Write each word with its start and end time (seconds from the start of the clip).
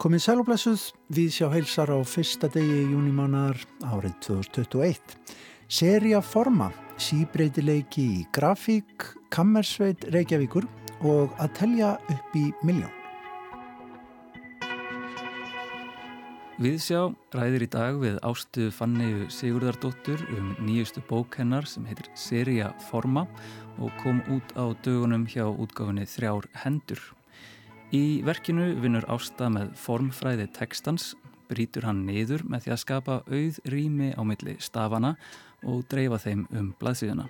Komið 0.00 0.22
sælublesuð 0.24 0.82
við 1.12 1.34
sjá 1.34 1.50
heilsar 1.52 1.92
á 1.92 2.00
fyrsta 2.08 2.48
degi 2.48 2.78
í 2.80 2.86
júnimánar 2.94 3.60
árið 3.84 4.14
2021. 4.24 5.16
Seria 5.68 6.22
forma, 6.24 6.70
síbreytileiki 6.96 8.06
í 8.22 8.26
grafík, 8.32 9.04
kammersveit 9.28 10.08
Reykjavíkur 10.14 10.64
og 11.04 11.36
að 11.36 11.52
telja 11.60 11.90
upp 12.08 12.40
í 12.40 12.46
miljón. 12.64 13.05
Viðsjá 16.56 17.10
ræðir 17.36 17.66
í 17.66 17.68
dag 17.68 17.98
við 18.00 18.14
ástu 18.24 18.70
Fannegu 18.72 19.26
Sigurðardóttur 19.28 20.22
um 20.32 20.54
nýjustu 20.64 21.02
bók 21.04 21.34
hennar 21.36 21.66
sem 21.68 21.84
heitir 21.84 22.06
Seria 22.16 22.70
forma 22.86 23.26
og 23.76 23.90
kom 24.00 24.22
út 24.32 24.54
á 24.56 24.72
dögunum 24.80 25.26
hjá 25.28 25.44
útgáfinni 25.44 26.06
Þrjár 26.08 26.46
hendur. 26.62 27.02
Í 27.92 28.22
verkinu 28.24 28.70
vinnur 28.80 29.04
Ásta 29.12 29.50
með 29.52 29.74
formfræði 29.76 30.46
tekstans, 30.56 31.10
brítur 31.50 31.84
hann 31.84 32.06
niður 32.08 32.46
með 32.48 32.64
því 32.64 32.72
að 32.72 32.80
skapa 32.86 33.16
auð 33.28 33.58
rými 33.68 34.08
á 34.16 34.22
milli 34.24 34.54
stafana 34.56 35.10
og 35.60 35.82
dreifa 35.92 36.22
þeim 36.24 36.46
um 36.56 36.70
blaðsíðuna. 36.80 37.26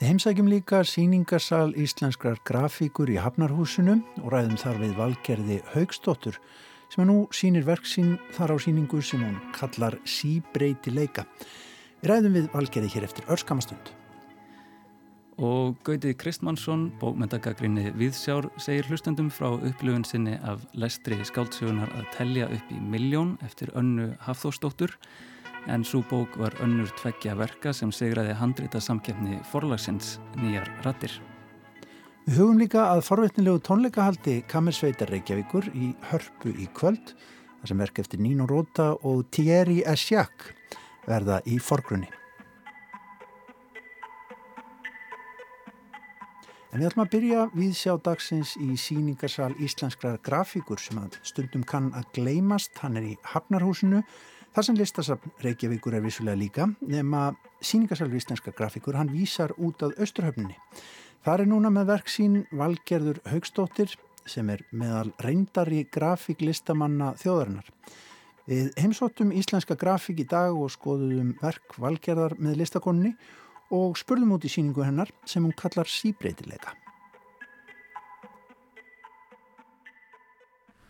Við 0.00 0.08
heimsækjum 0.08 0.50
líka 0.50 0.82
síningarsal 0.82 1.76
íslenskrar 1.78 2.42
grafíkur 2.42 3.14
í 3.14 3.20
Hafnarhúsinu 3.22 4.00
og 4.24 4.34
ræðum 4.34 4.58
þar 4.58 4.82
við 4.82 4.98
valgerði 4.98 5.60
Haugstóttur 5.76 6.40
sem 6.90 7.06
nú 7.06 7.22
sínir 7.34 7.64
verksín 7.66 8.16
þar 8.34 8.54
á 8.54 8.56
síningu 8.58 9.00
sem 9.02 9.22
hún 9.22 9.38
kallar 9.54 9.96
Síbreyti 10.04 10.92
leika. 10.92 11.24
Við 12.00 12.10
ræðum 12.10 12.36
við 12.38 12.52
valgerði 12.54 12.92
hér 12.94 13.06
eftir 13.06 13.30
örskamastund. 13.30 13.94
Og 15.40 15.78
Gauti 15.86 16.12
Kristmannsson, 16.20 16.90
bókmyndagagrinni 17.00 17.94
Viðsjár, 17.96 18.50
segir 18.60 18.90
hlustendum 18.90 19.30
frá 19.32 19.54
upplöfun 19.54 20.04
sinni 20.04 20.34
af 20.44 20.66
lestri 20.76 21.16
skáldsögunar 21.24 21.88
að 21.96 22.10
telja 22.18 22.50
upp 22.52 22.74
í 22.74 22.80
miljón 22.92 23.38
eftir 23.46 23.72
önnu 23.72 24.10
Hafþórsdóttur 24.26 24.98
en 25.68 25.84
svo 25.84 26.02
bók 26.10 26.36
var 26.40 26.56
önnur 26.60 26.92
tveggja 27.00 27.38
verka 27.40 27.72
sem 27.72 27.92
segraði 27.92 28.36
handrita 28.36 28.80
samkefni 28.84 29.40
forlagsins 29.52 30.18
nýjar 30.36 30.68
rattir. 30.84 31.20
Við 32.30 32.38
hugum 32.38 32.60
líka 32.60 32.82
að 32.92 33.00
forvetnilegu 33.02 33.58
tónleikahaldi 33.66 34.36
Kammersveitar 34.46 35.08
Reykjavíkur 35.10 35.64
í 35.74 35.88
Hörpu 36.12 36.52
í 36.62 36.68
kvöld, 36.78 37.16
þar 37.58 37.70
sem 37.72 37.80
verk 37.82 37.98
eftir 37.98 38.20
Nino 38.22 38.46
Rota 38.46 38.92
og 39.02 39.24
Thierry 39.34 39.80
Esjak 39.82 40.44
verða 41.08 41.40
í 41.50 41.56
forgrunni. 41.58 42.06
En 46.70 46.78
við 46.78 46.92
ætlum 46.92 47.02
að 47.08 47.12
byrja 47.16 47.48
við 47.56 47.74
sjá 47.80 47.96
dagsins 47.98 48.54
í 48.62 48.78
síningarsal 48.78 49.50
íslenskrar 49.58 50.22
grafíkur 50.22 50.78
sem 50.78 51.02
að 51.02 51.18
stundum 51.26 51.66
kann 51.66 51.90
að 51.98 52.12
gleymast. 52.20 52.78
Hann 52.78 53.02
er 53.02 53.10
í 53.10 53.18
Hafnarhúsinu, 53.34 54.04
þar 54.54 54.70
sem 54.70 54.78
listasafn 54.78 55.34
Reykjavíkur 55.42 55.98
er 55.98 56.06
vissulega 56.06 56.38
líka, 56.46 56.70
nema 56.78 57.32
síningarsal 57.58 58.12
íslenskrar 58.14 58.54
grafíkur, 58.54 59.02
hann 59.02 59.10
vísar 59.18 59.58
út 59.58 59.82
að 59.82 59.98
Östurhöfninni. 59.98 60.54
Það 61.20 61.42
er 61.42 61.48
núna 61.50 61.68
með 61.68 61.90
verk 61.90 62.08
sín 62.08 62.36
Valgerður 62.56 63.18
Haugstóttir 63.28 63.90
sem 64.24 64.48
er 64.48 64.62
meðal 64.72 65.10
reyndari 65.20 65.82
grafíklistamanna 65.92 67.10
þjóðarinnar. 67.20 67.66
Við 68.48 68.70
heimsóttum 68.80 69.34
íslenska 69.36 69.76
grafík 69.76 70.22
í 70.22 70.26
dag 70.30 70.56
og 70.56 70.72
skoðum 70.72 71.34
verk 71.42 71.76
Valgerðar 71.76 72.38
með 72.40 72.62
listakonni 72.62 73.12
og 73.68 73.98
spurðum 74.00 74.32
út 74.38 74.46
í 74.48 74.52
síningu 74.52 74.80
hennar 74.86 75.12
sem 75.28 75.44
hún 75.44 75.52
kallar 75.58 75.90
síbreytileika. 75.92 76.72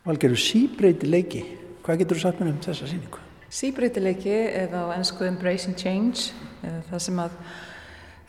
Valgerur, 0.07 0.39
síbreytileiki, 0.39 1.43
hvað 1.83 2.05
getur 2.05 2.21
þú 2.21 2.23
sagt 2.23 2.39
mér 2.41 2.53
um 2.55 2.63
þessa 2.63 2.87
síningu? 2.87 3.27
Síbreytileiki 3.51 4.39
eða 4.63 4.87
á 4.87 4.95
ennsku 4.95 5.27
Embracing 5.27 5.75
Change, 5.75 6.31
það 6.87 7.05
sem 7.09 7.19
að 7.19 7.35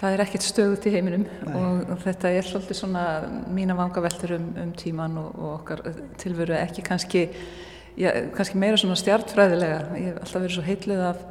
það 0.02 0.16
er 0.16 0.26
ekkert 0.26 0.48
stöðut 0.48 0.90
í 0.90 0.94
heiminum 0.96 1.24
og, 1.54 1.94
og 1.94 2.04
þetta 2.04 2.34
er 2.34 2.48
svolítið 2.48 2.80
svona 2.82 3.06
mína 3.54 3.78
vangaveltur 3.78 4.36
um, 4.40 4.52
um 4.64 4.76
tíman 4.78 5.18
og, 5.22 5.32
og 5.38 5.56
okkar 5.60 5.86
tilveru 6.22 6.58
ekki 6.58 6.84
kannski, 6.86 7.28
já, 7.96 8.10
kannski 8.36 8.60
meira 8.60 8.82
svona 8.82 8.98
stjartfræðilega. 9.00 9.82
Ég 10.02 10.12
hef 10.12 10.22
alltaf 10.24 10.42
verið 10.42 10.58
svo 10.58 10.68
heitluð 10.68 11.04
af 11.12 11.26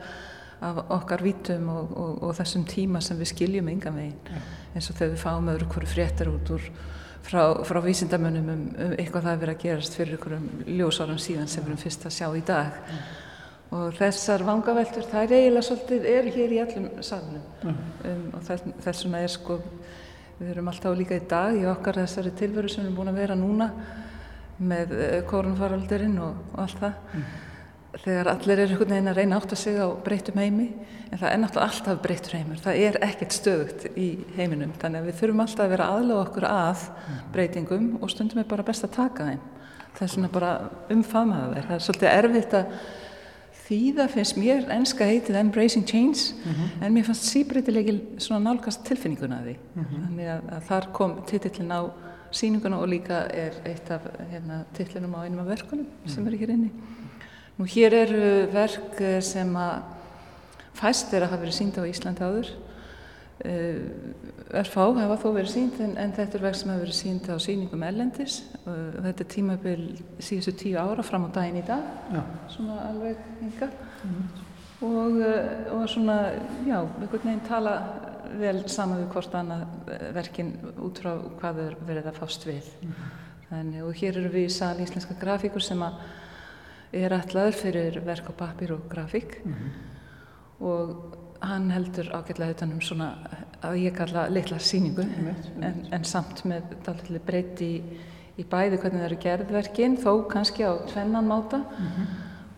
af 0.60 0.76
okkar 0.88 1.22
vítum 1.24 1.68
og, 1.72 1.92
og, 1.96 2.22
og 2.22 2.34
þessum 2.36 2.66
tíma 2.68 3.00
sem 3.00 3.18
við 3.18 3.30
skiljum 3.32 3.68
yngan 3.72 3.96
veginn 3.96 4.40
eins 4.74 4.90
og 4.90 4.98
þegar 4.98 5.14
við 5.14 5.22
fáum 5.22 5.48
öðru 5.54 5.68
hverju 5.72 5.88
fréttar 5.88 6.28
út 6.28 6.52
úr 6.52 6.66
frá, 7.24 7.40
frá 7.64 7.80
vísindamönnum 7.84 8.50
um, 8.52 8.66
um 8.76 8.92
eitthvað 8.98 9.24
það 9.24 9.32
að 9.32 9.40
vera 9.44 9.54
að 9.56 9.64
gerast 9.64 9.96
fyrir 9.96 10.18
einhverjum 10.18 10.50
ljósárum 10.68 11.20
síðan 11.22 11.48
sem 11.48 11.64
við 11.64 11.72
erum 11.72 11.80
fyrst 11.80 12.04
að 12.04 12.16
sjá 12.18 12.28
í 12.36 12.44
dag 12.52 12.76
ja. 12.76 13.00
Og 13.70 13.94
þessar 13.98 14.42
vangaveltur 14.46 15.06
það 15.06 15.24
er 15.24 15.36
eiginlega 15.36 15.66
svolítið, 15.68 16.06
eru 16.10 16.34
hér 16.34 16.54
í 16.54 16.60
allum 16.64 16.88
salnum. 17.06 17.42
Ja. 17.62 17.74
um, 18.10 18.24
og 18.34 18.46
þess 18.48 19.04
vegna 19.04 19.20
er 19.22 19.34
sko 19.34 19.60
við 20.40 20.54
erum 20.54 20.70
alltaf 20.72 20.96
líka 20.96 21.18
í 21.20 21.26
dag 21.28 21.58
í 21.58 21.66
okkar 21.68 22.00
þessari 22.00 22.32
tilveru 22.38 22.70
sem 22.72 22.82
við 22.82 22.88
erum 22.88 22.98
búin 22.98 23.12
að 23.12 23.20
vera 23.20 23.36
núna 23.36 23.68
með 24.60 24.94
eh, 24.96 25.18
korunfaraldurinn 25.28 26.16
og, 26.20 26.40
og 26.54 26.62
allt 26.64 26.80
það. 26.80 26.96
Mm. 27.12 27.28
Þegar 27.90 28.30
allir 28.30 28.62
er 28.62 28.72
einhvern 28.72 28.94
veginn 28.94 29.10
að 29.10 29.18
reyna 29.18 29.38
átt 29.40 29.52
að 29.54 29.60
segja 29.60 29.86
á 29.86 29.90
breytum 30.04 30.40
heimi 30.40 30.66
en 31.10 31.18
það 31.18 31.28
er 31.30 31.40
náttúrulega 31.42 31.66
alltaf 31.66 32.02
breytur 32.04 32.36
heimur. 32.38 32.60
Það 32.62 32.82
er 32.86 32.98
ekkert 33.04 33.36
stöðugt 33.36 33.86
í 33.98 34.08
heiminum. 34.36 34.74
Þannig 34.80 35.02
að 35.02 35.08
við 35.10 35.18
þurfum 35.20 35.42
alltaf 35.44 35.64
að 35.64 35.72
vera 35.74 35.88
aðláð 35.96 36.22
okkur 36.22 36.46
að 36.50 36.84
breytingum 37.34 37.88
og 37.98 38.12
stundum 38.12 38.42
er 38.42 38.50
bara 38.52 38.66
best 38.68 38.86
að 38.86 38.94
taka 38.96 39.26
þeim. 39.30 39.42
Það 39.90 40.04
er 40.06 40.12
svona 40.14 40.32
bara 40.32 40.52
umfamaða 40.94 41.52
þeir 41.56 41.66
það 41.66 41.76
er 41.76 41.86
svolítið 41.88 42.12
erfitt 42.14 42.58
að 42.60 42.76
þýða 43.70 44.08
finnst 44.10 44.36
mér 44.36 44.68
enska 44.74 45.06
heitið 45.06 45.40
Embracing 45.40 45.86
Change 45.86 46.34
mm 46.34 46.52
-hmm. 46.52 46.84
en 46.84 46.94
mér 46.94 47.04
fannst 47.04 47.30
síbreytilegi 47.30 48.00
svona 48.18 48.44
nálgast 48.50 48.84
tilfinninguna 48.84 49.42
því 49.42 49.56
mm 49.56 49.84
-hmm. 49.84 50.06
þannig 50.06 50.26
að, 50.26 50.42
að 50.56 50.62
þar 50.68 50.92
kom 50.92 51.22
titillin 51.26 51.72
á 51.72 51.90
síninguna 52.30 52.76
og 52.76 52.88
líka 52.88 53.26
er 53.34 53.52
eitt 53.64 53.90
af 53.90 54.00
hérna, 54.30 54.64
tillinum 54.74 55.14
á 55.14 55.24
einum 55.24 55.38
af 55.40 55.46
verkunum 55.46 55.84
mm 55.84 55.90
-hmm. 56.04 56.14
sem 56.14 56.26
eru 56.26 56.36
hér 56.36 56.50
inni 56.50 56.70
Nú 57.60 57.66
hér 57.68 57.92
eru 57.92 58.46
verk 58.54 59.00
sem 59.20 59.50
að 59.56 59.82
fæst 60.72 61.10
er 61.12 61.26
að 61.26 61.28
hafa 61.28 61.42
verið 61.42 61.56
sínd 61.58 61.76
á 61.76 61.84
Íslandi 61.84 62.24
áður. 62.24 62.46
Örfá 63.40 64.84
eh, 64.84 64.98
hafa 65.00 65.16
þó 65.22 65.28
verið 65.36 65.50
sínd 65.54 65.80
en, 65.80 65.96
en 66.00 66.12
þetta 66.16 66.38
er 66.38 66.44
verk 66.44 66.58
sem 66.58 66.72
hafa 66.72 66.82
verið 66.84 66.98
sínd 66.98 67.30
á 67.32 67.36
síningum 67.40 67.84
ellendis. 67.86 68.42
Þetta 68.66 69.24
er 69.24 69.28
tímabil 69.34 69.82
síðustu 70.20 70.54
tíu 70.60 70.78
ára 70.80 71.04
fram 71.06 71.28
á 71.28 71.30
daginn 71.38 71.60
í 71.62 71.64
dag, 71.66 71.86
já. 72.12 72.20
svona 72.52 72.78
alveg 72.90 73.20
hinga. 73.40 73.70
Mm. 74.04 74.46
Og, 74.90 75.18
eh, 75.24 75.74
og 75.76 75.84
svona, 75.92 76.18
já, 76.68 76.78
einhvern 76.80 77.26
veginn 77.26 77.44
tala 77.48 77.74
vel 78.40 78.62
saman 78.70 79.02
við 79.02 79.10
hvort 79.14 79.34
annað 79.34 79.64
verkin 80.14 80.54
út 80.78 81.00
frá 81.02 81.12
hvað 81.40 81.60
þau 81.60 81.84
verið 81.88 82.10
að 82.10 82.18
fást 82.20 82.48
við. 82.48 82.72
Mm. 82.84 83.04
Þannig, 83.50 83.84
og 83.84 84.02
hér 84.02 84.20
eru 84.20 84.32
við 84.32 84.46
í 84.46 84.54
sal 84.54 84.76
íslenska 84.78 85.16
grafíkur 85.18 85.64
sem 85.64 85.80
er 86.94 87.14
allaður 87.14 87.56
fyrir 87.58 88.02
verk 88.06 88.30
á 88.30 88.34
papír 88.46 88.76
og 88.76 88.84
grafík 88.90 89.40
mm 89.44 89.88
og 90.60 91.16
hann 91.40 91.70
heldur 91.72 92.10
ágætlega 92.12 92.54
utanum 92.56 92.80
svona 92.84 93.10
að 93.64 93.78
ég 93.84 93.96
kalla 93.96 94.26
litla 94.32 94.58
síningu 94.62 95.04
en, 95.60 95.84
en 95.92 96.04
samt 96.04 96.44
með 96.48 96.74
dallir 96.86 97.22
breytt 97.26 97.62
í, 97.64 97.72
í 98.36 98.44
bæði 98.44 98.80
hvernig 98.80 99.00
það 99.00 99.06
eru 99.08 99.20
gerðverkin 99.24 99.96
þó 100.00 100.12
kannski 100.30 100.66
á 100.68 100.72
tvennan 100.90 101.28
máta 101.28 101.62
mm 101.62 101.88
-hmm. 101.88 102.06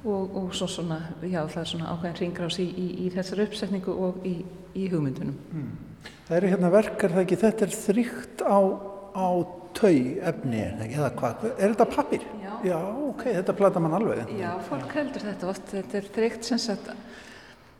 og, 0.04 0.36
og 0.42 0.54
svo 0.54 0.66
svona 0.66 1.00
já 1.22 1.46
það 1.46 1.62
er 1.62 1.70
svona 1.74 1.94
ákveðin 1.94 2.20
ringrás 2.20 2.58
í, 2.58 2.68
í, 2.68 2.88
í 3.06 3.10
þessar 3.14 3.46
uppsetningu 3.46 3.92
og 3.92 4.26
í 4.26 4.88
hugmyndunum 4.90 5.38
mm. 5.52 5.72
Það 6.26 6.36
eru 6.36 6.48
hérna 6.48 6.70
verkar 6.70 7.12
það 7.12 7.22
ekki 7.22 7.36
þetta 7.36 7.64
er 7.66 7.74
þrygt 7.76 8.42
á, 8.42 8.58
á 9.14 9.28
tau 9.76 9.98
efni 10.30 10.62
eða 10.86 11.10
hvað, 11.16 11.44
er 11.56 11.74
þetta 11.74 11.86
papír? 11.92 12.24
Já, 12.62 12.78
ok, 12.78 13.24
þetta 13.26 13.54
plata 13.58 13.82
mann 13.82 13.96
alveg. 13.96 14.28
Já, 14.38 14.50
fólk 14.68 14.92
heldur 14.94 15.24
þetta 15.26 15.48
oft. 15.50 15.64
Þetta 15.72 15.98
er 15.98 16.08
þreygt 16.14 16.46
sem 16.46 16.60
sagt, 16.62 16.92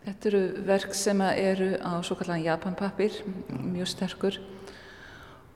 þetta 0.03 0.29
eru 0.31 0.43
verk 0.67 0.95
sem 0.97 1.21
eru 1.31 1.73
á 1.79 1.93
svo 2.05 2.17
kallan 2.19 2.43
japanpapir, 2.43 3.23
mjög 3.49 3.91
sterkur 3.93 4.39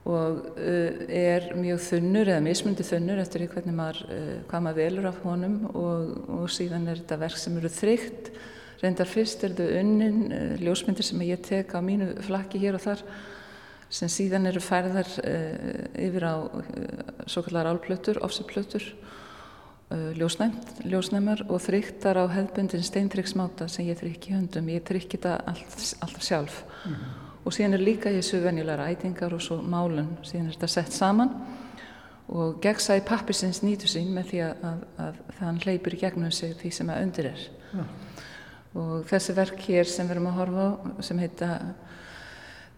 og 0.07 0.43
uh, 0.55 1.07
er 1.11 1.49
mjög 1.59 1.81
þunnur 1.89 2.31
eða 2.31 2.45
mismundi 2.45 2.87
þunnur 2.87 3.23
eftir 3.23 3.47
í 3.47 3.49
hvernig 3.51 3.75
maður, 3.75 4.03
hvað 4.47 4.67
maður 4.67 4.83
velur 4.83 5.09
af 5.11 5.23
honum 5.27 5.57
og, 5.73 6.13
og 6.39 6.45
síðan 6.55 6.87
er 6.93 7.01
þetta 7.03 7.19
verk 7.25 7.41
sem 7.43 7.57
eru 7.59 7.73
þreygt. 7.75 8.31
Reyndar 8.83 9.09
fyrst 9.09 9.43
er 9.43 9.57
þetta 9.57 9.81
unnin, 9.81 10.21
uh, 10.31 10.53
ljósmyndir 10.63 11.09
sem 11.09 11.27
ég 11.27 11.43
tek 11.43 11.75
á 11.75 11.83
mínu 11.83 12.13
flakki 12.29 12.63
hér 12.63 12.79
og 12.79 12.87
þar 12.87 13.03
sem 13.97 14.11
síðan 14.11 14.49
eru 14.51 14.59
færðar 14.59 15.07
yfir 15.95 16.25
á 16.27 16.43
svo 17.31 17.45
kallar 17.47 17.69
álplötur, 17.71 18.19
offsetplötur 18.27 18.83
Uh, 19.87 20.11
ljósnæmar 20.19 21.45
og 21.47 21.61
þryktar 21.63 22.19
á 22.19 22.27
hefðbundin 22.27 22.83
steintryggsmáta 22.83 23.69
sem 23.71 23.87
ég 23.87 24.01
þrykk 24.01 24.25
í 24.27 24.35
höndum. 24.35 24.73
Ég 24.75 24.83
trykk 24.83 25.15
þetta 25.15 25.37
allt, 25.47 25.79
alltaf 26.03 26.27
sjálf 26.27 26.65
mm 26.89 27.23
og 27.47 27.55
síðan 27.55 27.79
er 27.79 27.85
líka 27.87 28.11
þessu 28.11 28.41
venjulega 28.43 28.81
rætingar 28.83 29.35
og 29.37 29.43
svo 29.43 29.61
málun, 29.63 30.17
síðan 30.27 30.51
er 30.51 30.57
þetta 30.57 30.71
sett 30.73 30.95
saman 30.95 31.31
og 32.27 32.59
gegnsæði 32.63 33.05
pappisins 33.07 33.63
nýtu 33.63 33.87
sín 33.91 34.11
með 34.15 34.33
því 34.33 34.41
að, 34.49 34.65
að, 34.67 34.81
að 35.05 35.21
þann 35.39 35.61
hleypur 35.63 35.95
í 35.95 36.01
gegnum 36.01 36.33
sig 36.35 36.57
því 36.59 36.73
sem 36.75 36.91
að 36.91 37.03
undir 37.05 37.29
er 37.31 37.45
ja. 37.71 37.85
og 38.83 39.07
þessi 39.13 39.37
verk 39.37 39.63
hér 39.69 39.91
sem 39.91 40.09
við 40.09 40.17
erum 40.17 40.31
að 40.33 40.41
horfa 40.41 40.67
á 40.67 41.01
sem 41.07 41.23
heita 41.23 41.51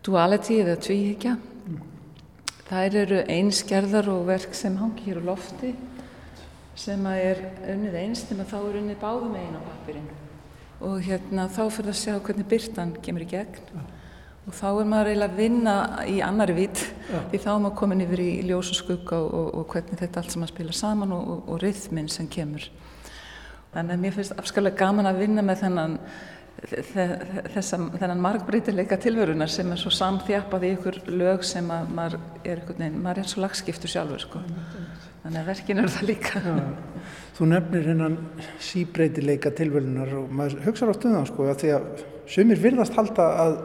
duality 0.05 0.61
eða 0.61 0.77
tvíhyggja 0.85 1.37
mm. 1.39 1.79
þær 2.69 2.99
eru 3.07 3.23
einskerðar 3.39 4.13
og 4.13 4.27
verk 4.29 4.53
sem 4.59 4.77
hangi 4.83 5.09
hér 5.09 5.23
á 5.25 5.29
lofti 5.33 5.73
sem 6.79 7.07
að 7.11 7.21
er 7.27 7.45
unnið 7.75 8.01
einst 8.05 8.33
en 8.33 8.47
þá 8.47 8.59
er 8.63 8.81
unnið 8.83 9.01
báðum 9.03 9.37
einn 9.39 9.59
á 9.59 9.63
pappirinn 9.67 10.11
og 10.79 11.01
hérna 11.03 11.49
þá 11.51 11.65
fyrir 11.75 11.91
að 11.91 12.01
sjá 12.01 12.13
hvernig 12.23 12.47
byrtan 12.47 12.93
kemur 13.03 13.25
í 13.25 13.33
gegn. 13.33 13.63
Ja 13.75 13.87
og 14.49 14.57
þá 14.57 14.69
er 14.71 14.89
maður 14.89 15.11
eiginlega 15.11 15.29
að 15.29 15.41
vinna 15.43 15.75
í 16.09 16.17
annari 16.25 16.55
vít 16.57 16.81
ja. 17.11 17.21
því 17.29 17.41
þá 17.43 17.49
er 17.53 17.61
maður 17.65 17.77
komin 17.83 18.05
yfir 18.07 18.23
í 18.25 18.31
ljós 18.49 18.73
og 18.73 18.79
skugga 18.79 19.21
og, 19.21 19.29
og, 19.29 19.51
og 19.61 19.75
hvernig 19.75 20.01
þetta 20.01 20.23
allt 20.23 20.33
sem 20.33 20.43
maður 20.43 20.55
spila 20.55 20.77
saman 20.79 21.15
og, 21.19 21.35
og 21.45 21.61
rithminn 21.61 22.09
sem 22.13 22.29
kemur. 22.33 22.65
Þannig 23.75 23.95
að 23.95 24.03
mér 24.07 24.17
finnst 24.17 24.37
afskalega 24.41 24.81
gaman 24.81 25.11
að 25.11 25.21
vinna 25.21 25.45
með 25.45 25.65
þennan 25.67 25.99
þessa, 27.53 27.79
þennan 28.01 28.23
margbreytileika 28.25 28.99
tilverunar 28.99 29.53
sem 29.53 29.69
er 29.71 29.79
svo 29.79 29.93
samþjapað 29.95 30.65
í 30.65 30.73
ykkur 30.79 31.01
lög 31.13 31.45
sem 31.47 31.69
að 31.71 31.93
maður 31.95 32.17
er 32.49 32.65
maður 32.97 33.23
er 33.23 33.31
svo 33.31 33.45
lagskiptur 33.45 33.93
sjálfur 33.93 34.25
sko. 34.25 34.43
Þannig 35.23 35.41
að 35.41 35.49
verkin 35.53 35.83
eru 35.83 35.95
það 35.95 36.09
líka 36.13 36.43
ja. 36.45 36.59
Þú 37.39 37.49
nefnir 37.53 37.85
hennan 37.87 38.15
síbreytileika 38.63 39.53
tilverunar 39.55 40.15
og 40.19 40.31
maður 40.35 40.65
hugsaður 40.65 40.95
á 40.95 40.99
stundan 40.99 41.29
sko 41.29 41.45
að 41.47 41.61
því 41.63 41.75
að 41.77 42.07
sumir 42.29 42.63
virðast 42.63 42.97
halda 42.99 43.27
að 43.45 43.59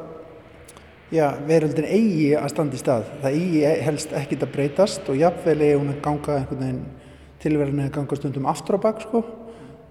já, 1.14 1.28
veröldin 1.48 1.88
eigi 1.88 2.34
að 2.38 2.52
standa 2.54 2.78
í 2.78 2.82
stað. 2.82 3.08
Það 3.22 3.38
eigi 3.40 3.64
helst 3.88 4.14
ekkit 4.18 4.46
að 4.46 4.52
breytast 4.56 5.10
og 5.10 5.18
jafnvel 5.20 5.58
eigi 5.60 5.80
hún 5.80 5.94
að 5.94 6.04
ganga 6.06 6.38
einhvern 6.40 6.62
veginn 6.64 6.84
tilverðin 7.44 7.82
að 7.84 7.96
ganga 7.98 8.20
stundum 8.20 8.50
aftur 8.50 8.78
á 8.80 8.86
bakk 8.86 9.04
sko. 9.08 9.24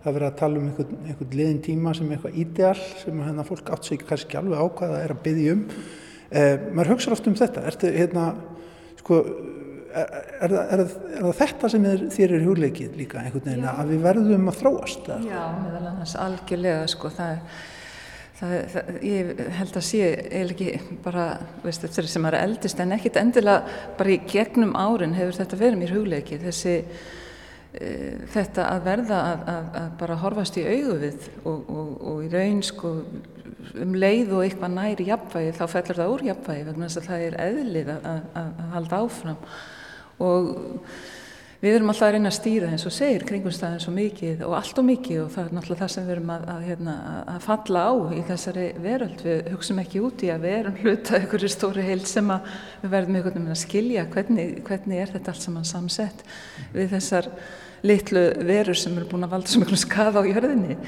Það 0.03 0.17
verður 0.17 0.29
að 0.29 0.39
tala 0.41 0.59
um 0.59 0.69
einhvern, 0.71 1.03
einhvern 1.07 1.37
liðin 1.39 1.61
tíma 1.63 1.93
sem 1.95 2.09
eitthvað 2.11 2.39
ídeal 2.43 2.79
sem 3.03 3.21
hérna 3.23 3.47
fólk 3.47 3.75
átt 3.75 3.87
sig 3.87 4.03
kannski 4.07 4.39
alveg 4.41 4.63
ákvaða 4.63 5.03
er 5.05 5.15
að 5.15 5.21
byggja 5.27 5.57
um. 5.57 5.67
Eh, 6.33 6.55
maður 6.73 6.95
hugsa 6.97 7.13
oft 7.15 7.29
um 7.31 7.37
þetta. 7.39 7.67
Ertu 7.71 7.93
hérna, 7.93 8.25
sko, 8.99 9.21
er, 9.93 10.17
er, 10.47 10.57
er, 10.63 10.83
er 10.87 11.23
það 11.27 11.37
þetta 11.43 11.71
sem 11.73 11.87
þér 12.17 12.35
er 12.39 12.49
hugleikið 12.49 12.97
líka 12.99 13.21
einhvern 13.21 13.47
veginn 13.51 13.69
að 13.71 13.93
við 13.93 14.03
verðum 14.07 14.51
að 14.53 14.59
þróast? 14.63 15.13
Já, 15.29 15.43
meðal 15.61 15.87
annars 15.93 16.17
algjörlega 16.27 16.91
sko 16.91 17.13
það 17.13 17.37
er 17.37 17.71
Það, 18.43 18.53
það, 18.73 18.89
ég 19.07 19.29
held 19.55 19.77
að 19.79 19.85
sé 19.87 20.07
ekki 20.35 20.71
bara, 21.05 21.25
veist, 21.63 21.85
þetta 21.85 22.03
sem 22.11 22.25
er 22.27 22.37
eldist 22.41 22.81
en 22.83 22.95
ekkit 22.97 23.21
endilega 23.21 23.77
bara 24.01 24.11
í 24.11 24.17
gegnum 24.27 24.73
árin 24.75 25.15
hefur 25.15 25.37
þetta 25.37 25.59
verið 25.61 25.79
mér 25.79 25.93
hugleiki 25.95 26.41
þessi 26.43 26.73
e, 26.83 27.93
þetta 28.35 28.65
að 28.73 28.89
verða 28.89 29.21
að, 29.29 29.45
að, 29.53 29.69
að 29.79 29.93
bara 30.01 30.17
horfast 30.25 30.59
í 30.59 30.65
auðu 30.67 30.97
við 31.05 31.29
og, 31.45 31.71
og, 31.71 31.93
og 32.11 32.19
í 32.27 32.33
raun 32.33 32.65
sko 32.67 32.93
um 33.85 33.95
leið 33.95 34.35
og 34.35 34.43
eitthvað 34.49 34.75
næri 34.75 35.07
jafnvægi 35.13 35.55
þá 35.61 35.63
fellur 35.77 36.01
það 36.01 36.17
úr 36.17 36.27
jafnvægi 36.33 36.67
vegna 36.73 36.89
þess 36.89 37.01
að 37.01 37.09
það 37.13 37.27
er 37.29 37.39
eðlið 37.47 37.93
að, 37.95 38.27
að 38.43 38.51
halda 38.75 39.03
áfram 39.07 39.47
og 40.21 40.53
við 41.63 41.77
erum 41.77 41.93
alltaf 41.93 42.09
að 42.09 42.17
reyna 42.17 42.31
að 42.33 42.37
stýra 42.41 42.69
eins 42.73 42.85
og 42.89 42.95
segir 42.95 43.25
kringumstæðin 43.27 43.83
svo 43.85 43.93
mikið 43.95 44.41
og 44.49 44.55
allt 44.59 44.79
og 44.83 44.87
mikið 44.89 45.19
og 45.23 45.29
það 45.31 45.45
er 45.45 45.53
náttúrulega 45.57 45.81
það 45.83 45.93
sem 45.95 46.07
við 46.09 46.15
erum 46.17 46.33
að, 46.35 46.47
að, 46.55 46.63
hérna, 46.67 46.95
að 47.31 47.45
falla 47.45 47.83
á 47.87 47.93
í 48.03 48.23
þessari 48.31 48.65
veröld. 48.83 49.23
Við 49.23 49.51
hugsaum 49.55 49.83
ekki 49.85 50.03
út 50.03 50.25
í 50.27 50.31
að 50.35 50.47
við 50.47 50.57
erum 50.57 50.81
hluta 50.83 51.21
í 51.23 51.51
stóri 51.55 51.85
heild 51.87 52.09
sem 52.11 52.33
við 52.33 52.95
verðum 52.97 53.19
einhvern 53.21 53.37
veginn 53.39 53.55
að 53.55 53.61
skilja 53.63 54.07
hvernig, 54.11 54.57
hvernig 54.67 55.05
er 55.05 55.15
þetta 55.15 55.35
allt 55.35 55.47
saman 55.47 55.69
samsett 55.71 56.27
við 56.75 56.91
þessar 56.97 57.31
litlu 57.87 58.25
verur 58.51 58.79
sem 58.79 58.99
eru 58.99 59.11
búin 59.11 59.29
að 59.29 59.37
valda 59.37 59.55
svo 59.55 59.63
miklu 59.63 59.79
skaða 59.79 60.27
á 60.27 60.31
jörðinni. 60.33 60.79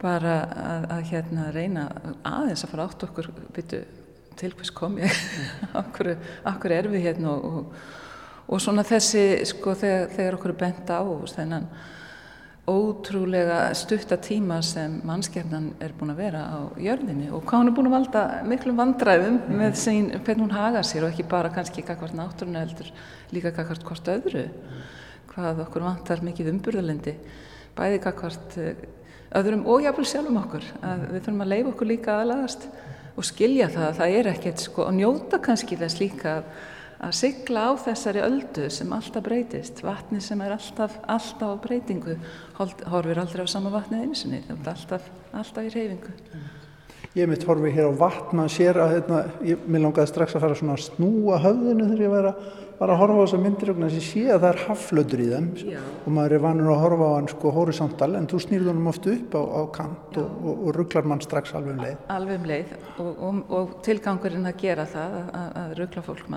Bara 0.00 0.36
að, 0.42 0.90
að 0.96 1.06
hérna, 1.12 1.48
reyna 1.54 1.86
aðeins 2.26 2.66
að 2.66 2.74
fara 2.74 2.90
átt 2.90 3.06
okkur 3.06 3.30
byttu 3.54 3.84
til 4.40 4.52
hvers 4.56 4.74
kom 4.74 4.98
ég? 4.98 5.24
Okkur, 5.76 6.14
okkur 6.50 6.72
er 6.74 6.90
við 6.90 7.10
hérna 7.10 7.34
og, 7.36 7.44
og 7.60 7.99
og 8.50 8.60
svona 8.62 8.84
þessi 8.86 9.24
sko 9.48 9.76
þegar, 9.78 10.12
þegar 10.16 10.36
okkur 10.36 10.54
er 10.54 10.60
bent 10.64 10.90
á 10.90 11.00
þennan 11.30 11.66
ótrúlega 12.70 13.72
stuttatíma 13.74 14.60
sem 14.62 14.98
mannskefnan 15.06 15.72
er 15.82 15.94
búin 15.96 16.12
að 16.12 16.20
vera 16.20 16.42
á 16.44 16.58
jörðinni 16.78 17.30
og 17.32 17.42
hvað 17.48 17.62
hún 17.62 17.70
er 17.70 17.76
búin 17.78 17.88
að 17.90 17.96
valda 17.96 18.22
miklu 18.46 18.74
vandræðum 18.78 19.38
mm. 19.40 19.56
með 19.62 19.78
sín, 19.80 20.10
hvernig 20.12 20.44
hún 20.44 20.54
haga 20.54 20.82
sér 20.86 21.06
og 21.06 21.14
ekki 21.14 21.26
bara 21.30 21.50
kannski 21.54 21.84
kakvart 21.86 22.14
náttúruna 22.18 22.62
heldur 22.62 22.90
líka 23.34 23.54
kakvart 23.56 23.86
hvort 23.86 24.10
öðru 24.12 24.44
mm. 24.50 24.84
hvað 25.32 25.64
okkur 25.64 25.86
vantar 25.88 26.22
mikið 26.26 26.52
umburðalendi 26.52 27.16
bæði 27.78 28.02
kakvart 28.04 28.58
eh, 28.60 28.84
öðrum 29.40 29.64
og 29.70 29.86
jáfnvel 29.86 30.10
sjálfum 30.10 30.42
okkur 30.42 30.68
að 30.82 31.06
við 31.08 31.24
þurfum 31.24 31.44
að 31.46 31.52
leifa 31.54 31.72
okkur 31.72 31.90
líka 31.90 32.18
aðlagast 32.18 32.68
og 33.16 33.26
skilja 33.26 33.70
það 33.72 33.88
að 33.88 33.98
það 34.02 34.18
er 34.20 34.30
ekkert 34.34 34.62
sko 34.68 34.86
og 34.86 34.94
njóta 34.98 35.40
kannski 35.42 35.80
þess 35.80 36.02
líka 36.02 36.36
að 36.38 36.52
að 37.00 37.16
sigla 37.16 37.64
á 37.68 37.72
þessari 37.80 38.22
öldu 38.24 38.68
sem 38.72 38.92
alltaf 38.92 39.24
breytist, 39.24 39.82
vatni 39.84 40.20
sem 40.24 40.40
er 40.44 40.54
alltaf, 40.56 40.98
alltaf 41.08 41.56
á 41.56 41.62
breytingu, 41.62 42.16
horfir 42.58 43.20
aldrei 43.22 43.44
á 43.44 43.48
sama 43.48 43.72
vatnið 43.72 44.06
einsinni, 44.06 44.42
það 44.48 44.58
er 44.60 44.72
alltaf, 44.74 45.06
alltaf 45.32 45.68
í 45.68 45.72
reyfingu. 45.74 46.16
Ég 47.18 47.26
mitt 47.26 47.42
horfi 47.48 47.72
hér 47.74 47.88
á 47.90 47.92
vatna 47.98 48.44
sér 48.52 48.78
að 48.78 48.92
hérna, 48.94 49.20
ég, 49.42 49.62
mér 49.66 49.86
langaði 49.86 50.12
strax 50.12 50.36
að 50.36 50.44
fara 50.44 50.58
að 50.60 50.84
snúa 50.84 51.40
höfðinu 51.42 51.88
þegar 51.88 52.04
ég 52.04 52.12
væri 52.12 52.30
að 52.30 52.44
bara 52.80 52.94
að 52.94 53.00
horfa 53.02 53.16
á 53.20 53.22
þessar 53.26 53.42
myndir 53.44 53.70
og 53.70 53.80
þess 53.80 53.90
að 53.90 53.98
ég 53.98 54.04
sé 54.06 54.20
að 54.24 54.38
það 54.40 54.50
er 54.50 54.60
haflöður 54.64 55.20
í 55.20 55.26
þeim 55.30 55.48
Já. 55.68 55.80
og 56.00 56.14
maður 56.16 56.34
er 56.36 56.44
vanur 56.46 56.70
að 56.72 56.78
horfa 56.80 57.08
á 57.10 57.16
hann 57.18 57.28
sko 57.28 57.52
horisontal 57.52 58.08
en 58.16 58.28
þú 58.30 58.40
snýrður 58.40 58.70
honum 58.72 58.88
oft 58.88 59.08
upp 59.12 59.36
á, 59.36 59.42
á 59.44 59.62
kant 59.74 60.16
og, 60.22 60.30
og, 60.40 60.54
og 60.54 60.78
rugglar 60.78 61.10
mann 61.10 61.20
strax 61.20 61.52
alveg 61.58 61.76
um 61.76 61.84
leið. 61.84 61.98
Alveg 62.14 62.40
um 62.40 62.48
leið 62.48 62.72
og, 63.04 63.42
og 63.58 63.74
tilgangurinn 63.84 64.48
að 64.48 64.56
gera 64.64 64.88
það 64.88 65.18
að, 65.20 65.52
að 65.62 65.76
ruggla 65.82 66.06
fólk, 66.08 66.32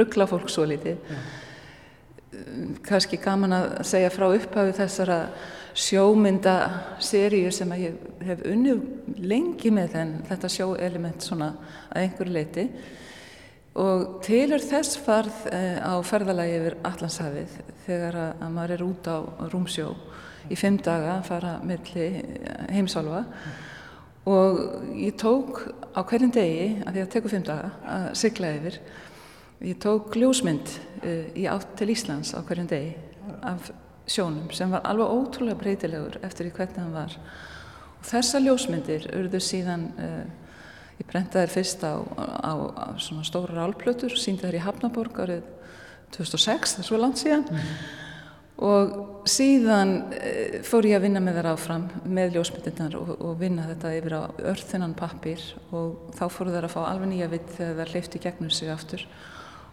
ruggla 0.00 0.28
fólk 0.32 0.50
svo 0.50 0.66
litið. 0.72 1.14
Kanski 2.86 3.18
gaman 3.22 3.54
að 3.54 3.70
segja 3.86 4.10
frá 4.14 4.26
upphafu 4.26 4.74
þessara 4.74 5.20
sjómynda 5.78 6.56
seríu 7.02 7.50
sem 7.54 7.70
að 7.70 7.84
ég 7.84 8.24
hef 8.26 8.42
unnið 8.48 8.82
lengi 9.22 9.70
með 9.74 9.94
þenn 9.94 10.16
þetta 10.26 10.50
sjóelement 10.50 11.26
svona 11.26 11.52
að 11.90 12.08
einhverju 12.08 12.34
leiti 12.34 12.66
og 13.78 14.20
til 14.26 14.50
er 14.50 14.62
þess 14.64 14.98
farð 14.98 15.44
eh, 15.54 15.78
á 15.78 15.94
ferðalagi 16.02 16.56
yfir 16.58 16.76
Allandshafið 16.88 17.58
þegar 17.84 18.18
að 18.22 18.48
maður 18.56 18.74
er 18.74 18.86
út 18.86 19.10
á 19.10 19.18
rúmsjó 19.52 19.92
í 20.50 20.58
fimm 20.58 20.80
daga 20.82 21.18
að 21.18 21.28
fara 21.28 21.52
milli 21.62 22.08
heimsálfa. 22.72 23.24
Og 24.30 24.58
ég 24.98 25.14
tók 25.20 25.62
á 25.94 26.02
hverjum 26.02 26.32
degi, 26.34 26.82
að 26.84 26.96
því 26.96 27.04
að 27.04 27.12
teku 27.14 27.30
fimm 27.32 27.46
daga 27.46 27.70
að 27.86 28.08
sigla 28.20 28.50
yfir 28.58 28.80
ég 29.60 29.78
tók 29.80 30.16
ljósmynd 30.16 30.74
eh, 31.04 31.30
í 31.36 31.46
átt 31.50 31.76
til 31.78 31.92
Íslands 31.92 32.32
á 32.34 32.40
hverjum 32.40 32.68
degi 32.70 32.94
af 33.44 33.70
sjónum 34.10 34.50
sem 34.56 34.70
var 34.72 34.86
alveg 34.88 35.14
ótrúlega 35.14 35.60
breytilegur 35.60 36.18
eftir 36.26 36.48
í 36.48 36.54
hvernig 36.54 36.80
hann 36.80 36.94
var. 36.96 37.16
Og 38.00 38.08
þessa 38.08 38.40
ljósmyndir 38.42 39.10
urðu 39.14 39.40
síðan 39.44 39.90
Ég 41.00 41.08
brenda 41.08 41.40
þær 41.40 41.54
fyrst 41.54 41.80
á, 41.86 41.96
á, 41.96 42.52
á 42.76 42.86
svona 43.00 43.24
stóra 43.24 43.56
rálplötur, 43.56 44.12
síndi 44.20 44.44
þær 44.44 44.58
í 44.58 44.62
Hafnaborg 44.66 45.22
árið 45.24 45.48
2006, 46.12 46.76
það 46.76 46.82
er 46.82 46.88
svo 46.90 47.00
langt 47.00 47.20
síðan. 47.22 47.46
Mm. 47.48 47.74
og 48.60 49.28
síðan 49.30 49.92
e, 50.12 50.60
fór 50.66 50.84
ég 50.84 50.98
að 50.98 51.06
vinna 51.06 51.22
með 51.24 51.38
þær 51.38 51.46
áfram 51.54 51.86
með 52.04 52.34
ljósmyndirnar 52.34 52.96
og, 52.98 53.12
og 53.16 53.38
vinna 53.40 53.64
þetta 53.70 53.92
yfir 53.96 54.16
á 54.20 54.22
örþinnan 54.52 54.96
pappir 54.98 55.44
og 55.72 56.10
þá 56.18 56.24
fóru 56.28 56.52
þær 56.52 56.66
að 56.68 56.74
fá 56.74 56.80
alveg 56.82 57.08
nýja 57.14 57.30
vitt 57.32 57.54
þegar 57.56 57.78
þær 57.80 57.94
leifti 57.94 58.20
gegnum 58.26 58.52
sig 58.52 58.68
aftur 58.74 59.06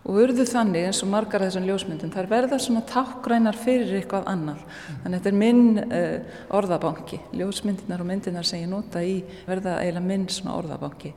og 0.08 0.22
urðu 0.24 0.46
þannig 0.48 0.86
eins 0.88 1.02
og 1.04 1.10
margar 1.12 1.44
af 1.44 1.50
þessum 1.50 1.66
ljósmyndum. 1.68 2.12
Þær 2.14 2.30
verða 2.32 2.60
svona 2.64 2.84
tákgrænar 2.88 3.58
fyrir 3.60 3.98
eitthvað 4.00 4.30
annað. 4.32 4.62
Þannig 5.04 5.10
að 5.10 5.18
þetta 5.18 5.32
er 5.34 5.42
minn 5.42 5.82
uh, 5.84 6.38
orðabanki. 6.56 7.20
Ljósmyndinar 7.36 8.04
og 8.04 8.08
myndinar 8.08 8.48
sem 8.48 8.64
ég 8.64 8.72
nota 8.72 9.04
í 9.04 9.18
verða 9.50 9.82
eiginlega 9.82 10.08
minn 10.08 10.26
svona 10.32 10.56
orðabanki. 10.62 11.12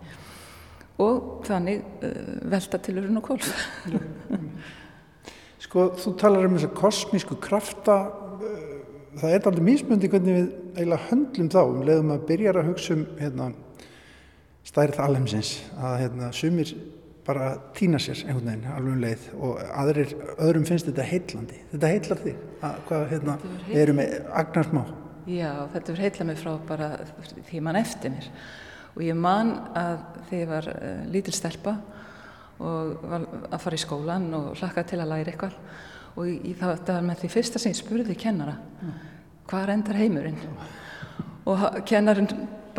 Og 1.06 1.46
þannig 1.46 1.86
uh, 2.02 2.34
velta 2.50 2.82
til 2.82 2.98
urun 2.98 3.22
og 3.22 3.26
kólf 3.30 3.54
Sko 5.60 5.90
þú 6.00 6.16
talar 6.18 6.48
um 6.48 6.56
þessa 6.56 6.74
kosmísku 6.74 7.36
krafta 7.40 7.96
uh, 8.10 8.78
það 9.20 9.36
er 9.36 9.50
aldrei 9.52 9.66
mísmyndi 9.70 10.10
hvernig 10.10 10.40
við 10.40 10.54
eiginlega 10.74 11.10
höndlum 11.12 11.54
þá. 11.54 11.62
Um 11.62 11.82
leiðum 11.86 12.16
að 12.16 12.30
byrja 12.32 12.58
að 12.58 12.72
hugsa 12.72 12.98
um 12.98 13.10
hérna, 13.20 13.52
stærð 14.66 15.04
alheimsins 15.06 15.60
að 15.78 16.00
hérna, 16.02 16.34
sumir 16.34 16.74
bara 17.26 17.50
týna 17.76 18.00
sér 18.02 18.22
einhvern 18.24 18.48
veginn 18.48 18.72
alveg 18.74 18.94
um 18.94 19.04
leið. 19.04 19.28
Og 19.40 19.60
aðrir, 19.82 20.14
öðrum 20.38 20.66
finnst 20.68 20.88
þetta 20.88 21.06
heitlandi 21.10 21.60
þetta 21.74 21.92
heitlar 21.94 22.24
þig? 22.24 22.40
Að, 22.60 22.80
hvað 22.88 23.06
hérna, 23.14 23.36
við 23.68 23.82
erum 23.84 24.00
með 24.00 24.16
agnarsmá 24.42 24.84
Já, 25.30 25.50
þetta 25.70 25.92
verður 25.92 26.04
heitla 26.06 26.26
mig 26.26 26.38
frá 26.40 26.50
bara 26.66 26.88
því 27.46 27.60
mann 27.62 27.78
eftir 27.78 28.14
mér. 28.14 28.28
Og 28.96 29.04
ég 29.04 29.18
man 29.18 29.52
að 29.76 30.00
þegar 30.30 30.40
ég 30.40 30.50
var 30.50 30.68
uh, 30.72 31.04
lítil 31.12 31.34
stelpa 31.36 31.76
og 32.60 33.04
var 33.08 33.26
að 33.48 33.62
fara 33.62 33.78
í 33.78 33.80
skólan 33.80 34.26
og 34.36 34.50
hlakka 34.58 34.84
til 34.88 34.98
að 35.00 35.12
læra 35.12 35.32
eitthvað. 35.32 35.54
Og 36.16 36.26
ég, 36.26 36.56
það, 36.58 36.82
var 36.88 37.06
með 37.06 37.22
því 37.22 37.32
fyrsta 37.36 37.62
sem 37.62 37.74
ég 37.74 37.78
spurði 37.78 38.16
kennara 38.18 38.56
hvað 39.50 39.74
endar 39.74 39.98
heimurinn? 39.98 40.38
Og 41.50 41.62
kennarinn 41.88 42.28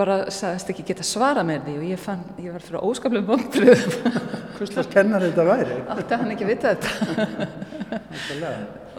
bara 0.02 0.18
sagðist 0.34 0.74
ekki 0.74 0.86
geta 0.92 1.06
svara 1.06 1.46
með 1.46 1.68
því 1.68 1.78
og 1.80 1.88
ég 1.92 2.02
fann, 2.02 2.24
ég 2.42 2.54
var 2.56 2.66
fyrir 2.66 2.86
óskaplega 2.90 3.28
vonbröð 3.30 3.86
Hvers 4.62 4.90
kennar 4.94 5.24
þetta 5.26 5.46
væri? 5.48 5.78
Átti 5.90 6.18
hann 6.22 6.34
ekki 6.36 6.46
vita 6.46 6.76
þetta? 6.76 6.90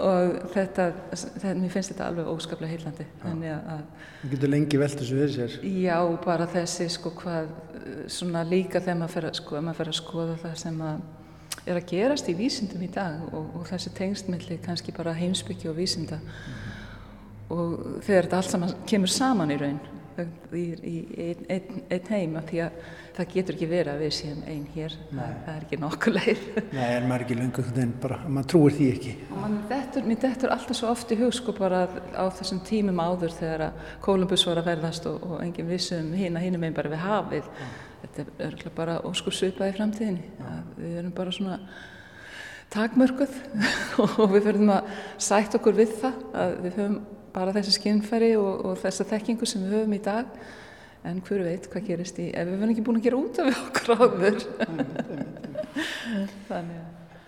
Og 0.02 0.32
þetta, 0.50 0.86
þetta, 1.12 1.52
mér 1.60 1.70
finnst 1.70 1.92
þetta 1.92 2.08
alveg 2.08 2.30
óskaplega 2.32 2.72
heillandi 2.72 3.06
Það 3.20 4.32
getur 4.32 4.52
lengi 4.52 4.80
velt 4.80 4.98
þessu 4.98 5.18
fyrir 5.20 5.34
sér. 5.36 5.56
Já, 5.84 5.96
bara 6.24 6.48
þessi 6.50 6.88
sko 6.90 7.12
hvað 7.20 7.52
svona 8.10 8.42
líka 8.48 8.80
þegar 8.82 8.98
maður 9.02 9.14
fer 9.14 9.28
að, 9.28 9.38
sko, 9.38 9.62
að 9.62 9.94
skoða 9.98 10.36
það 10.42 10.58
sem 10.64 10.82
að 10.88 11.02
er 11.68 11.78
að 11.78 11.88
gerast 11.92 12.30
í 12.32 12.34
vísindum 12.34 12.82
í 12.82 12.90
dag 12.90 13.22
og, 13.30 13.50
og 13.60 13.66
þessi 13.68 13.92
tengstmilli 13.94 14.58
kannski 14.64 14.94
bara 14.96 15.14
heimsbyggi 15.14 15.70
og 15.70 15.78
vísinda. 15.78 16.18
Mm. 16.18 16.60
og 17.52 17.72
þegar 18.06 18.26
þetta 18.26 18.38
allt 18.40 18.54
saman 18.54 18.78
kemur 18.88 19.12
saman 19.12 19.52
í 19.52 19.58
raun 19.60 19.80
í, 20.18 20.62
í 20.88 20.96
einn 21.24 21.46
ein, 21.52 21.82
ein 21.92 22.10
heim 22.10 22.36
af 22.40 22.48
því 22.50 22.60
að 22.64 22.80
það 23.16 23.28
getur 23.34 23.56
ekki 23.56 23.68
verið 23.70 23.92
að 23.92 24.02
við 24.02 24.12
séum 24.16 24.40
einn 24.48 24.64
hér, 24.74 24.96
það, 25.10 25.36
það 25.44 25.52
er 25.54 25.66
ekki 25.66 25.78
nokkuð 25.82 26.16
leið. 26.16 26.42
Nei, 26.72 26.86
en 26.86 27.06
maður 27.08 27.14
er 27.14 27.24
ekki 27.26 27.38
lungu 27.38 27.64
en 27.84 27.94
bara, 28.02 28.18
maður 28.26 28.50
trúir 28.52 28.76
því 28.78 28.88
ekki. 28.94 29.14
Og 29.28 29.38
mann 29.42 29.56
dettur, 29.70 30.08
mér 30.08 30.20
dettur 30.24 30.54
alltaf 30.56 30.78
svo 30.78 30.90
oft 30.92 31.12
í 31.12 31.18
hug 31.20 31.36
sko 31.36 31.54
bara 31.56 31.84
á 32.16 32.24
þessum 32.38 32.62
tímum 32.68 33.00
áður 33.02 33.36
þegar 33.38 33.66
að 33.68 33.94
Kolumbus 34.04 34.46
var 34.48 34.62
að 34.62 34.68
verðast 34.72 35.08
og, 35.10 35.24
og 35.28 35.40
enginn 35.44 35.70
vissum 35.70 36.12
hína 36.16 36.42
hínum 36.42 36.68
einn 36.68 36.76
bara 36.76 36.92
við 36.92 37.04
hafið. 37.04 37.48
Ja. 37.62 37.70
Þetta 38.02 38.22
er 38.22 38.46
örgulega 38.48 38.76
bara 38.76 39.00
óskur 39.06 39.36
svipað 39.36 39.72
í 39.72 39.76
framtíðinni. 39.76 40.30
Við 40.80 41.00
erum 41.02 41.16
bara 41.16 41.34
svona 41.34 41.58
takmörkuð 42.72 43.34
og 44.02 44.30
við 44.32 44.46
verðum 44.48 44.72
að 44.78 44.94
sætt 45.20 45.56
okkur 45.58 45.76
við 45.76 45.98
það 46.00 46.22
að 46.32 46.54
við 46.64 46.78
höfum 46.80 47.02
bara 47.34 47.54
þessi 47.56 47.72
skinnfæri 47.78 48.32
og, 48.38 48.52
og 48.68 48.74
þessa 48.82 49.04
þekkingu 49.12 49.44
sem 49.48 49.62
við 49.64 49.72
höfum 49.78 49.96
í 49.96 50.04
dag. 50.04 50.26
En 51.02 51.16
hver 51.26 51.42
veit 51.42 51.64
hvað 51.70 51.88
gerist 51.88 52.16
í 52.22 52.24
ef 52.30 52.46
við 52.46 52.58
verðum 52.60 52.74
ekki 52.76 52.86
búin 52.86 52.98
að 53.00 53.06
gera 53.08 53.18
út 53.18 53.36
af 53.42 53.46
okkur 53.66 53.90
áður. 53.98 54.38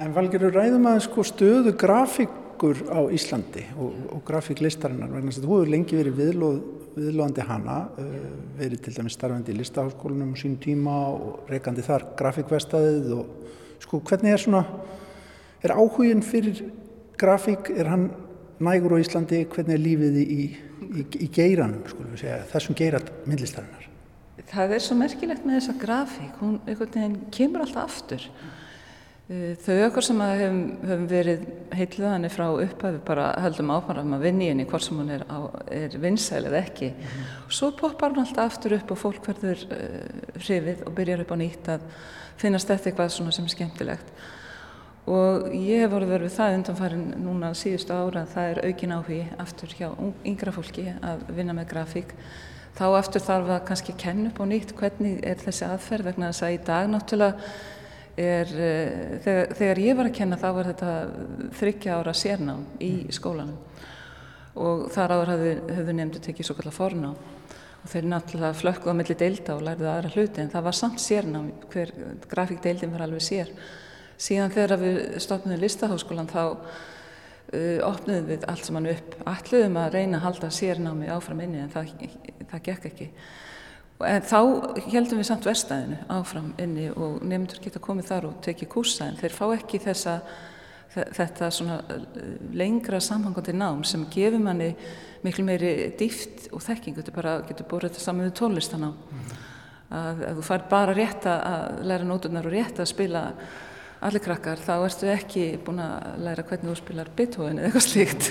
En 0.04 0.10
Valgerur 0.10 0.50
ræðum 0.52 0.88
að 0.90 1.04
sko 1.04 1.22
stöðu 1.24 1.70
grafíkur 1.78 2.76
á 2.90 3.06
Íslandi 3.14 3.62
og, 3.78 3.92
og 4.16 4.20
grafíklistarinnar 4.26 5.12
vegna 5.12 5.30
þess 5.30 5.40
að 5.40 5.46
þú 5.46 5.52
hefur 5.54 5.70
lengi 5.70 5.98
verið 5.98 6.18
viðlóð, 6.18 6.56
viðlóðandi 6.96 7.42
hana 7.46 7.76
uh, 8.02 8.16
verið 8.58 8.78
til 8.84 8.94
dæmis 8.96 9.14
starfandi 9.14 9.54
í 9.54 9.58
listaháskólanum 9.60 10.34
á 10.34 10.36
sín 10.42 10.56
tíma 10.60 10.94
og 11.14 11.22
reykandi 11.50 11.82
þar 11.86 12.02
grafíkvestaðið 12.18 13.06
og 13.14 13.24
sko 13.86 13.94
hvernig 14.10 14.30
er 14.34 14.42
svona 14.42 14.62
er 15.64 15.70
áhugin 15.78 16.26
fyrir 16.26 16.56
grafík, 17.20 17.70
er 17.70 17.86
hann 17.92 18.06
nægur 18.64 18.96
á 18.96 19.02
Íslandi, 19.02 19.44
hvernig 19.52 19.76
er 19.76 19.82
lífið 19.82 20.18
í, 20.20 20.24
í, 20.24 21.06
í 21.26 21.30
geiranum, 21.34 21.84
segja, 22.16 22.42
þessum 22.50 22.76
geirat 22.78 23.10
myndlistarinnar? 23.28 23.88
Það 24.50 24.74
er 24.76 24.82
svo 24.84 24.96
merkilegt 24.98 25.46
með 25.46 25.60
þessa 25.60 25.78
grafík, 25.80 26.36
hún 26.42 26.58
veginn, 26.66 27.16
kemur 27.34 27.64
alltaf 27.64 27.88
aftur. 27.88 28.26
Uh, 29.24 29.54
þau 29.64 29.78
okkur 29.86 30.04
sem 30.04 30.18
hefum, 30.20 30.58
hefum 30.84 31.06
verið 31.08 31.44
heitluðanir 31.78 32.32
frá 32.34 32.44
upphæfi 32.50 33.00
bara 33.06 33.30
höldum 33.40 33.72
áfram 33.72 34.12
að 34.18 34.26
vinni 34.26 34.50
henni 34.50 34.66
hvort 34.68 34.84
sem 34.84 34.98
hún 35.00 35.14
er, 35.14 35.24
er 35.72 35.96
vinsæl 36.02 36.42
eða 36.44 36.60
ekki. 36.60 36.90
Mm 36.92 37.06
-hmm. 37.06 37.48
Svo 37.48 37.70
poppar 37.72 38.12
hún 38.12 38.20
alltaf 38.20 38.52
aftur 38.52 38.76
upp 38.76 38.90
og 38.90 39.00
fólk 39.00 39.26
verður 39.28 39.64
uh, 39.70 40.40
hrifið 40.44 40.84
og 40.86 40.94
byrjar 40.94 41.24
upp 41.24 41.32
á 41.32 41.36
nýtt 41.40 41.68
að 41.68 41.80
finnast 42.36 42.68
þetta 42.68 42.90
eitthvað 42.90 43.08
sem 43.08 43.44
er 43.44 43.48
skemmtilegt 43.48 44.12
og 45.04 45.50
ég 45.52 45.82
hef 45.82 45.92
voruð 45.92 46.14
verið 46.14 46.32
það 46.32 46.54
undanfærin 46.58 47.04
núna 47.20 47.50
síðustu 47.58 47.92
ára 47.92 48.22
að 48.24 48.30
það 48.32 48.50
er 48.50 48.60
aukin 48.70 48.94
áhugi 48.96 49.20
aftur 49.44 49.74
hjá 49.76 49.88
yngra 50.24 50.54
fólki 50.54 50.86
að 51.04 51.26
vinna 51.36 51.56
með 51.56 51.68
grafík. 51.74 52.14
Þá 52.74 52.86
aftur 52.96 53.22
þarf 53.22 53.52
að 53.52 53.66
kannski 53.68 53.94
kenna 54.00 54.30
upp 54.30 54.40
á 54.40 54.44
nýtt 54.48 54.72
hvernig 54.78 55.20
er 55.28 55.36
þessi 55.42 55.68
aðferð 55.68 56.08
vegna 56.08 56.32
þess 56.32 56.46
að 56.46 56.54
í 56.56 56.62
dag 56.70 56.88
náttúrulega 56.90 57.52
er 58.24 58.48
uh, 58.54 59.20
þegar, 59.26 59.54
þegar 59.60 59.82
ég 59.84 60.00
var 60.00 60.08
að 60.08 60.16
kenna 60.16 60.40
þá 60.40 60.48
var 60.56 60.72
þetta 60.72 60.96
þryggja 61.60 62.00
ára 62.00 62.16
sérnám 62.16 62.66
í 62.80 62.92
skólanum. 63.12 63.60
Og 64.54 64.88
þar 64.94 65.16
áður 65.18 65.32
höfðu 65.68 65.98
nefndu 65.98 66.24
tekið 66.24 66.48
svo 66.48 66.56
kallar 66.56 66.78
fornám. 66.78 67.16
Og 67.84 67.90
þeir 67.92 68.06
náttúrulega 68.08 68.56
flökkuða 68.56 68.96
mellir 68.96 69.20
deilda 69.20 69.58
og 69.58 69.64
lærðu 69.66 69.90
aðra 69.90 70.12
hluti 70.14 70.40
en 70.40 70.52
það 70.54 70.68
var 70.70 70.76
samt 70.78 71.02
sérnám 71.02 71.50
hver 71.74 71.92
grafíkdeildin 72.30 72.94
var 72.94 73.04
alveg 73.04 73.26
sér 73.26 73.50
síðan 74.20 74.52
þegar 74.54 74.80
við 74.82 74.98
stopnum 75.22 75.60
listaháskólan 75.60 76.30
þá 76.30 76.42
uh, 77.54 77.80
opnum 77.86 78.28
við 78.28 78.46
allt 78.50 78.68
saman 78.68 78.90
upp. 78.92 79.16
Alluðum 79.28 79.80
að 79.80 79.96
reyna 79.98 80.20
að 80.20 80.26
halda 80.28 80.52
sérnámi 80.54 81.10
áfram 81.12 81.42
inni 81.44 81.62
en 81.64 81.72
það, 81.72 81.92
það 82.50 82.64
gekk 82.70 82.88
ekki. 82.92 83.10
En 84.04 84.24
þá 84.26 84.38
heldum 84.90 85.20
við 85.20 85.28
samt 85.28 85.46
verstaðinu 85.46 86.00
áfram 86.12 86.50
inni 86.60 86.88
og 86.90 87.22
nefndur 87.24 87.62
geta 87.62 87.82
komið 87.82 88.10
þar 88.10 88.28
og 88.30 88.40
tekið 88.44 88.70
kursa 88.72 89.06
en 89.06 89.20
þeir 89.20 89.36
fá 89.36 89.46
ekki 89.54 89.80
þessa 89.84 90.18
þetta 90.94 91.48
svona 91.50 91.80
uh, 91.90 92.06
lengra 92.54 93.00
samhangandi 93.02 93.54
nám 93.56 93.82
sem 93.88 94.06
gefur 94.12 94.42
manni 94.42 94.74
miklu 95.24 95.46
meiri 95.46 95.92
dýft 95.98 96.48
og 96.52 96.62
þekking. 96.62 96.98
Þetta 97.00 97.16
bara 97.16 97.38
getur 97.48 97.68
búið 97.70 97.88
þetta 97.88 98.04
saman 98.04 98.28
við 98.28 98.36
tónlistan 98.38 98.86
á 98.86 98.90
mm. 98.90 99.36
að, 99.90 100.24
að 100.28 100.40
þú 100.40 100.48
fær 100.50 100.66
bara 100.70 100.96
rétt 100.96 101.30
að 101.30 101.78
læra 101.88 102.08
nóturnar 102.08 102.46
og 102.46 102.54
rétt 102.54 102.82
að 102.82 102.92
spila 102.92 103.24
allir 104.04 104.22
krakkar, 104.24 104.60
þá 104.60 104.74
ertu 104.76 105.10
ekki 105.12 105.44
búin 105.64 105.82
að 105.82 106.24
læra 106.24 106.44
hvernig 106.46 106.70
þú 106.70 106.78
spilar 106.80 107.10
Beethoven 107.16 107.60
eða 107.60 107.70
eitthvað 107.70 107.86
slíkt. 107.88 108.30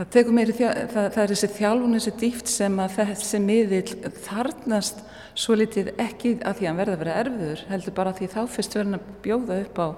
Það 0.00 0.10
tekur 0.14 0.36
meiri, 0.36 0.54
það, 0.56 1.08
það 1.12 1.22
er 1.22 1.32
þessi 1.34 1.48
þjálfun, 1.58 1.96
þessi 1.98 2.12
dýft 2.22 2.48
sem 2.48 2.78
að 2.80 2.94
þessi 3.00 3.40
miðil 3.44 3.82
þarnast 4.24 5.02
svo 5.36 5.56
litið 5.58 5.92
ekki 6.00 6.38
að 6.40 6.56
því 6.56 6.66
að 6.66 6.70
hann 6.70 6.80
verða 6.80 6.94
að 6.96 7.02
vera 7.04 7.18
erfiður, 7.24 7.64
heldur 7.68 7.96
bara 7.98 8.14
því 8.16 8.30
þá 8.32 8.40
fyrst 8.54 8.76
verður 8.76 8.88
hann 8.88 9.00
að 9.00 9.10
bjóða 9.26 9.58
upp 9.66 9.80
á 9.80 9.88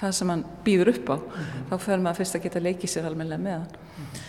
það 0.00 0.14
sem 0.16 0.32
hann 0.32 0.44
býður 0.64 0.92
upp 0.94 1.10
á. 1.12 1.16
Mm 1.16 1.30
-hmm. 1.30 1.64
Þá 1.70 1.74
fyrir 1.86 2.04
maður 2.04 2.20
fyrst 2.20 2.36
að 2.36 2.44
geta 2.44 2.64
leikið 2.66 2.90
sér 2.90 3.08
almenlega 3.08 3.42
með 3.46 3.56
hann. 3.58 3.72
-hmm. 3.96 4.20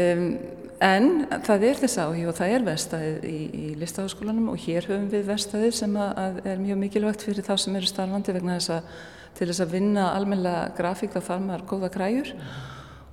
um, 0.00 0.69
En 0.80 1.26
það 1.44 1.64
er 1.68 1.80
þess 1.82 2.00
áhig 2.00 2.28
og 2.30 2.36
það 2.38 2.52
er 2.54 2.62
vestæðið 2.64 3.24
í, 3.28 3.38
í 3.52 3.64
listaháskólanum 3.82 4.46
og 4.48 4.62
hér 4.62 4.86
höfum 4.88 5.10
við 5.12 5.26
vestæðið 5.28 5.74
sem 5.76 5.96
að, 6.00 6.12
að 6.22 6.38
er 6.48 6.62
mjög 6.62 6.78
mikilvægt 6.80 7.24
fyrir 7.26 7.44
þá 7.44 7.52
sem 7.60 7.76
eru 7.76 7.90
starfandi 7.90 8.34
vegna 8.38 8.56
þess 8.56 8.72
að 8.78 8.94
til 9.36 9.48
þess 9.50 9.64
að 9.66 9.74
vinna 9.76 10.06
almenna 10.16 10.54
grafík 10.78 11.12
þá 11.12 11.20
þarf 11.20 11.44
maður 11.44 11.66
góða 11.68 11.92
græjur 11.98 12.32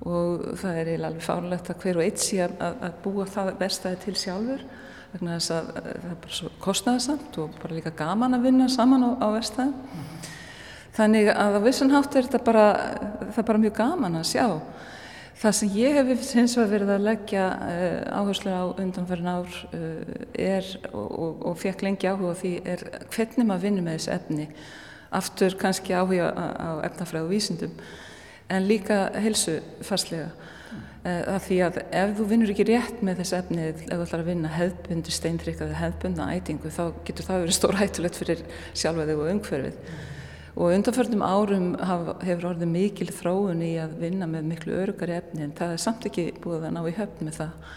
og 0.08 0.46
það 0.62 0.80
er 0.80 0.90
alveg 0.96 1.26
fárlegt 1.26 1.68
að 1.68 1.84
hver 1.84 2.00
og 2.00 2.06
eitt 2.06 2.22
sé 2.22 2.40
að, 2.46 2.56
að 2.72 2.96
búa 3.04 3.28
það 3.28 3.52
vestæðið 3.60 4.02
til 4.06 4.16
sjálfur 4.22 4.64
vegna 5.12 5.36
þess 5.36 5.54
að 5.58 5.70
það 5.76 5.92
er 5.92 6.18
bara 6.24 6.36
svo 6.38 6.50
kostnæðisamt 6.64 7.38
og 7.42 7.62
bara 7.62 7.76
líka 7.76 7.94
gaman 8.00 8.36
að 8.38 8.48
vinna 8.48 8.72
saman 8.72 9.04
á, 9.04 9.10
á 9.24 9.28
vestæðin. 9.36 9.74
Þannig 10.98 11.30
að 11.36 11.56
á 11.56 11.60
vissanhátt 11.68 12.16
er 12.16 12.26
þetta 12.26 12.44
bara, 12.48 12.66
það 13.28 13.42
er 13.42 13.48
bara 13.52 13.62
mjög 13.62 13.76
gaman 13.76 14.18
að 14.18 14.30
sjá 14.32 14.46
Það 15.38 15.54
sem 15.54 15.74
ég 15.78 15.94
hef 15.94 16.08
hins 16.34 16.56
vegar 16.58 16.70
verið 16.72 16.88
að 16.96 17.04
leggja 17.06 17.42
uh, 17.62 17.98
áherslu 18.18 18.50
á 18.50 18.64
undanferðin 18.82 19.30
ár 19.30 19.58
uh, 19.70 20.16
er, 20.34 20.66
og, 20.90 21.06
og, 21.06 21.44
og 21.46 21.60
fekk 21.60 21.84
lengi 21.86 22.10
áhuga 22.10 22.32
því, 22.40 22.52
er 22.66 22.82
hvernig 23.14 23.46
maður 23.46 23.64
vinnur 23.68 23.86
með 23.86 24.00
þessu 24.00 24.12
efni. 24.16 24.48
Aftur 25.14 25.54
kannski 25.60 25.94
áhuga 25.94 26.32
á, 26.34 26.82
efnafræðu 26.88 27.30
vísindum, 27.30 27.78
en 28.50 28.66
líka 28.66 28.98
helsufarslega. 29.14 30.32
Uh, 31.06 31.22
að 31.36 31.40
því 31.46 31.62
að 31.68 31.80
ef 31.86 32.18
þú 32.18 32.28
vinnur 32.34 32.54
ekki 32.56 32.68
rétt 32.72 33.06
með 33.06 33.22
þessu 33.22 33.38
efni, 33.38 33.70
ef 33.70 33.86
þú 33.86 34.02
ætlar 34.08 34.24
að 34.24 34.30
vinna 34.32 34.54
hefðbundi 34.56 35.18
steintrykkaði 35.20 35.78
hefðbundna 35.84 36.30
ætingu, 36.34 36.74
þá 36.74 36.84
getur 37.06 37.30
það 37.30 37.44
verið 37.46 37.60
stór 37.60 37.78
hættulegt 37.78 38.18
fyrir 38.18 38.46
sjálfa 38.74 39.06
þig 39.06 39.22
og 39.22 39.34
umhverfið. 39.36 39.98
Og 40.58 40.72
undanförnum 40.74 41.20
árum 41.22 41.66
haf, 41.86 42.08
hefur 42.26 42.48
orðið 42.50 42.70
mikil 42.72 43.12
þróun 43.14 43.60
í 43.62 43.76
að 43.78 43.92
vinna 44.00 44.26
með 44.26 44.48
miklu 44.50 44.72
örugari 44.74 45.14
efni 45.14 45.44
en 45.44 45.52
það 45.54 45.74
er 45.74 45.82
samt 45.84 46.08
ekki 46.08 46.24
búið 46.42 46.66
að 46.66 46.72
ná 46.74 46.80
í 46.82 46.94
höfn 46.96 47.28
með 47.28 47.36
það. 47.36 47.68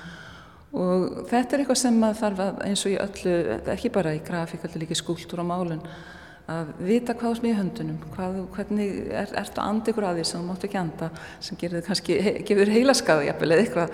Og 0.71 1.03
þetta 1.29 1.53
er 1.53 1.61
eitthvað 1.61 1.79
sem 1.81 2.00
maður 2.01 2.19
þarf 2.21 2.41
að 2.45 2.63
eins 2.65 2.85
og 2.88 2.93
í 2.93 2.97
öllu, 3.03 3.35
ekki 3.75 3.91
bara 3.93 4.15
í 4.15 4.23
grafík, 4.25 4.63
alltaf 4.65 4.81
líka 4.81 4.97
skúltúr 4.97 5.43
og 5.43 5.47
málun, 5.51 5.83
að 6.50 6.71
vita 6.88 7.15
hvað 7.19 7.43
með 7.43 7.51
í 7.51 7.59
höndunum, 7.59 8.00
hvað, 8.15 8.39
hvernig 8.55 8.97
er, 9.11 9.35
ertu 9.43 9.61
anda 9.61 9.93
ykkur 9.93 10.07
að 10.07 10.17
því 10.17 10.25
sem 10.31 10.41
þú 10.41 10.47
máttu 10.47 10.69
ekki 10.69 10.81
anda, 10.81 11.11
sem 11.43 11.59
gerur 11.61 11.85
kannski, 11.85 12.17
gefur 12.47 12.73
heilaskaði 12.73 13.29
jafnvel 13.29 13.51
eða 13.51 13.65
eitthvað, 13.67 13.93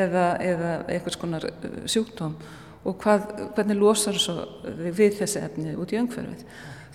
eða, 0.00 0.24
eða 0.48 0.72
eitthvað 0.86 1.18
skonar 1.18 1.48
uh, 1.50 1.68
sjúkdóm 1.84 2.40
og 2.88 2.98
hvað, 3.02 3.28
hvernig 3.58 3.78
losar 3.82 4.16
þú 4.22 4.38
við 4.96 5.20
þessi 5.20 5.42
efni 5.44 5.76
út 5.76 5.92
í 5.92 6.00
öngferfið 6.00 6.46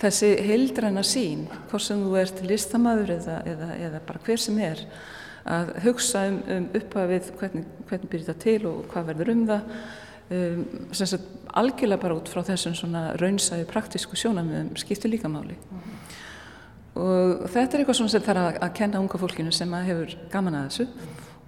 þessi 0.02 0.30
heildræna 0.48 1.04
sín, 1.06 1.48
hvort 1.72 1.86
sem 1.86 2.02
þú 2.04 2.16
ert 2.22 2.42
listamæður 2.48 3.18
eða, 3.18 3.40
eða, 3.50 3.70
eða 3.88 4.02
bara 4.08 4.24
hver 4.26 4.42
sem 4.42 4.58
er, 4.64 4.86
að 5.44 5.74
hugsa 5.84 6.26
um, 6.30 6.40
um 6.56 6.70
upphafið 6.80 7.34
hvernig, 7.40 7.66
hvernig 7.90 8.12
byrjir 8.12 8.30
það 8.30 8.40
til 8.46 8.60
og 8.70 8.86
hvað 8.94 9.10
verður 9.12 9.34
um 9.34 9.42
það, 9.50 9.74
um, 10.38 10.62
sagt, 10.96 11.34
algjörlega 11.54 12.04
bara 12.06 12.20
út 12.20 12.32
frá 12.32 12.44
þessum 12.48 12.78
svona 12.80 13.04
raunsæði 13.20 13.68
praktísku 13.70 14.20
sjónamöðum 14.20 14.72
skiptir 14.80 15.12
líka 15.12 15.32
máli. 15.32 15.58
Og 16.94 17.48
þetta 17.50 17.74
er 17.74 17.82
eitthvað 17.82 17.98
svona 17.98 18.14
sem 18.14 18.24
þarf 18.24 18.44
að, 18.44 18.58
að 18.62 18.74
kenna 18.78 19.02
unga 19.02 19.20
fólkinu 19.20 19.54
sem 19.56 19.72
hefur 19.88 20.16
gaman 20.34 20.60
að 20.60 20.68
þessu. 20.70 20.88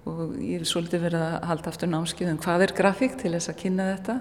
Og 0.06 0.38
ég 0.42 0.62
hef 0.62 0.70
svolítið 0.70 1.06
verið 1.06 1.26
að 1.26 1.36
halda 1.50 1.72
aftur 1.72 1.90
námskið 1.90 2.32
um 2.34 2.40
hvað 2.42 2.66
er 2.66 2.74
grafík 2.78 3.18
til 3.22 3.34
þess 3.34 3.52
að 3.52 3.60
kynna 3.62 3.88
þetta 3.96 4.18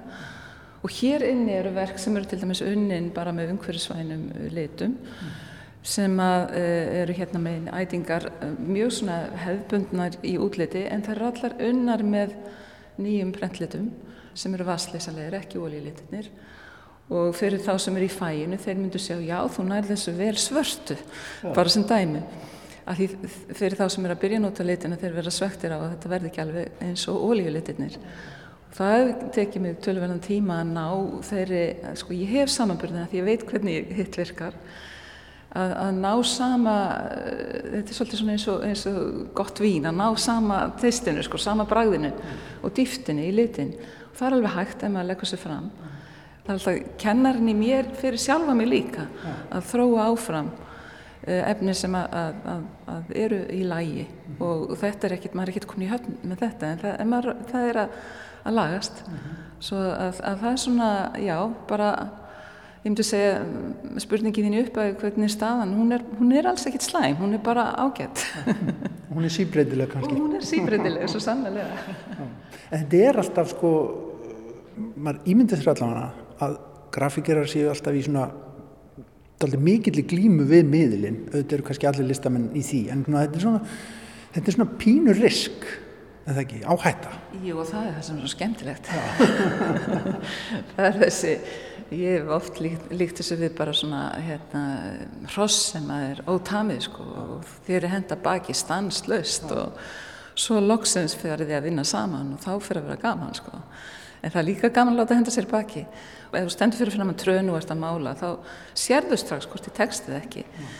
og 0.84 0.92
hér 0.92 1.24
inni 1.30 1.56
eru 1.56 1.72
verk 1.74 1.98
sem 1.98 2.16
eru 2.16 2.28
til 2.28 2.42
dæmis 2.42 2.60
unnin 2.64 3.10
bara 3.14 3.32
með 3.32 3.54
umhverfisvænum 3.54 4.24
litum 4.52 4.98
sem 5.84 6.20
að, 6.20 6.42
uh, 6.56 6.96
eru 7.02 7.16
hérna 7.16 7.40
með 7.44 7.70
ætingar 7.76 8.28
uh, 8.30 8.50
mjög 8.60 8.92
svona 8.98 9.18
hefðbundnar 9.44 10.18
í 10.24 10.36
útliti 10.40 10.84
en 10.88 11.04
það 11.04 11.16
eru 11.16 11.30
allar 11.30 11.56
unnar 11.68 12.04
með 12.04 12.36
nýjum 13.00 13.32
brentlitum 13.34 13.88
sem 14.34 14.54
eru 14.54 14.66
vassleysalegir, 14.66 15.38
ekki 15.38 15.60
ólílitinir 15.62 16.30
og 17.12 17.34
fyrir 17.36 17.60
þá 17.62 17.74
sem 17.82 17.96
er 17.98 18.06
í 18.06 18.12
fæinu 18.12 18.58
þeir 18.60 18.80
myndu 18.80 19.00
segja 19.02 19.36
já 19.36 19.52
þú 19.56 19.66
nær 19.68 19.88
þessu 19.88 20.14
vel 20.16 20.36
svörtu 20.40 20.96
já. 20.96 21.52
bara 21.52 21.72
sem 21.72 21.84
dæmi. 21.84 22.22
Að 22.84 23.00
því 23.00 23.06
fyrir 23.56 23.76
þá 23.78 23.84
sem 23.92 24.06
er 24.06 24.12
að 24.12 24.22
byrja 24.24 24.38
að 24.40 24.44
nota 24.44 24.64
litina 24.66 24.96
þeir 25.00 25.14
vera 25.18 25.32
svektir 25.32 25.72
á 25.72 25.78
að 25.78 25.90
þetta 25.94 26.10
verði 26.12 26.30
ekki 26.30 26.42
alveg 26.44 26.82
eins 26.84 27.04
og 27.12 27.22
ólíulitinir 27.30 27.98
það 28.74 29.12
tekið 29.34 29.62
mig 29.62 29.76
tölverðan 29.84 30.22
tíma 30.24 30.60
að 30.62 30.72
ná 30.74 30.86
þeirri, 31.28 31.62
sko 32.00 32.16
ég 32.16 32.32
hef 32.34 32.50
samanbyrðina 32.54 33.06
því 33.10 33.20
ég 33.20 33.28
veit 33.28 33.46
hvernig 33.48 33.94
hitt 33.98 34.18
virkar. 34.18 34.58
Að, 35.54 35.72
að 35.78 35.90
ná 36.00 36.10
sama 36.26 36.74
þetta 37.70 37.84
er 37.84 37.96
svolítið 37.98 38.32
eins 38.34 38.46
og, 38.50 38.64
eins 38.66 38.84
og 38.90 39.28
gott 39.38 39.62
vín, 39.62 39.86
að 39.86 40.00
ná 40.00 40.08
sama 40.18 40.64
teistinu, 40.80 41.22
sko, 41.22 41.38
sama 41.38 41.66
bragðinu 41.70 42.10
og 42.64 42.74
dýftinu 42.74 43.28
í 43.28 43.30
litin. 43.36 43.70
Og 44.10 44.18
það 44.18 44.26
er 44.26 44.38
alveg 44.40 44.56
hægt 44.58 44.82
ef 44.82 44.94
maður 44.94 45.10
leggur 45.12 45.30
sér 45.30 45.42
fram. 45.44 45.70
Það 46.44 46.50
er 46.50 46.58
alltaf 46.58 46.98
kennarinn 47.00 47.52
í 47.54 47.56
mér 47.56 47.94
fyrir 47.96 48.20
sjálfa 48.20 48.58
mig 48.58 48.68
líka 48.68 49.06
að 49.54 49.70
þróa 49.70 50.08
áfram 50.10 50.50
eh, 51.22 51.40
efni 51.46 51.72
sem 51.78 51.94
að, 51.96 52.18
að, 52.50 52.66
að 52.90 53.14
eru 53.22 53.40
í 53.54 53.62
lægi 53.70 54.04
mm 54.10 54.24
og 54.42 54.74
þetta 54.80 55.06
er 55.06 55.14
ekkert, 55.16 55.34
maður 55.36 55.50
er 55.50 55.54
ekkert 55.54 55.68
komin 55.70 55.86
í 55.86 55.90
höfn 55.92 56.14
með 56.26 56.40
þetta 56.42 56.70
en 56.70 56.80
það, 56.82 57.02
maður, 57.10 57.36
það 57.50 57.68
er 57.68 57.80
að, 57.84 57.98
að 58.44 58.54
lagast. 58.58 59.04
Mm 59.06 59.14
-hmm. 59.14 59.40
svo 59.60 59.76
að 59.76 60.38
það 60.40 60.52
er 60.52 60.56
svona, 60.56 61.10
já, 61.18 61.38
bara 61.68 62.08
ég 62.84 62.90
myndi 62.90 63.02
segja, 63.02 63.38
spurningin 64.02 64.44
þín 64.44 64.66
upp 64.66 64.76
að 64.76 64.90
hvernig 65.00 65.24
er 65.24 65.32
staðan, 65.32 65.74
hún 65.78 65.92
er, 65.92 66.02
hún 66.18 66.32
er 66.36 66.46
alls 66.50 66.66
ekkert 66.66 66.82
slæm, 66.82 67.16
hún 67.16 67.32
er 67.34 67.40
bara 67.44 67.72
ágætt 67.80 68.24
Hún 69.14 69.24
er 69.24 69.30
síbreytileg 69.30 69.88
kannski. 69.88 70.14
Hún 70.18 70.34
er 70.34 70.42
síbreytileg, 70.42 71.08
svo 71.08 71.20
sannlega 71.22 71.64
En 72.70 72.80
þetta 72.82 72.96
er 72.96 73.18
alltaf 73.22 73.52
sko 73.54 73.70
maður 74.96 75.30
ímyndið 75.30 75.62
þér 75.62 75.70
allavega 75.72 76.08
að 76.44 76.56
grafíkerar 76.94 77.48
séu 77.50 77.70
alltaf 77.70 77.94
í 77.94 78.02
svona 78.04 78.26
mikill 79.60 79.98
í 80.00 80.06
glímu 80.08 80.46
við 80.48 80.68
miðlinn 80.70 81.18
auðvitað 81.30 81.56
eru 81.56 81.66
kannski 81.68 81.88
allir 81.88 82.08
listamenn 82.08 82.50
í 82.56 82.62
því 82.64 82.80
en 82.92 83.04
þetta 83.06 83.38
er 83.38 83.44
svona, 83.44 83.62
þetta 84.34 84.50
er 84.50 84.56
svona 84.56 84.76
pínur 84.80 85.20
risk 85.20 85.66
það 86.32 86.42
ekki, 86.44 86.58
áhætta? 86.64 87.12
Jú 87.44 87.60
og 87.60 87.68
það 87.68 87.86
er 87.86 87.94
það 87.94 88.04
sem 88.06 88.16
er 88.16 88.24
svo 88.24 88.32
skemmtilegt. 88.32 88.90
Það 90.74 90.86
er 90.88 91.00
þessi 91.02 91.32
ég 91.94 92.16
hef 92.18 92.30
oft 92.32 92.60
líkt, 92.62 92.86
líkt 92.96 93.20
þessu 93.20 93.36
við 93.42 93.52
bara 93.58 93.74
svona 93.76 94.04
hérna, 94.24 94.62
hross 95.34 95.70
sem 95.74 95.90
er 95.94 96.22
ótamið 96.30 96.86
sko 96.88 97.04
og 97.24 97.50
þeir 97.66 97.76
eru 97.82 97.92
henda 97.92 98.18
baki 98.24 98.56
stanslöst 98.56 99.50
og 99.52 99.76
svo 100.34 100.62
loksins 100.64 101.14
fyrir 101.18 101.44
því 101.44 101.58
að 101.58 101.68
vinna 101.68 101.84
saman 101.86 102.32
og 102.34 102.42
þá 102.42 102.52
fyrir 102.64 102.82
að 102.82 102.88
vera 102.88 103.02
gaman 103.04 103.36
sko. 103.36 103.60
En 104.24 104.32
það 104.32 104.40
er 104.40 104.48
líka 104.48 104.72
gaman 104.72 104.96
að 104.96 105.02
láta 105.02 105.18
henda 105.18 105.34
sér 105.34 105.50
baki. 105.50 105.84
Og 106.30 106.38
ef 106.38 106.48
þú 106.48 106.54
stendur 106.54 106.80
fyrir 106.80 106.96
fyrir 106.96 107.12
að 107.12 107.20
trönu 107.20 107.52
og 107.52 107.60
ert 107.60 107.74
að 107.74 107.82
mála 107.84 108.16
þá 108.16 108.28
sérðu 108.86 109.20
strax 109.20 109.50
hvort 109.50 109.68
þið 109.68 109.76
textið 109.76 110.18
ekki. 110.22 110.46
Mm. 110.48 110.72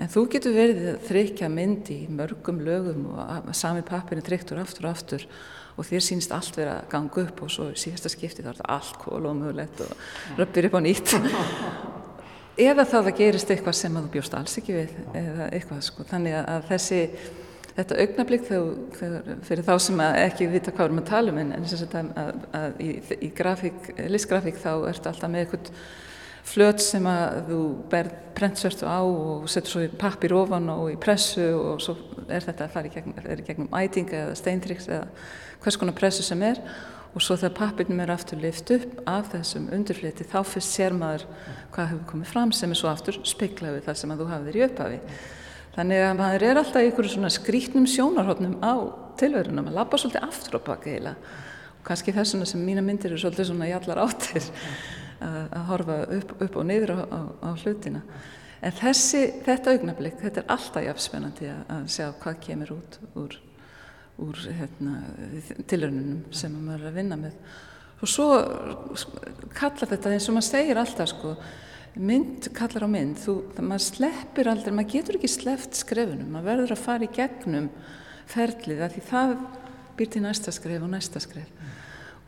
En 0.00 0.12
þú 0.12 0.24
getur 0.32 0.54
verið 0.56 0.86
að 0.92 1.02
þrykja 1.08 1.50
mynd 1.52 1.90
í 1.92 1.98
mörgum 2.12 2.62
lögum 2.64 3.08
og 3.12 3.50
sami 3.56 3.84
pappinu 3.86 4.24
trygtur 4.24 4.60
aftur 4.62 4.88
og 4.88 4.96
aftur 4.96 5.26
og 5.76 5.88
þér 5.88 6.04
sínst 6.04 6.32
allt 6.34 6.56
verið 6.56 6.74
að 6.74 6.88
ganga 6.92 7.24
upp 7.24 7.42
og 7.44 7.52
svo 7.52 7.68
síðasta 7.78 8.12
skipti 8.12 8.44
þá 8.44 8.50
er 8.50 8.58
þetta 8.58 8.72
allt 8.76 8.98
kól 9.00 9.22
og 9.28 9.38
mögulegt 9.38 9.84
og 9.84 10.40
röppir 10.40 10.68
upp 10.68 10.76
á 10.76 10.80
nýtt. 10.84 11.14
Eða 12.68 12.84
það 12.84 13.08
að 13.08 13.16
gerist 13.22 13.50
eitthvað 13.52 13.78
sem 13.78 13.94
að 13.96 14.04
þú 14.04 14.12
bjóst 14.12 14.34
alls 14.36 14.58
ekki 14.60 14.74
við 14.76 14.90
eða 15.16 15.46
eitthvað 15.48 15.86
sko. 15.86 16.04
Þannig 16.10 16.36
að 16.42 16.66
þessi 16.68 16.98
þetta 17.72 17.98
augnablík 18.04 18.48
fyrir 18.50 19.64
þá 19.64 19.72
sem 19.80 20.02
ekki 20.04 20.48
vita 20.52 20.74
hvað 20.74 20.82
við 20.82 20.90
erum 20.90 21.00
að 21.00 21.08
tala 21.08 21.32
um 21.32 21.40
en, 21.40 21.52
en 21.56 21.66
að, 21.66 22.10
að, 22.22 22.32
að 22.58 22.82
í, 22.84 22.90
í 23.16 23.30
grafík, 23.36 23.92
listgrafík 24.12 24.60
þá 24.60 24.72
ertu 24.90 25.08
alltaf 25.08 25.32
með 25.32 25.46
eitthvað 25.46 25.70
flöt 26.46 26.82
sem 26.82 27.06
að 27.06 27.38
þú 27.48 27.60
berð 27.92 28.16
prentsvörtu 28.36 28.88
á 28.88 29.00
og 29.02 29.50
setur 29.50 29.70
svo 29.70 29.82
í 29.84 29.90
pappir 29.98 30.34
ofan 30.34 30.70
og 30.72 30.88
í 30.92 30.96
pressu 31.00 31.44
og 31.54 31.82
svo 31.84 31.96
er 32.26 32.44
þetta 32.44 32.66
að 32.66 32.74
fara 32.74 32.88
í 32.88 32.94
gegnum, 32.94 33.44
gegnum 33.46 33.76
ætinga 33.76 34.24
eða 34.24 34.38
steintriks 34.38 34.88
eða 34.88 35.04
hvers 35.62 35.78
konar 35.78 35.96
pressu 35.98 36.24
sem 36.26 36.42
er. 36.46 36.60
Og 37.12 37.20
svo 37.20 37.36
þegar 37.36 37.58
pappirnum 37.58 38.00
er 38.00 38.14
aftur 38.14 38.40
lift 38.40 38.70
upp 38.72 39.02
af 39.10 39.28
þessum 39.34 39.68
undurfliti 39.76 40.24
þá 40.24 40.38
fyrst 40.48 40.78
sér 40.78 40.96
maður 40.96 41.26
hvað 41.74 41.90
hefur 41.90 42.06
komið 42.08 42.30
fram 42.32 42.54
sem 42.56 42.72
er 42.72 42.80
svo 42.80 42.88
aftur 42.88 43.18
speiklað 43.28 43.76
við 43.76 43.86
það 43.90 43.98
sem 44.00 44.14
að 44.14 44.22
þú 44.22 44.28
hafið 44.30 44.56
í 44.56 44.64
upphafi. 44.66 45.00
Þannig 45.76 46.02
að 46.06 46.16
maður 46.18 46.46
er 46.48 46.60
alltaf 46.60 46.80
í 46.80 46.88
einhverju 46.88 47.12
svona 47.12 47.32
skrítnum 47.32 47.88
sjónarhóttnum 47.88 48.56
á 48.64 48.72
tilverunum, 49.20 49.68
maður 49.68 49.76
lappa 49.76 50.00
svolítið 50.00 50.24
aftur 50.24 50.56
á 50.56 50.60
baki 50.64 50.96
heila 50.96 51.14
og 51.76 51.84
kannski 51.84 52.16
þessuna 52.16 52.48
sem 52.48 52.64
mína 52.64 52.84
myndir 52.84 53.12
eru 53.12 53.20
svolítið 53.20 53.50
svona 53.50 53.68
jallar 53.68 54.02
áttir 54.06 54.48
að, 55.22 55.58
horfa 55.70 55.98
upp, 56.18 56.36
upp 56.46 56.58
og 56.60 56.68
niður 56.68 56.94
á, 56.94 57.00
á, 57.06 57.20
á 57.46 57.50
hlutina. 57.62 58.02
En 58.62 58.74
þessi, 58.78 59.22
þetta 59.42 59.74
augnablík, 59.74 60.20
þetta 60.22 60.42
er 60.42 60.52
alltaf 60.54 60.86
jafnspennandi 60.86 61.50
að, 61.50 61.88
sjá 61.90 62.06
hvað 62.22 62.38
kemur 62.44 62.76
út 62.76 62.98
úr, 63.18 63.36
úr 64.22 64.44
hérna, 64.60 65.00
tilverunum 65.70 66.22
sem 66.34 66.54
maður 66.54 66.86
er 66.86 66.92
að 66.92 66.98
vinna 67.00 67.18
með. 67.18 67.36
Og 68.02 68.10
svo 68.10 68.28
kalla 69.54 69.88
þetta 69.90 70.14
eins 70.14 70.28
og 70.30 70.36
maður 70.36 70.48
segir 70.48 70.80
alltaf 70.82 71.10
sko, 71.10 71.34
mynd 72.02 72.48
kallar 72.56 72.86
á 72.86 72.90
mynd, 72.90 73.18
þú, 73.22 73.36
maður 73.58 73.84
sleppir 73.88 74.50
aldrei, 74.50 74.72
maður 74.74 74.94
getur 74.94 75.18
ekki 75.18 75.30
sleppt 75.30 75.82
skrefunum, 75.82 76.30
maður 76.32 76.48
verður 76.52 76.76
að 76.76 76.84
fara 76.86 77.06
í 77.06 77.12
gegnum 77.14 77.68
ferlið 78.32 78.86
því 78.94 79.04
það 79.10 79.34
býr 79.98 80.10
til 80.14 80.22
næsta 80.24 80.54
skref 80.54 80.86
og 80.86 80.92
næsta 80.92 81.20
skref. 81.22 81.50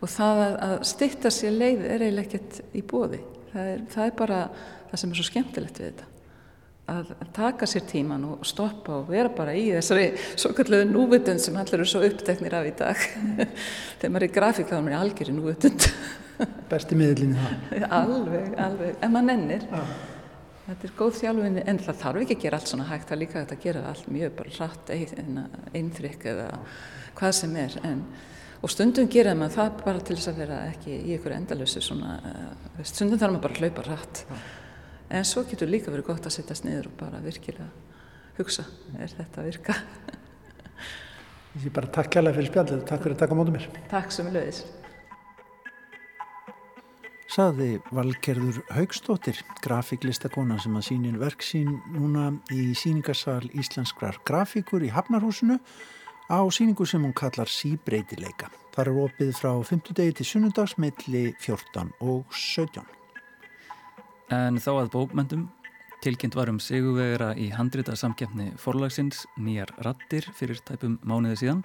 Og 0.00 0.10
það 0.10 0.42
að, 0.46 0.56
að 0.68 0.74
stitta 0.90 1.32
sér 1.32 1.54
leið 1.58 1.84
er 1.86 2.06
eiginlega 2.06 2.26
ekkert 2.26 2.58
í 2.74 2.82
bóði, 2.86 3.20
það 3.52 3.70
er, 3.74 3.84
það 3.94 4.08
er 4.08 4.18
bara 4.18 4.40
það 4.90 5.00
sem 5.02 5.14
er 5.14 5.20
svo 5.20 5.28
skemmtilegt 5.28 5.80
við 5.80 5.88
þetta. 5.90 6.10
Að 6.94 7.12
taka 7.32 7.66
sér 7.68 7.86
tíman 7.88 8.26
og 8.28 8.42
stoppa 8.44 8.98
og 8.98 9.06
vera 9.08 9.30
bara 9.32 9.54
í 9.56 9.70
þessari 9.72 10.10
svo 10.34 10.50
kalluðu 10.52 10.90
núvitund 10.90 11.40
sem 11.40 11.56
allir 11.56 11.78
eru 11.78 11.86
svo 11.88 12.02
uppteknir 12.04 12.56
af 12.58 12.68
í 12.68 12.74
dag. 12.76 13.06
Þegar 14.02 14.12
maður 14.12 14.26
er 14.26 14.34
grafík 14.34 14.68
þá 14.68 14.74
er 14.76 14.82
maður 14.84 14.98
algjörði 14.98 15.36
núvitund. 15.38 15.86
Besti 16.72 16.98
miðlinni 16.98 17.40
það. 17.40 17.86
Alveg, 17.88 18.50
alveg, 18.66 18.98
en 19.00 19.14
maður 19.14 19.30
nennir. 19.30 19.64
Ja. 19.70 19.86
Þetta 20.64 20.86
er 20.88 20.92
góð 20.96 21.16
þjálfinni 21.18 21.64
en 21.68 21.80
það 21.84 21.98
þarf 22.00 22.22
ekki 22.24 22.36
að 22.38 22.44
gera 22.44 22.58
allt 22.60 22.70
svona 22.70 22.86
hægt. 22.88 23.08
Það 23.08 23.16
er 23.16 23.20
líka 23.20 23.40
að 23.42 23.58
gera 23.64 23.82
allt 23.88 24.06
mjög 24.12 24.36
bara 24.38 24.54
rætt 24.60 24.92
einþrykk 25.76 26.28
eða 26.32 26.46
hvað 27.18 27.34
sem 27.40 27.58
er. 27.60 27.76
En, 27.84 28.06
og 28.64 28.72
stundum 28.72 29.08
gera 29.12 29.34
maður 29.36 29.58
það 29.58 29.80
bara 29.84 30.04
til 30.08 30.16
þess 30.16 30.30
að 30.32 30.38
vera 30.40 30.60
ekki 30.70 30.94
í 30.96 31.16
ykkur 31.18 31.36
endalösu 31.36 31.82
svona, 31.84 32.14
uh, 32.24 32.84
stundum 32.86 33.20
þarf 33.20 33.34
maður 33.34 33.44
bara 33.46 33.56
að 33.58 33.64
hlaupa 33.64 33.86
rætt 33.90 34.22
ja. 34.24 34.38
en 35.18 35.26
svo 35.28 35.44
getur 35.50 35.68
líka 35.68 35.92
verið 35.92 36.08
gott 36.08 36.28
að 36.30 36.36
sittast 36.38 36.64
niður 36.64 36.88
og 36.92 36.94
bara 37.02 37.20
virkilega 37.24 37.68
hugsa, 38.38 38.64
er 38.98 39.12
þetta 39.12 39.42
að 39.42 39.50
virka? 39.50 39.76
Ég 41.54 41.66
sé 41.66 41.74
bara 41.74 41.92
takk 41.98 42.08
kærlega 42.16 42.40
fyrir 42.40 42.50
spjallið 42.50 42.80
og 42.80 42.88
takk 42.88 43.04
fyrir 43.04 43.14
að 43.14 43.20
taka 43.20 43.36
mótið 43.38 43.58
mér. 43.58 43.68
Takk 43.92 44.16
sem 44.16 44.30
er 44.30 44.40
löðis 44.40 44.64
saði 47.34 47.80
Valgerður 47.90 48.60
Haugstóttir, 48.76 49.38
grafíklistakona 49.64 50.58
sem 50.62 50.76
að 50.78 50.84
sínin 50.86 51.16
verk 51.18 51.42
sín 51.42 51.80
núna 51.90 52.28
í 52.54 52.68
síningarsal 52.78 53.42
Íslenskrar 53.58 54.20
grafíkur 54.28 54.84
í 54.86 54.92
Hafnarhúsinu 54.94 55.58
á 56.30 56.38
síningu 56.50 56.86
sem 56.86 57.02
hún 57.02 57.12
kallar 57.12 57.48
Síbreytileika. 57.48 58.48
Það 58.74 58.86
er 58.86 59.00
opið 59.04 59.32
frá 59.36 59.50
5. 59.64 59.92
degi 59.96 60.14
til 60.18 60.26
sunnundags 60.26 60.76
meðli 60.80 61.34
14 61.40 61.92
og 62.00 62.24
17. 62.32 62.84
En 64.32 64.56
þá 64.56 64.70
að 64.72 64.92
bókmyndum 64.94 65.44
tilkynnt 66.04 66.36
varum 66.36 66.60
sigurvegara 66.60 67.34
í 67.36 67.50
handrita 67.52 67.96
samkjafni 67.96 68.52
forlagsins 68.60 69.26
Nýjar 69.36 69.72
Rattir 69.84 70.30
fyrir 70.36 70.60
tæpum 70.64 70.98
mánuði 71.04 71.44
síðan. 71.44 71.62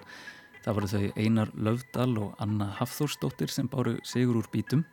Það 0.60 0.76
voru 0.76 0.92
þau 0.92 1.08
Einar 1.16 1.52
Löfdal 1.56 2.12
og 2.20 2.36
Anna 2.38 2.68
Hafþórsdóttir 2.76 3.52
sem 3.52 3.68
báru 3.68 3.96
sigur 4.04 4.42
úr 4.42 4.52
bítum 4.52 4.84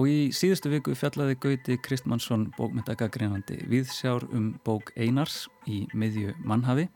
Og 0.00 0.08
í 0.08 0.20
síðustu 0.32 0.70
viku 0.72 0.94
fjallaði 0.96 1.36
Gauti 1.40 1.74
Kristmannsson 1.84 2.46
bókmyndagagreinandi 2.56 3.58
viðsjár 3.68 4.24
um 4.32 4.54
bók 4.64 4.88
Einars 4.96 5.50
í 5.68 5.82
miðju 5.92 6.32
mannhafi 6.48 6.86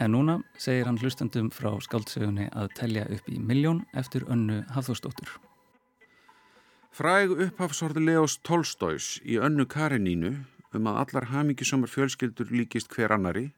en 0.00 0.14
núna 0.14 0.38
segir 0.58 0.88
hann 0.88 0.98
hlustandum 1.00 1.50
frá 1.52 1.70
skáldsögunni 1.84 2.48
að 2.56 2.72
telja 2.78 3.04
upp 3.12 3.28
í 3.28 3.36
miljón 3.38 3.82
eftir 3.92 4.24
önnu 4.32 4.62
Hafþórsdóttur. 4.74 5.34
Fræg 6.90 7.34
upphafsorði 7.46 8.02
Leos 8.06 8.38
Tolstóis 8.46 9.18
í 9.22 9.36
önnu 9.38 9.68
Karenínu 9.68 10.32
um 10.74 10.88
að 10.90 11.00
allar 11.04 11.28
hamingjusamar 11.34 11.92
fjölskyldur 11.92 12.50
líkist 12.54 12.90
hver 12.94 13.12
annari 13.14 13.50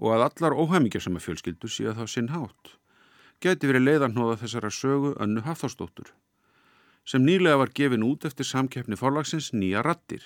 og 0.00 0.16
að 0.16 0.26
allar 0.28 0.56
óhamingjusamar 0.56 1.24
fjölskyldur 1.24 1.72
séu 1.72 1.94
þá 1.96 2.04
sinn 2.10 2.32
hátt 2.32 2.76
geti 3.44 3.68
verið 3.68 3.86
leiðanóða 3.90 4.40
þessara 4.42 4.72
sögu 4.72 5.12
önnu 5.20 5.44
Hafþórsdóttur 5.44 6.14
sem 7.06 7.22
nýlega 7.22 7.60
var 7.60 7.74
gefin 7.76 8.06
út 8.06 8.24
eftir 8.26 8.48
samkeppni 8.48 8.98
forlagsins 8.98 9.52
nýja 9.54 9.84
rattir 9.84 10.24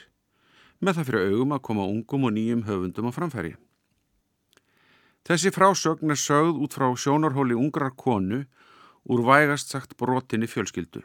með 0.81 0.97
það 0.97 1.11
fyrir 1.11 1.33
augum 1.33 1.53
að 1.57 1.65
koma 1.69 1.89
ungum 1.91 2.25
og 2.25 2.33
nýjum 2.33 2.63
höfundum 2.65 3.11
á 3.11 3.13
framfæri. 3.13 3.53
Þessi 5.31 5.53
frásögn 5.55 6.11
er 6.11 6.19
sögð 6.19 6.57
út 6.59 6.73
frá 6.75 6.89
sjónarhóli 6.99 7.55
ungrar 7.55 7.93
konu 7.95 8.41
úr 9.07 9.21
vægast 9.23 9.71
sagt 9.71 9.93
brotinni 9.95 10.49
fjölskyldu. 10.51 11.05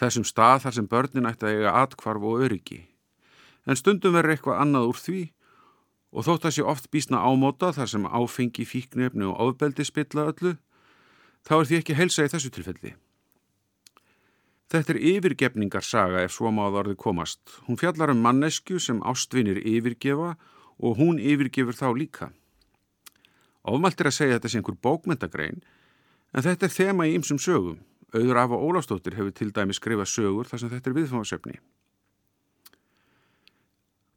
Þessum 0.00 0.24
stað 0.24 0.62
þar 0.62 0.76
sem 0.76 0.86
börnin 0.88 1.28
ætti 1.28 1.44
að 1.44 1.58
eiga 1.58 1.74
atkvarf 1.82 2.24
og 2.24 2.46
öryggi. 2.46 2.78
En 3.68 3.76
stundum 3.76 4.16
verður 4.16 4.32
eitthvað 4.32 4.62
annað 4.62 4.88
úr 4.88 5.02
því 5.02 5.20
og 6.08 6.24
þótt 6.24 6.48
að 6.48 6.56
sé 6.56 6.66
oft 6.72 6.88
bísna 6.88 7.20
ámóta 7.20 7.74
þar 7.76 7.92
sem 7.92 8.08
áfengi, 8.08 8.64
fíknefni 8.64 9.28
og 9.28 9.36
áfbeldi 9.44 9.84
spilla 9.84 10.30
öllu, 10.32 10.54
þá 11.44 11.54
er 11.58 11.68
því 11.68 11.82
ekki 11.82 12.00
helsa 12.00 12.24
í 12.24 12.32
þessu 12.32 12.54
tilfelli. 12.56 12.96
Þetta 14.72 14.96
er 14.96 15.04
yfirgefningarsaga 15.12 16.24
ef 16.24 16.32
svo 16.32 16.48
máð 16.48 16.80
orði 16.80 16.96
komast. 16.96 17.44
Hún 17.68 17.76
fjallar 17.76 18.16
um 18.16 18.24
mannesku 18.24 18.80
sem 18.80 19.04
ástvinir 19.04 19.60
yfirgefa 19.60 20.38
og 20.80 20.96
hún 20.96 21.20
yfirgefur 21.20 21.76
þá 21.76 21.88
líka. 21.92 22.32
Ofmalt 23.68 24.00
er 24.00 24.10
að 24.10 24.16
segja 24.16 24.38
þetta 24.38 24.50
sem 24.52 24.62
einhver 24.62 24.78
bókmyndagrein, 24.84 25.62
en 26.32 26.44
þetta 26.44 26.68
er 26.68 26.74
þema 26.74 27.08
í 27.08 27.16
ymsum 27.18 27.40
sögum. 27.42 27.80
Auður 28.14 28.40
af 28.40 28.54
og 28.56 28.62
Ólafstóttir 28.68 29.16
hefur 29.18 29.34
til 29.36 29.50
dæmi 29.52 29.76
skrifað 29.76 30.08
sögur 30.08 30.48
þar 30.48 30.62
sem 30.62 30.70
þetta 30.72 30.90
er 30.90 30.96
viðfáðsefni. 30.96 31.58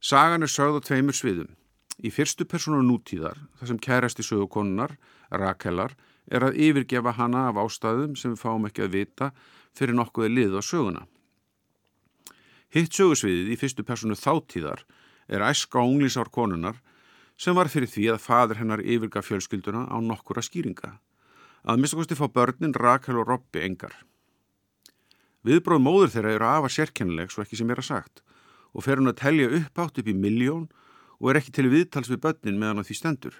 Sagan 0.02 0.48
er 0.48 0.52
sögð 0.52 0.80
á 0.80 0.82
tveimur 0.88 1.18
sviðum. 1.18 1.50
Í 2.02 2.10
fyrstu 2.10 2.48
persónu 2.50 2.80
nútíðar, 2.86 3.38
þar 3.60 3.70
sem 3.70 3.82
kærasti 3.84 4.24
sögukonunar, 4.26 4.96
Rakelar, 5.30 5.94
er 6.32 6.48
að 6.48 6.58
yfirgefa 6.64 7.14
hana 7.18 7.50
af 7.50 7.60
ástæðum 7.62 8.16
sem 8.18 8.34
við 8.34 8.42
fáum 8.42 8.66
ekki 8.70 8.86
að 8.86 8.96
vita 8.96 9.32
fyrir 9.78 9.98
nokkuði 9.98 10.32
lið 10.32 10.58
á 10.58 10.62
söguna. 10.64 11.04
Hitt 12.72 12.96
sögusviðið 12.96 13.52
í 13.52 13.60
fyrstu 13.60 13.84
persónu 13.84 14.16
þáttíðar 14.16 14.86
er 15.28 15.44
æska 15.44 15.82
og 15.82 15.92
unglísár 15.92 16.32
konunar 16.32 16.80
sem 17.42 17.58
var 17.58 17.72
fyrir 17.74 17.90
því 17.90 18.08
að 18.14 18.22
fadur 18.22 18.60
hennar 18.60 18.84
yfirga 18.86 19.24
fjölskylduna 19.26 19.88
á 19.90 19.98
nokkura 19.98 20.44
skýringa. 20.46 21.00
Að 21.66 21.82
mistakosti 21.82 22.18
fá 22.18 22.28
börnin 22.30 22.76
Rakel 22.78 23.18
og 23.18 23.30
Robby 23.30 23.64
engar. 23.66 23.96
Viðbróð 25.42 25.82
móður 25.82 26.12
þeirra 26.14 26.34
eru 26.36 26.50
afa 26.50 26.70
sérkennileg 26.70 27.32
svo 27.34 27.42
ekki 27.42 27.58
sem 27.58 27.72
er 27.74 27.82
að 27.82 27.88
sagt 27.90 28.22
og 28.72 28.86
fer 28.86 29.02
hún 29.02 29.10
að 29.10 29.22
telja 29.24 29.48
upp 29.58 29.82
átt 29.82 29.98
upp 29.98 30.12
í 30.12 30.14
miljón 30.16 30.68
og 31.18 31.32
er 31.32 31.40
ekki 31.42 31.54
til 31.58 31.72
viðtals 31.72 32.12
við 32.12 32.22
börnin 32.28 32.60
meðan 32.62 32.86
því 32.86 32.98
stendur. 33.00 33.34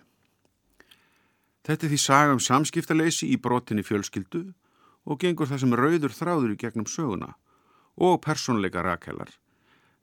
Þetta 1.62 1.86
er 1.86 1.94
því 1.94 2.00
saga 2.02 2.34
um 2.34 2.42
samskiptaleysi 2.42 3.30
í 3.30 3.38
brotinni 3.38 3.86
fjölskyldu 3.86 4.48
og 5.06 5.22
gengur 5.22 5.50
það 5.50 5.62
sem 5.62 5.78
rauður 5.78 6.18
þráður 6.18 6.56
í 6.56 6.60
gegnum 6.64 6.90
söguna 6.90 7.36
og 8.02 8.18
persónleika 8.26 8.82
Rakelar 8.82 9.30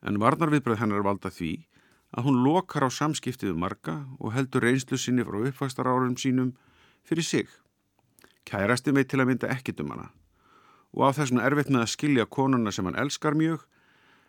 en 0.07 0.23
varnarviðbröð 0.23 0.79
hennar 0.85 1.03
valda 1.03 1.35
því 1.35 1.53
að 2.17 2.29
hún 2.29 2.43
lokar 2.45 2.87
á 2.87 2.91
samskiptið 2.91 3.57
marga 3.57 3.99
og 4.19 4.33
heldur 4.37 4.65
reynslu 4.65 4.99
sinni 4.99 5.27
frá 5.27 5.41
uppvægstar 5.43 5.89
árum 5.89 6.17
sínum 6.17 6.55
fyrir 7.05 7.25
sig. 7.25 7.49
Kærasti 8.49 8.93
mig 8.93 9.09
til 9.09 9.21
að 9.21 9.33
mynda 9.33 9.51
ekkit 9.53 9.81
um 9.85 9.93
hana 9.93 10.09
og 10.97 11.05
á 11.05 11.17
þessum 11.19 11.41
erfitt 11.45 11.69
með 11.69 11.85
að 11.85 11.93
skilja 11.93 12.25
konuna 12.27 12.73
sem 12.73 12.87
hann 12.89 12.97
elskar 12.97 13.37
mjög 13.37 13.67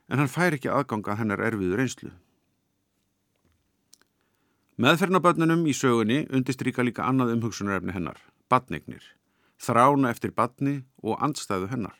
en 0.09 0.19
hann 0.19 0.31
fær 0.31 0.57
ekki 0.57 0.71
aðganga 0.73 1.13
að 1.13 1.21
hennar 1.21 1.43
erfiður 1.45 1.83
einslu. 1.85 2.11
Meðfernabönnunum 4.79 5.65
í 5.67 5.75
sögunni 5.75 6.21
undistryka 6.31 6.83
líka 6.83 7.03
annað 7.03 7.33
umhugsunarefni 7.35 7.95
hennar, 7.95 8.19
badnignir, 8.51 9.03
þrána 9.59 10.11
eftir 10.13 10.31
badni 10.35 10.83
og 11.03 11.19
andstæðu 11.23 11.67
hennar. 11.71 11.97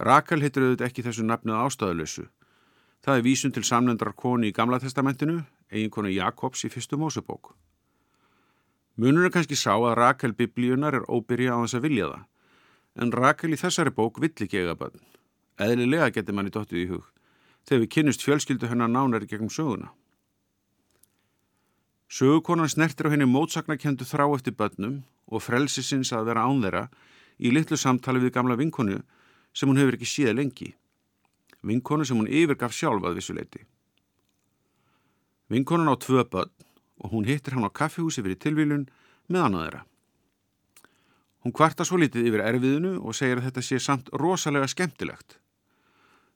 Rakel 0.00 0.40
heitir 0.40 0.64
auðvitað 0.64 0.86
ekki 0.86 1.04
þessu 1.04 1.26
nafnið 1.28 1.60
ástæðuleysu. 1.60 2.24
Það 3.00 3.16
er 3.16 3.24
vísun 3.24 3.52
til 3.56 3.64
samnendrar 3.64 4.12
koni 4.12 4.50
í 4.50 4.52
Gamla 4.52 4.76
testamentinu, 4.80 5.38
eiginkonu 5.72 6.10
Jakobs 6.12 6.66
í 6.66 6.68
fyrstu 6.72 6.98
Mósebók. 7.00 7.54
Munur 9.00 9.24
er 9.24 9.32
kannski 9.32 9.56
sá 9.56 9.72
að 9.72 9.94
Rakel 9.96 10.34
biblíunar 10.36 10.98
er 10.98 11.06
óbyrja 11.08 11.56
á 11.56 11.64
þess 11.64 11.78
að 11.78 11.86
vilja 11.86 12.10
það, 12.10 12.26
en 13.00 13.12
Rakel 13.16 13.54
í 13.56 13.60
þessari 13.60 13.94
bók 13.96 14.20
vill 14.20 14.34
ekki 14.34 14.60
eiga 14.60 14.74
bönn. 14.76 15.00
Eðlilega 15.56 16.10
getur 16.12 16.36
manni 16.36 16.52
dóttið 16.52 16.82
í 16.82 16.90
hug, 16.90 17.06
þegar 17.64 17.80
við 17.86 17.92
kynnust 17.94 18.26
fjölskyldu 18.26 18.68
hennar 18.68 18.92
nánari 18.92 19.30
gegnum 19.30 19.48
söguna. 19.48 19.94
Sögukonan 22.10 22.68
snertir 22.68 23.08
á 23.08 23.12
henni 23.14 23.24
mótsaknakendu 23.24 24.04
þrá 24.04 24.26
eftir 24.34 24.58
bönnum 24.58 25.00
og 25.30 25.44
frelsisins 25.46 26.12
að 26.12 26.32
vera 26.32 26.44
án 26.44 26.60
þeirra 26.60 26.84
í 27.38 27.54
litlu 27.54 27.78
samtali 27.80 28.20
við 28.20 28.34
gamla 28.34 28.58
vinkonu 28.60 29.00
sem 29.54 29.70
hún 29.70 29.80
hefur 29.80 29.96
ekki 29.96 30.08
síða 30.10 30.36
lengi. 30.36 30.74
Vinkonu 31.66 32.04
sem 32.04 32.16
hún 32.16 32.30
yfirgaf 32.30 32.72
sjálf 32.72 33.04
að 33.04 33.20
vissuleiti. 33.20 33.66
Vinkonan 35.50 35.90
á 35.90 35.96
tvö 35.98 36.24
bönn 36.30 36.52
og 37.00 37.12
hún 37.12 37.26
hittir 37.26 37.56
hann 37.56 37.66
á 37.66 37.72
kaffihúsi 37.72 38.22
fyrir 38.22 38.38
tilvílun 38.38 38.86
með 39.28 39.44
annað 39.44 39.64
þeirra. 39.64 39.82
Hún 41.40 41.54
kvarta 41.56 41.86
svo 41.88 41.96
litið 42.00 42.28
yfir 42.28 42.44
erfiðinu 42.44 42.98
og 43.00 43.16
segir 43.16 43.40
að 43.40 43.48
þetta 43.48 43.64
sé 43.64 43.78
samt 43.80 44.10
rosalega 44.12 44.68
skemmtilegt. 44.68 45.38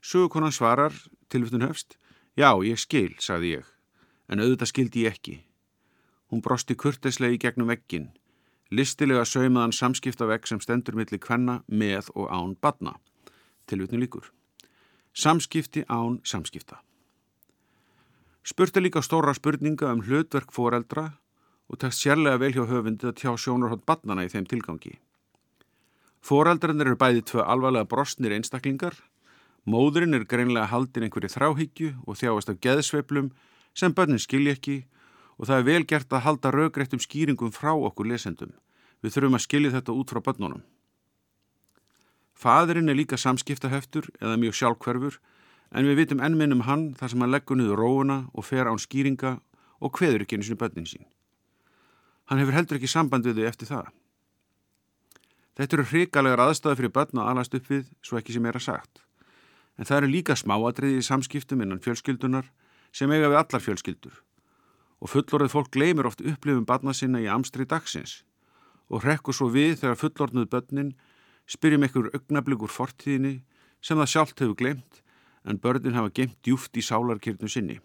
Sögukonan 0.01 0.53
svarar, 0.53 0.97
tilvittun 1.29 1.65
höfst, 1.65 1.99
já, 2.37 2.51
ég 2.65 2.81
skil, 2.81 3.13
sagði 3.21 3.59
ég, 3.59 3.67
en 4.29 4.41
auðvitað 4.41 4.73
skildi 4.73 5.05
ég 5.05 5.17
ekki. 5.17 5.37
Hún 6.33 6.43
brosti 6.45 6.77
kurteslegi 6.77 7.39
gegnum 7.41 7.69
veggin, 7.69 8.11
listilega 8.73 9.25
saumaðan 9.29 9.77
samskiptavegg 9.77 10.49
sem 10.49 10.61
stendur 10.61 10.97
millir 10.97 11.21
kvenna 11.21 11.61
með 11.69 12.09
og 12.17 12.33
án 12.33 12.57
badna. 12.61 12.97
Tilvittun 13.69 14.01
líkur. 14.01 14.33
Samskipti 15.15 15.85
án 15.87 16.19
samskipta. 16.27 16.81
Spurt 18.43 18.77
er 18.77 18.83
líka 18.83 18.99
stóra 18.99 19.31
spurninga 19.35 19.93
um 19.95 20.01
hlutverk 20.03 20.51
foreldra 20.51 21.05
og 21.71 21.79
tekst 21.79 22.03
sérlega 22.03 22.41
vel 22.43 22.51
hjá 22.57 22.65
höfundi 22.67 23.07
að 23.07 23.21
tjá 23.21 23.31
sjónarhótt 23.39 23.87
badnana 23.87 24.25
í 24.27 24.33
þeim 24.33 24.49
tilgangi. 24.51 24.99
Foreldrarnir 26.19 26.91
eru 26.91 26.99
bæði 26.99 27.23
tvö 27.31 27.47
alvarlega 27.47 27.87
brostnir 27.87 28.35
einstaklingar, 28.35 28.99
móðurinn 29.71 30.19
er 30.19 30.27
greinlega 30.27 30.67
haldin 30.75 31.07
einhverju 31.07 31.31
þráhyggju 31.31 31.95
og 32.09 32.19
þjáast 32.19 32.51
af 32.51 32.61
geðsveiplum 32.67 33.31
sem 33.71 33.95
börnin 33.95 34.19
skilja 34.19 34.59
ekki 34.59 34.81
og 35.39 35.47
það 35.47 35.59
er 35.61 35.69
vel 35.71 35.85
gert 35.95 36.11
að 36.11 36.27
halda 36.27 36.51
raugrættum 36.51 36.99
skýringum 36.99 37.55
frá 37.55 37.71
okkur 37.71 38.11
lesendum. 38.11 38.51
Við 38.99 39.15
þurfum 39.15 39.39
að 39.39 39.47
skilja 39.47 39.77
þetta 39.79 39.95
út 39.95 40.11
frá 40.11 40.27
börnunum. 40.27 40.67
Fadurinn 42.35 42.91
er 42.91 42.99
líka 42.99 43.19
samskiptaheftur 43.21 44.11
eða 44.21 44.39
mjög 44.43 44.59
sjálfkverfur 44.59 45.19
en 45.75 45.89
við 45.89 46.01
vitum 46.03 46.23
ennminn 46.23 46.55
um 46.55 46.65
hann 46.69 46.89
þar 46.99 47.13
sem 47.13 47.23
hann 47.23 47.35
leggur 47.35 47.59
niður 47.59 47.81
róuna 47.81 48.19
og 48.35 48.47
fer 48.47 48.71
án 48.71 48.81
skýringa 48.83 49.39
og 49.81 49.95
hveður 49.99 50.25
ekki 50.25 50.39
einu 50.39 50.47
sinni 50.47 50.61
börnin 50.61 50.89
sín. 50.89 51.07
Hann 52.31 52.41
hefur 52.41 52.57
heldur 52.57 52.81
ekki 52.81 52.91
samband 52.91 53.27
við 53.27 53.41
þau 53.41 53.49
eftir 53.51 53.71
það. 53.71 53.89
Þetta 55.55 55.77
eru 55.77 55.87
hrikalegar 55.91 56.43
aðstæði 56.49 56.79
fyrir 56.81 56.95
börn 56.95 57.23
að 57.23 57.31
alast 57.31 57.55
upp 57.55 57.71
við 57.71 57.89
svo 58.03 58.19
ekki 58.19 58.35
sem 58.35 58.47
er 58.47 58.59
að 58.59 58.67
sagt. 58.67 59.03
En 59.79 59.87
það 59.87 60.01
eru 60.01 60.13
líka 60.15 60.37
smáadriði 60.39 60.99
í 60.99 61.07
samskiptum 61.07 61.63
innan 61.63 61.83
fjölskyldunar 61.83 62.51
sem 62.95 63.11
eiga 63.11 63.31
við 63.31 63.41
allar 63.43 63.63
fjölskyldur 63.63 64.23
og 65.05 65.11
fullorðið 65.11 65.53
fólk 65.53 65.71
gleymir 65.75 66.09
oft 66.09 66.23
upplifum 66.25 66.65
barna 66.67 66.95
sinna 66.95 67.21
í 67.21 67.27
amstri 67.31 67.67
dagsins 67.69 68.23
og 68.89 69.03
hrekkur 69.05 69.37
svo 69.37 69.51
við 69.53 69.81
þegar 69.83 70.01
fullorðnuð 70.01 70.51
börnin 70.53 70.93
spyrjum 71.51 71.87
ekkur 71.87 72.11
augnabligur 72.15 72.73
fortíðinni 72.73 73.41
sem 73.85 73.99
það 74.01 74.13
sjálft 74.13 74.41
hefur 74.41 74.59
glemt 74.59 75.03
en 75.45 75.61
börnin 75.61 75.97
hafa 75.97 76.13
gemt 76.17 76.39
djúft 76.43 76.77
í 76.77 76.85
sálarkirnum 76.85 77.51
sinni. 77.53 77.81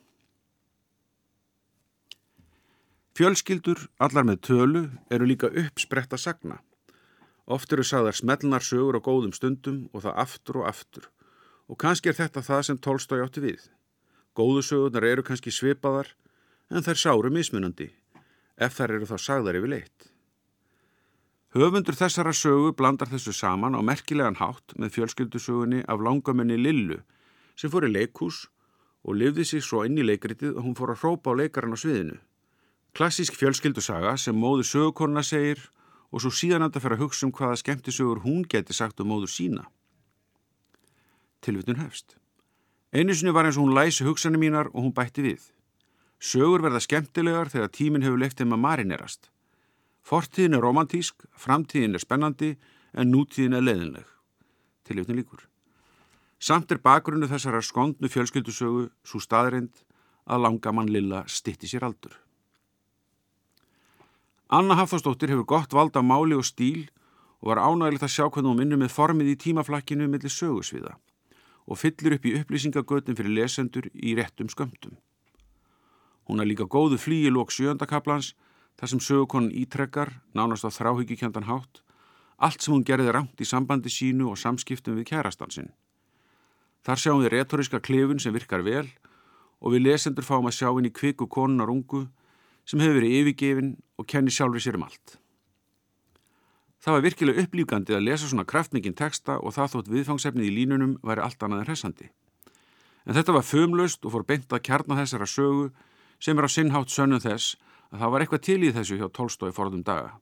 Fjölskyldur, 3.20 3.82
allar 4.00 4.24
með 4.24 4.38
tölu, 4.48 4.84
eru 5.12 5.26
líka 5.28 5.50
uppspretta 5.52 6.16
sagna. 6.16 6.62
Oft 7.52 7.74
eru 7.76 7.84
sagðar 7.84 8.16
smellnar 8.16 8.64
sögur 8.64 8.96
á 8.96 9.04
góðum 9.04 9.34
stundum 9.36 9.90
og 9.92 10.06
það 10.06 10.22
aftur 10.24 10.62
og 10.62 10.70
aftur. 10.70 11.10
Og 11.68 11.76
kannski 11.82 12.14
er 12.14 12.16
þetta 12.16 12.46
það 12.46 12.62
sem 12.68 12.80
tólstói 12.80 13.20
átti 13.20 13.44
við. 13.44 13.66
Góðu 14.38 14.64
sögurnar 14.64 15.08
eru 15.10 15.26
kannski 15.28 15.52
svipaðar 15.52 16.14
en 16.72 16.86
þær 16.86 17.02
sáru 17.02 17.34
mismunandi, 17.34 17.90
ef 18.56 18.78
þær 18.78 18.96
eru 19.00 19.10
þá 19.10 19.18
sagðar 19.26 19.60
yfir 19.60 19.74
leitt. 19.74 20.08
Höfundur 21.50 21.96
þessara 21.98 22.30
sögu 22.30 22.76
blandar 22.78 23.10
þessu 23.10 23.32
saman 23.34 23.74
á 23.74 23.82
merkilegan 23.82 24.36
hátt 24.38 24.76
með 24.78 24.92
fjölskyldusögunni 25.00 25.80
af 25.90 26.02
langamenni 26.06 26.60
Lillu 26.62 27.00
sem 27.58 27.72
fór 27.74 27.88
í 27.88 27.90
leikús 27.90 28.44
og 29.02 29.18
lifði 29.18 29.48
sig 29.50 29.64
svo 29.66 29.82
inn 29.88 29.98
í 29.98 30.06
leikritið 30.06 30.60
og 30.60 30.68
hún 30.68 30.76
fór 30.78 30.94
að 30.94 31.02
hrópa 31.02 31.34
á 31.34 31.40
leikaran 31.40 31.74
á 31.74 31.78
sviðinu. 31.82 32.20
Klassísk 32.94 33.34
fjölskyldusaga 33.40 34.14
sem 34.22 34.38
móður 34.38 34.70
sögukorna 34.70 35.24
segir 35.26 35.64
og 36.14 36.22
svo 36.22 36.30
síðan 36.30 36.68
að 36.68 36.78
það 36.78 36.86
fer 36.86 36.96
að 36.96 37.02
hugsa 37.02 37.26
um 37.26 37.34
hvaða 37.34 37.58
skemmtisögur 37.64 38.22
hún 38.28 38.46
geti 38.46 38.78
sagt 38.78 39.02
um 39.02 39.10
móður 39.10 39.34
sína. 39.34 39.66
Tilvitun 41.42 41.82
hefst. 41.82 42.14
Einu 42.94 43.18
sinni 43.18 43.34
var 43.34 43.50
eins 43.50 43.58
og 43.58 43.66
hún 43.66 43.74
læsi 43.74 44.06
hugsanir 44.06 44.38
mínar 44.38 44.70
og 44.70 44.86
hún 44.86 44.94
bætti 44.94 45.26
við. 45.26 45.50
Sögur 46.22 46.62
verða 46.62 46.86
skemmtilegar 46.86 47.50
þegar 47.50 47.74
tíminn 47.74 48.06
hefur 48.06 48.22
leikt 48.22 48.38
þeim 48.38 48.54
að 48.54 48.66
marinerast. 48.70 49.32
Fortíðin 50.10 50.58
er 50.58 50.64
romantísk, 50.66 51.28
framtíðin 51.38 51.94
er 51.94 52.02
spennandi 52.02 52.56
en 52.98 53.12
nútíðin 53.14 53.60
er 53.60 53.66
leðinleg. 53.66 54.08
Tilvitun 54.88 55.20
líkur. 55.20 55.44
Samt 56.42 56.72
er 56.72 56.80
bakgrunnu 56.82 57.28
þessara 57.30 57.60
skondnu 57.62 58.10
fjölskyldusögu 58.10 58.88
svo 59.06 59.22
staðreind 59.22 59.84
að 60.26 60.46
langamann 60.46 60.90
Lilla 60.90 61.26
stitti 61.28 61.70
sér 61.70 61.86
aldur. 61.86 62.16
Anna 64.50 64.80
Hafþórsdóttir 64.80 65.30
hefur 65.30 65.46
gott 65.46 65.76
vald 65.78 65.94
á 65.94 66.02
máli 66.02 66.34
og 66.34 66.48
stíl 66.48 66.88
og 67.44 67.52
var 67.52 67.62
ánægilegt 67.62 68.08
að 68.08 68.16
sjá 68.16 68.26
hvernig 68.26 68.50
hún 68.50 68.60
minnur 68.64 68.82
með 68.82 68.96
formið 68.96 69.34
í 69.36 69.40
tímaflakkinu 69.46 70.10
millir 70.10 70.34
sögusviða 70.34 70.96
og 71.70 71.78
fyllir 71.78 72.16
upp 72.18 72.26
í 72.26 72.34
upplýsingagötum 72.40 73.18
fyrir 73.20 73.36
lesendur 73.36 73.92
í 73.94 74.16
réttum 74.18 74.50
skömmtum. 74.50 74.98
Hún 76.26 76.42
er 76.42 76.50
líka 76.50 76.66
góðu 76.66 76.98
flýi 76.98 77.30
lók 77.30 77.54
sjöndakablans 77.54 78.34
þar 78.80 78.92
sem 78.94 79.04
sögukonin 79.04 79.52
ítrekkar, 79.52 80.14
nánast 80.32 80.64
á 80.64 80.72
þráhyggjukjandan 80.72 81.50
hátt, 81.50 81.82
allt 82.40 82.64
sem 82.64 82.74
hún 82.74 82.86
gerði 82.88 83.12
rámt 83.12 83.42
í 83.44 83.48
sambandi 83.48 83.92
sínu 83.92 84.30
og 84.32 84.40
samskiptum 84.40 84.96
við 84.96 85.10
kærastansinn. 85.12 85.74
Þar 86.88 87.02
sjáum 87.04 87.24
við 87.26 87.34
retoriska 87.36 87.82
klefun 87.84 88.24
sem 88.24 88.34
virkar 88.34 88.64
vel 88.64 88.88
og 89.60 89.74
við 89.74 89.90
lesendur 89.90 90.24
fáum 90.24 90.48
að 90.48 90.56
sjá 90.62 90.72
í 90.72 90.92
kviku 90.96 91.28
konunar 91.28 91.70
ungu 91.70 92.08
sem 92.64 92.80
hefur 92.80 93.02
verið 93.02 93.18
yfirgefin 93.20 93.74
og 94.00 94.08
kenni 94.08 94.32
sjálfur 94.32 94.64
sér 94.64 94.80
um 94.80 94.88
allt. 94.88 95.20
Það 96.80 96.96
var 96.96 97.04
virkilega 97.04 97.44
upplýfgandi 97.44 97.96
að 97.98 98.06
lesa 98.08 98.28
svona 98.30 98.48
kraftmikinn 98.48 98.96
texta 98.96 99.36
og 99.44 99.52
það 99.58 99.74
þótt 99.74 99.90
viðfangsefnið 99.92 100.48
í 100.48 100.56
línunum 100.56 100.94
væri 101.04 101.26
allt 101.26 101.44
annað 101.44 101.66
en 101.66 101.68
hressandi. 101.68 102.08
En 103.04 103.18
þetta 103.18 103.36
var 103.36 103.44
fömlaust 103.44 104.06
og 104.06 104.14
fór 104.14 104.24
beint 104.30 104.54
að 104.54 104.64
kjarna 104.64 104.96
þessara 105.02 105.28
sögu 105.28 105.66
sem 106.24 106.40
er 106.40 106.48
á 106.48 106.50
sinnhátt 106.50 106.94
sönnum 106.94 107.20
þess 107.20 107.58
að 107.94 108.04
það 108.04 108.14
var 108.14 108.26
eitthvað 108.26 108.44
til 108.48 108.60
í 108.64 108.74
þessu 108.76 109.00
hjá 109.00 109.08
tólstói 109.14 109.54
forðum 109.56 109.86
daga. 109.86 110.18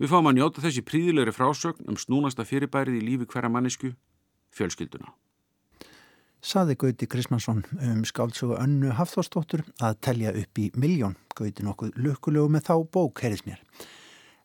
Við 0.00 0.12
fáum 0.12 0.30
að 0.30 0.38
njóta 0.38 0.64
þessi 0.64 0.84
príðilegri 0.86 1.34
frásögn 1.36 1.90
um 1.90 1.98
snúnasta 2.00 2.46
fyrirbærið 2.48 3.00
í 3.00 3.06
lífi 3.08 3.28
hverja 3.28 3.52
mannesku, 3.52 3.92
fjölskylduna 4.56 5.12
saði 6.40 6.76
Gauti 6.80 7.06
Krismansson 7.10 7.64
um 7.84 8.04
skáldsögu 8.08 8.56
önnu 8.60 8.94
Hafþórsdóttur 8.96 9.62
að 9.84 9.98
telja 10.04 10.32
upp 10.36 10.60
í 10.60 10.70
miljón. 10.80 11.16
Gauti 11.36 11.64
nokkuð 11.64 11.98
lukkulegu 12.00 12.48
með 12.52 12.66
þá 12.70 12.74
bók, 12.92 13.20
heyrðis 13.20 13.44
mér. 13.46 13.60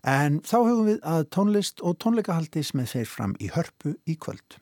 En 0.06 0.42
þá 0.46 0.58
höfum 0.60 0.90
við 0.92 1.00
að 1.08 1.28
tónlist 1.34 1.82
og 1.82 1.98
tónleikahaldis 2.04 2.74
með 2.78 2.92
þeir 2.94 3.10
fram 3.10 3.36
í 3.40 3.50
hörpu 3.56 3.96
í 4.06 4.18
kvöld. 4.20 4.60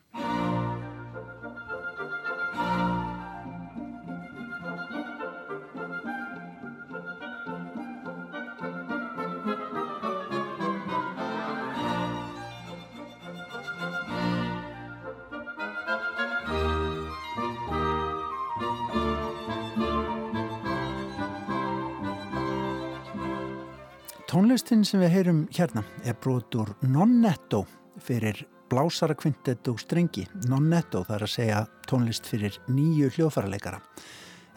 Tónlistin 24.54 24.84
sem 24.86 25.02
við 25.02 25.10
heyrum 25.10 25.38
hérna 25.50 25.82
er 26.06 26.14
brotur 26.22 26.76
non-netto 26.86 27.64
fyrir 28.06 28.44
blásarakvintet 28.70 29.66
og 29.72 29.80
strengi. 29.82 30.28
Non-netto 30.46 31.02
þarf 31.08 31.26
að 31.26 31.32
segja 31.34 31.62
tónlist 31.90 32.30
fyrir 32.30 32.60
nýju 32.70 33.10
hljóðfærarleikara. 33.16 33.82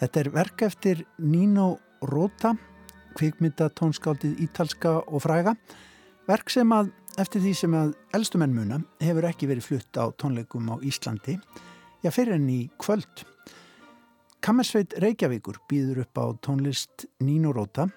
Þetta 0.02 0.20
er 0.20 0.30
verk 0.36 0.66
eftir 0.68 1.00
Nino 1.16 1.70
Rota, 2.12 2.52
kvikmynda 3.16 3.70
tónskáldið 3.72 4.44
ítalska 4.44 4.98
og 5.00 5.24
fræga. 5.24 5.56
Verk 6.28 6.52
sem 6.52 6.76
að, 6.76 6.92
eftir 7.16 7.46
því 7.48 7.56
sem 7.64 7.80
að 7.80 7.96
elstumenn 8.20 8.52
muna, 8.52 8.84
hefur 9.00 9.32
ekki 9.32 9.48
verið 9.48 9.70
flutt 9.70 9.96
á 9.96 10.12
tónleikum 10.12 10.68
á 10.68 10.84
Íslandi, 10.84 11.40
já 12.04 12.12
fyrir 12.12 12.36
enn 12.36 12.50
í 12.52 12.66
kvöld. 12.76 13.24
Kammersveit 14.44 15.00
Reykjavíkur 15.00 15.64
býður 15.72 16.04
upp 16.04 16.20
á 16.20 16.26
tónlist 16.44 17.08
Nino 17.24 17.56
Rota 17.56 17.88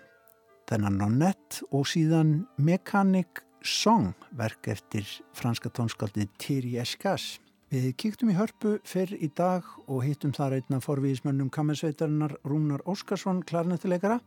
þennan 0.70 1.00
Nonette 1.02 1.66
og 1.74 1.88
síðan 1.90 2.44
Mechanic 2.62 3.42
Song 3.66 4.14
verk 4.38 4.70
eftir 4.72 5.08
franska 5.36 5.72
tónskaldið 5.74 6.30
Thierry 6.40 6.76
Escas. 6.80 7.40
Við 7.70 7.92
kíktum 8.02 8.32
í 8.34 8.38
hörpu 8.38 8.78
fyrr 8.88 9.12
í 9.18 9.30
dag 9.38 9.66
og 9.88 10.06
hittum 10.06 10.34
þar 10.34 10.58
einna 10.60 10.80
forvíðismönnum 10.82 11.52
kammersveitarinnar 11.54 12.38
Rúnar 12.48 12.86
Óskarsson, 12.90 13.44
klarnettileikara. 13.46 14.22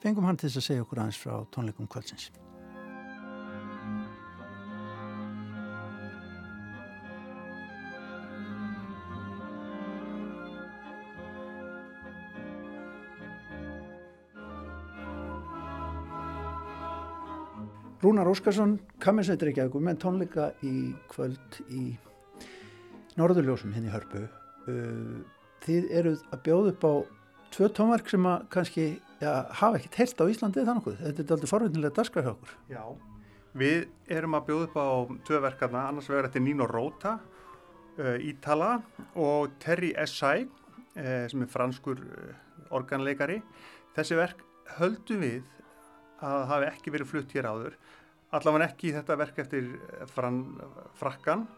Fengum 0.00 0.28
hann 0.28 0.40
til 0.40 0.52
að 0.52 0.64
segja 0.64 0.86
okkur 0.86 1.02
aðeins 1.02 1.20
frá 1.20 1.42
tónleikum 1.52 1.90
kvöldsins. 1.90 2.30
Rúnar 18.00 18.28
Óskarsson, 18.30 18.78
kaminsveitur 18.96 19.50
ekki 19.50 19.60
aðgum, 19.60 19.88
en 19.90 19.98
tónleika 20.00 20.46
í 20.64 20.94
kvöld 21.10 21.58
í 21.68 21.82
Norðurljósum 23.20 23.74
henni 23.76 23.90
hérna 23.90 23.98
hörpu. 23.98 24.22
Uh, 24.64 25.18
þið 25.66 25.90
eruð 25.98 26.22
að 26.32 26.40
bjóða 26.46 26.72
upp 26.72 26.86
á 26.88 26.92
tvö 27.52 27.68
tónverk 27.76 28.08
sem 28.08 28.30
að 28.30 28.46
kannski 28.56 28.86
ja, 29.20 29.34
hafa 29.52 29.76
ekkert 29.76 30.00
heilt 30.00 30.24
á 30.24 30.30
Íslandi 30.32 30.64
þannig 30.64 30.88
að 30.88 31.02
þetta 31.02 31.26
er 31.26 31.36
aldrei 31.36 31.52
forveitinlega 31.52 31.96
daskar 32.00 32.24
hjá 32.24 32.32
okkur. 32.32 32.56
Já, 32.72 32.82
við 33.60 33.86
erum 34.16 34.38
að 34.38 34.48
bjóða 34.48 34.70
upp 34.70 34.80
á 34.80 34.88
tvö 35.28 35.44
verkarna, 35.44 35.86
annars 35.90 36.08
vegar 36.08 36.30
þetta 36.30 36.40
er 36.40 36.46
Nino 36.48 36.72
Rota, 36.72 37.16
uh, 38.00 38.16
Ítala 38.16 38.72
og 39.12 39.60
Terry 39.60 39.92
Essay, 39.92 40.48
uh, 40.96 41.28
sem 41.28 41.44
er 41.44 41.52
franskur 41.52 42.00
organleikari. 42.72 43.42
Þessi 43.92 44.16
verk 44.16 44.46
höldum 44.78 45.26
við 45.26 45.56
að 46.26 46.46
hafi 46.52 46.70
ekki 46.70 46.94
verið 46.94 47.10
flutt 47.10 47.34
hér 47.36 47.48
áður. 47.50 47.80
Allavega 48.36 48.70
ekki 48.70 48.94
þetta 48.94 49.18
verk 49.18 49.42
eftir 49.42 49.72
eh, 49.74 50.06
fran, 50.10 50.44
frakkan 50.98 51.48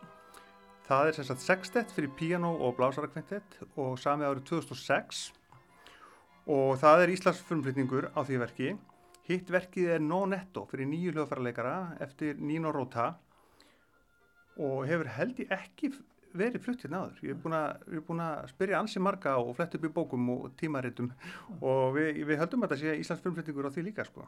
það 0.87 1.09
er 1.09 1.16
sem 1.16 1.27
sagt 1.29 1.44
sextett 1.44 1.92
fyrir 1.94 2.11
piano 2.18 2.51
og 2.66 2.75
blásarakvintett 2.77 3.61
og 3.81 3.94
samið 4.01 4.29
árið 4.29 4.46
2006 4.51 5.20
og 6.53 6.72
það 6.83 7.05
er 7.05 7.12
Íslands 7.14 7.42
frumflutningur 7.46 8.09
á 8.18 8.20
því 8.27 8.40
verki. 8.42 8.72
Hitt 9.29 9.51
verkið 9.55 9.92
er 9.94 10.03
No 10.03 10.25
Netto 10.27 10.64
fyrir 10.70 10.88
nýju 10.90 11.14
hljóðfærarleikara 11.14 11.77
eftir 12.03 12.40
Nino 12.42 12.72
Rota. 12.75 13.12
Og 14.59 14.83
hefur 14.88 15.09
held 15.14 15.38
ég 15.44 15.55
ekki 15.55 15.92
verið 16.38 16.64
flutt 16.64 16.83
hérna 16.85 17.03
áður. 17.03 17.23
Ég 17.27 17.37
hef 17.37 18.05
búin 18.07 18.23
að 18.25 18.51
spyrja 18.53 18.81
ansi 18.81 19.03
marga 19.03 19.37
og 19.40 19.55
flett 19.59 19.77
upp 19.79 19.87
í 19.87 19.92
bókum 19.92 20.29
og 20.35 20.51
tímaritum 20.61 21.11
og 21.61 21.97
við, 21.97 22.23
við 22.29 22.40
höldum 22.40 22.64
að 22.64 22.75
þetta 22.75 22.81
sé 22.83 22.95
Íslands 23.01 23.25
filmflutningur 23.25 23.68
á 23.68 23.75
því 23.75 23.87
líka 23.88 24.07
sko. 24.09 24.27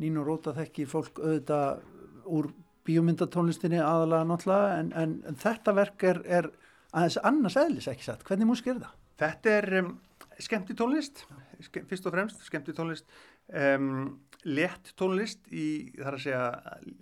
Nínu 0.00 0.24
Róta 0.24 0.54
þekkir 0.56 0.90
fólk 0.90 1.20
auðvitað 1.20 1.82
úr 2.30 2.50
bíómyndatónlistinni 2.88 3.80
aðalega 3.82 4.28
náttúrulega 4.28 4.78
en, 4.78 4.92
en, 4.96 5.16
en 5.28 5.40
þetta 5.40 5.74
verk 5.76 6.06
er, 6.08 6.22
er 6.26 6.48
aðeins 6.96 7.18
annars 7.28 7.58
eðlis 7.60 7.90
ekki 7.92 8.06
satt. 8.06 8.24
Hvernig 8.26 8.48
músk 8.48 8.70
er 8.70 8.80
það? 8.80 8.94
Þetta 9.20 9.52
er 9.58 9.68
um, 9.82 9.92
skemmti 10.40 10.76
tónlist, 10.78 11.26
Ske, 11.60 11.82
fyrst 11.84 12.06
og 12.08 12.14
fremst 12.14 12.40
skemmti 12.46 12.72
tónlist, 12.72 13.04
um, 13.52 14.14
létt 14.48 14.94
tónlist 14.96 15.44
í 15.52 15.66
þar 15.98 16.16
að 16.16 16.22
segja 16.24 16.46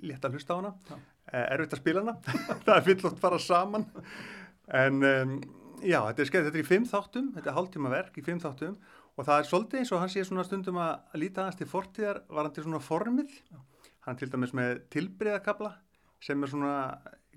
létt 0.02 0.26
að 0.26 0.34
hlusta 0.34 0.56
á 0.56 0.58
hana. 0.58 0.74
Já 0.88 0.98
erfitt 1.32 1.76
að 1.76 1.82
spila 1.82 2.04
hana. 2.04 2.36
Það 2.66 2.74
er 2.76 2.86
fyllótt 2.86 3.22
fara 3.22 3.40
saman. 3.42 3.88
En 4.78 5.02
um, 5.08 5.34
já, 5.80 6.00
þetta 6.10 6.22
er 6.22 6.30
skemmt 6.30 6.48
þetta 6.48 6.58
er 6.58 6.64
í 6.64 6.68
fimm 6.68 6.86
þáttum, 6.88 7.32
þetta 7.36 7.50
er 7.50 7.56
hálftíma 7.56 7.92
verk 7.92 8.18
í 8.20 8.24
fimm 8.24 8.40
þáttum. 8.42 8.78
Og 9.18 9.26
það 9.26 9.40
er 9.40 9.48
svolítið 9.48 9.80
eins 9.80 9.92
og 9.94 10.02
hann 10.02 10.12
sé 10.12 10.22
svona 10.26 10.44
stundum 10.46 10.78
að 10.78 11.18
líta 11.18 11.42
aðeins 11.42 11.58
til 11.58 11.66
fortíðar 11.70 12.20
var 12.30 12.46
hann 12.46 12.54
til 12.54 12.64
svona 12.66 12.82
formið. 12.84 13.32
Hann 14.06 14.18
til 14.20 14.28
dæmis 14.30 14.54
með 14.54 14.82
tilbreyðakabla 14.94 15.72
sem 16.22 16.42
er 16.42 16.52
svona 16.52 16.74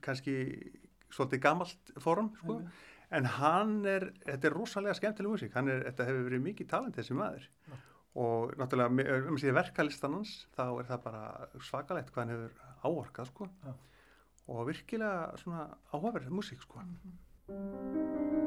kannski 0.02 0.36
svolítið 1.12 1.42
gamalt 1.44 1.94
form 2.02 2.32
sko. 2.40 2.60
en 3.12 3.28
hann 3.38 3.74
er, 3.90 4.08
þetta 4.24 4.48
er 4.48 4.56
rosalega 4.56 4.96
skemmtileg 4.98 5.34
músík, 5.34 5.56
hann 5.58 5.70
er, 5.72 5.82
þetta 5.90 6.08
hefur 6.08 6.28
verið 6.30 6.44
mikið 6.46 6.70
talent 6.72 7.00
þessi 7.00 7.18
maður. 7.18 7.48
Og 8.22 8.54
náttúrulega 8.60 9.18
um 9.32 9.40
síðan 9.40 9.58
verkalistanans 9.60 10.36
þá 10.56 10.66
er 10.68 10.88
það 10.90 11.04
bara 11.06 11.24
svakalegt 11.64 12.12
hvað 12.12 12.24
hann 12.24 12.34
hefur 12.36 12.71
áorkað 12.84 13.32
sko. 13.32 13.50
Og 14.52 14.68
virkilega 14.68 15.38
svona 15.38 15.68
áhugaverð 15.94 16.30
músík 16.34 16.62
sko. 16.62 16.80
Mm 16.80 16.98
-hmm. 17.02 18.41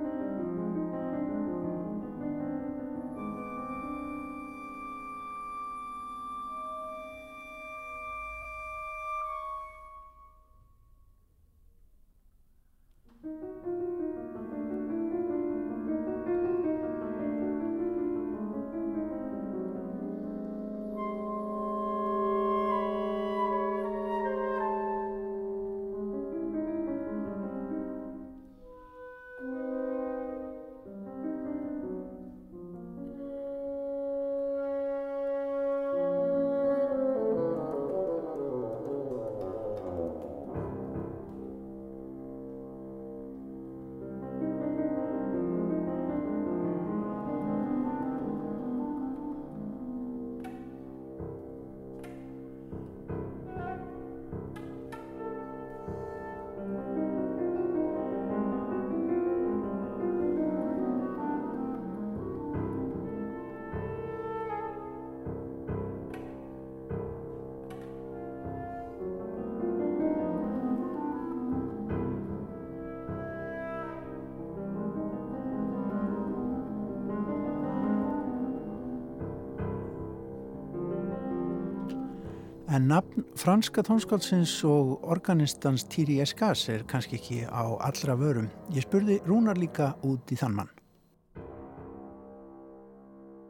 En 82.74 82.88
nafn 82.90 83.22
franska 83.38 83.84
tónskáldsins 83.86 84.52
og 84.66 85.04
organistans 85.06 85.84
Týri 85.86 86.16
Eskas 86.24 86.64
er 86.72 86.82
kannski 86.90 87.20
ekki 87.20 87.36
á 87.46 87.62
allra 87.86 88.16
vörum. 88.18 88.48
Ég 88.74 88.82
spurði 88.82 89.20
Rúnar 89.28 89.60
líka 89.60 89.92
út 90.02 90.32
í 90.34 90.38
þann 90.40 90.56
mann. 90.56 90.72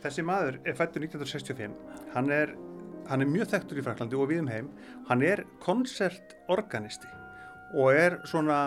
Þessi 0.04 0.26
maður 0.28 0.58
er 0.68 0.76
fættur 0.76 1.06
1965. 1.06 1.72
Hann 2.12 2.28
er, 2.36 2.52
hann 3.08 3.24
er 3.24 3.32
mjög 3.32 3.48
þekktur 3.54 3.80
í 3.80 3.86
Fraklandi 3.86 4.20
og 4.20 4.28
við 4.28 4.44
um 4.44 4.52
heim. 4.52 4.70
Hann 5.08 5.24
er 5.24 5.46
koncertorganisti 5.64 7.08
og 7.80 7.96
er 7.96 8.20
svona 8.28 8.60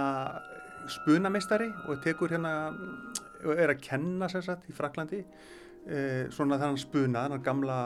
spunameistari 0.90 1.70
og 1.86 2.02
tekur 2.02 2.34
hérna 2.34 2.58
og 3.46 3.54
er 3.54 3.76
að 3.76 3.86
kenna 3.92 4.26
sérsagt 4.32 4.66
í 4.72 4.74
Fraklandi 4.74 5.22
eh, 5.22 6.26
svona 6.34 6.58
þannig 6.58 6.82
spuna, 6.82 7.28
þannig 7.28 7.46
gamla 7.46 7.82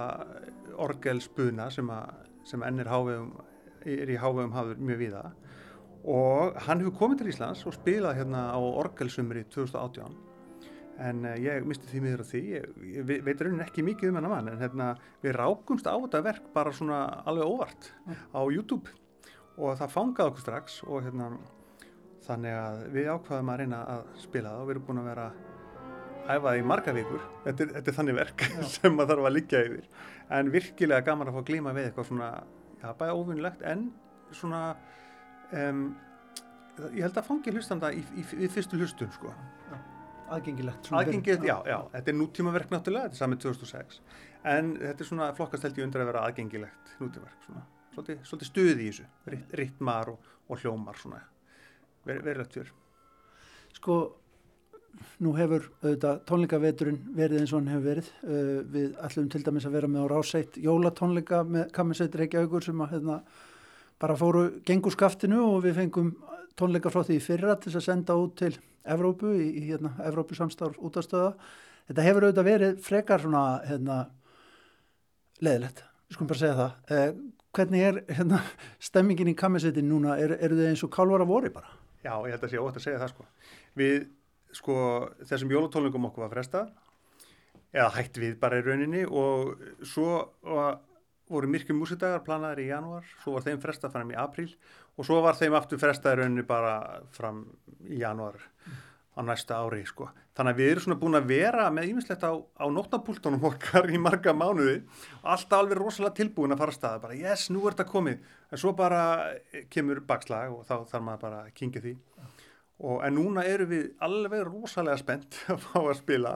orgelspuna 0.80 1.68
sem, 1.74 1.92
sem 2.48 2.64
enn 2.66 2.82
er, 2.82 2.90
hávegum, 2.90 3.32
er 3.86 4.12
í 4.12 4.18
hávegum 4.20 4.56
hafður 4.56 4.82
mjög 4.82 5.02
viða 5.06 5.24
og 6.02 6.58
hann 6.66 6.82
hefur 6.82 6.98
komið 6.98 7.22
til 7.22 7.32
Íslands 7.34 7.64
og 7.70 7.76
spilað 7.78 8.18
hérna 8.18 8.50
á 8.50 8.60
orgelsumri 8.60 9.46
2018 9.54 10.18
en 11.02 11.26
uh, 11.26 11.38
ég 11.40 11.66
misti 11.68 11.90
því 11.90 12.02
miður 12.04 12.24
á 12.24 12.26
því. 12.30 12.42
Ég, 12.56 12.66
ég 12.96 13.24
veit 13.26 13.42
raunin 13.42 13.64
ekki 13.64 13.86
mikið 13.86 14.12
um 14.12 14.20
hennar 14.20 14.34
mann 14.34 14.52
en 14.52 14.62
hérna, 14.62 14.92
við 15.24 15.38
rákumst 15.38 15.90
á 15.90 15.96
þetta 15.96 16.24
verk 16.26 16.52
bara 16.56 16.74
svona 16.76 17.00
alveg 17.30 17.48
óvart 17.48 17.90
mm. 18.06 18.20
á 18.38 18.42
YouTube. 18.54 18.94
Og 19.58 19.76
það 19.80 19.96
fangaði 19.96 20.32
okkur 20.32 20.46
strax 20.46 20.82
og 20.88 21.06
hérna 21.06 21.32
þannig 22.26 22.58
að 22.58 22.84
við 22.94 23.10
ákvaðum 23.16 23.52
að 23.52 23.64
reyna 23.64 23.82
að 23.96 24.04
spila 24.22 24.54
það 24.54 24.62
og 24.62 24.68
við 24.70 24.76
erum 24.76 24.88
búin 24.88 25.02
að 25.02 25.10
vera 25.12 25.28
æfað 26.30 26.60
í 26.60 26.64
marga 26.68 26.94
vikur. 26.96 27.26
Þetta 27.46 27.66
er, 27.66 27.74
þetta 27.78 27.92
er 27.92 27.98
þannig 27.98 28.18
verk 28.18 28.46
Já. 28.46 28.62
sem 28.76 28.96
maður 28.96 29.16
þarf 29.16 29.30
að 29.30 29.36
liggja 29.38 29.64
yfir. 29.68 29.90
En 30.38 30.52
virkilega 30.54 31.06
gaman 31.08 31.32
að 31.32 31.38
fá 31.38 31.42
að 31.42 31.50
glíma 31.50 31.76
við 31.78 31.90
eitthvað 31.90 32.10
svona, 32.12 32.30
já, 32.82 32.88
bæða 33.00 33.18
óvinnlegt 33.20 33.66
en 33.72 33.86
svona 34.36 34.62
um, 35.52 35.84
ég 36.90 37.02
held 37.06 37.20
að 37.20 37.28
fangi 37.28 37.54
hlustanda 37.56 37.92
í, 37.94 38.04
í, 38.16 38.26
í, 38.38 38.50
fyrstu 38.52 38.80
hlustun 38.80 39.12
sko. 39.16 39.34
Já. 39.72 39.78
aðgengilegt 40.32 40.88
aðgengilegt, 40.96 41.44
já, 41.44 41.58
já, 41.68 41.78
þetta 41.92 42.12
er 42.14 42.16
nútímaverk 42.16 42.70
náttúrulega, 42.72 43.10
þetta 43.10 43.18
er 43.18 43.24
samið 43.26 43.42
2006 43.44 43.98
en 44.54 44.70
þetta 44.80 45.04
er 45.04 45.10
svona 45.10 45.28
flokkast 45.36 45.68
held 45.68 45.82
ég 45.82 45.88
undir 45.90 46.04
að 46.06 46.12
vera 46.14 46.22
aðgengilegt 46.30 46.94
nútímaverk 47.02 47.44
svona, 47.44 47.66
svolítið, 47.92 48.22
svolítið 48.30 48.52
stuði 48.52 48.78
í 48.78 48.88
þessu, 48.88 49.10
rittmar 49.60 50.14
og, 50.14 50.32
og 50.48 50.64
hljómar 50.64 51.02
svona. 51.02 51.20
Verið 52.08 52.30
ver, 52.32 52.72
Sko 53.72 53.96
nú 55.22 55.34
hefur 55.38 55.68
auðvitað 55.84 56.20
tónleikaveturinn 56.30 57.00
verið 57.18 57.44
eins 57.44 57.54
og 57.54 57.62
hann 57.62 57.72
hefur 57.72 57.88
verið. 57.88 58.12
Uh, 58.24 58.60
við 58.74 58.98
ætlum 59.06 59.30
til 59.32 59.44
dæmis 59.46 59.68
að 59.70 59.78
vera 59.78 59.90
með 59.92 60.06
á 60.06 60.12
ráseitt 60.12 60.60
jólatónleika 60.62 61.42
með 61.48 61.72
kaminsveit 61.76 62.18
Reykjavíkur 62.22 62.66
sem 62.66 62.84
að 62.84 62.96
hefna, 62.98 63.18
bara 64.02 64.18
fóru 64.18 64.46
gengur 64.68 64.96
skaftinu 64.96 65.42
og 65.46 65.66
við 65.66 65.78
fengum 65.82 66.14
tónleika 66.58 66.92
frá 66.94 67.04
því 67.08 67.20
fyrra 67.24 67.58
til 67.62 67.74
að 67.76 67.86
senda 67.86 68.18
út 68.18 68.38
til 68.42 68.54
Evrópu 68.82 69.36
í, 69.38 69.50
í 69.62 69.68
hérna, 69.70 69.94
Evrópu 70.08 70.38
samstarf 70.38 70.80
út 70.82 70.98
af 70.98 71.06
stöða 71.06 71.36
þetta 71.90 72.06
hefur 72.08 72.26
auðvitað 72.28 72.50
verið 72.50 72.82
frekar 72.86 73.22
svona 73.22 73.44
hérna, 73.68 74.00
leðilegt, 75.42 75.84
við 76.08 76.18
skulum 76.18 76.32
bara 76.32 76.42
segja 76.42 76.58
það. 76.58 76.74
Uh, 76.90 77.30
hvernig 77.58 77.86
er 77.90 78.02
hérna, 78.10 78.42
stemmingin 78.90 79.32
í 79.32 79.38
kaminsveitin 79.38 79.90
núna, 79.90 80.18
eru 80.22 80.38
er 80.40 80.56
þið 80.56 80.72
eins 80.72 80.84
og 80.88 80.94
kálvara 80.94 81.28
voru 81.28 81.52
bara? 81.54 81.78
Já, 82.02 82.16
ég 82.26 82.34
held 82.34 82.46
að 82.48 82.54
sé 82.54 82.62
ótt 82.62 82.80
að 82.80 82.86
segja 82.88 83.02
það 83.02 83.14
sko. 83.14 83.28
Við 83.78 83.98
sko 84.56 84.76
þessum 85.24 85.52
jólatónlingum 85.54 86.10
okkur 86.10 86.26
var 86.26 86.34
fresta 86.34 86.66
eða 87.72 87.90
hætt 87.96 88.20
við 88.20 88.38
bara 88.42 88.60
í 88.60 88.66
rauninni 88.66 89.04
og 89.08 89.56
svo 89.88 90.14
var, 90.44 90.80
voru 91.32 91.50
myrkjum 91.52 91.80
músidagar 91.80 92.24
planaðir 92.26 92.66
í 92.66 92.70
janúar, 92.72 93.08
svo 93.24 93.38
var 93.38 93.46
þeim 93.48 93.62
fresta 93.64 93.92
fram 93.92 94.12
í 94.12 94.20
apríl 94.20 94.50
og 94.98 95.08
svo 95.08 95.22
var 95.24 95.40
þeim 95.40 95.56
aftur 95.58 95.80
fresta 95.82 96.12
í 96.12 96.20
rauninni 96.20 96.44
bara 96.48 97.02
fram 97.16 97.46
í 97.88 98.02
janúar 98.02 98.36
mm. 98.42 98.82
á 99.16 99.20
næsta 99.24 99.62
ári 99.64 99.86
sko. 99.88 100.10
Þannig 100.36 100.54
að 100.54 100.60
við 100.60 100.72
erum 100.72 100.86
svona 100.86 101.00
búin 101.00 101.20
að 101.20 101.32
vera 101.32 101.70
með 101.72 101.90
ímislegt 101.92 102.28
á, 102.28 102.32
á 102.36 102.66
nótnapúltunum 102.72 103.48
okkar 103.52 103.88
í 103.92 104.00
marga 104.00 104.36
mánuði 104.36 104.78
og 105.22 105.32
alltaf 105.36 105.58
alveg 105.64 105.80
rosalega 105.80 106.18
tilbúin 106.20 106.56
að 106.56 106.64
fara 106.64 106.76
að 106.76 106.80
staða 106.80 107.04
bara 107.08 107.20
yes, 107.20 107.48
nú 107.52 107.64
er 107.64 107.76
þetta 107.76 107.92
komið, 107.92 108.30
en 108.52 108.64
svo 108.64 108.76
bara 108.76 109.02
kemur 109.72 110.04
bakslag 110.08 110.52
og 110.56 110.68
þá 110.68 110.76
þarf 110.92 111.08
maður 111.08 111.26
bara 111.28 111.44
að 111.46 111.54
kingja 111.60 111.84
því 111.84 111.96
Og, 112.82 113.02
en 113.06 113.13
núna 113.13 113.44
eru 113.46 113.67
við 113.70 113.89
alveg 114.02 114.46
rosalega 114.48 114.98
spennt 114.98 115.38
að 115.54 115.65
fá 115.67 115.80
að 115.82 115.98
spila 116.00 116.36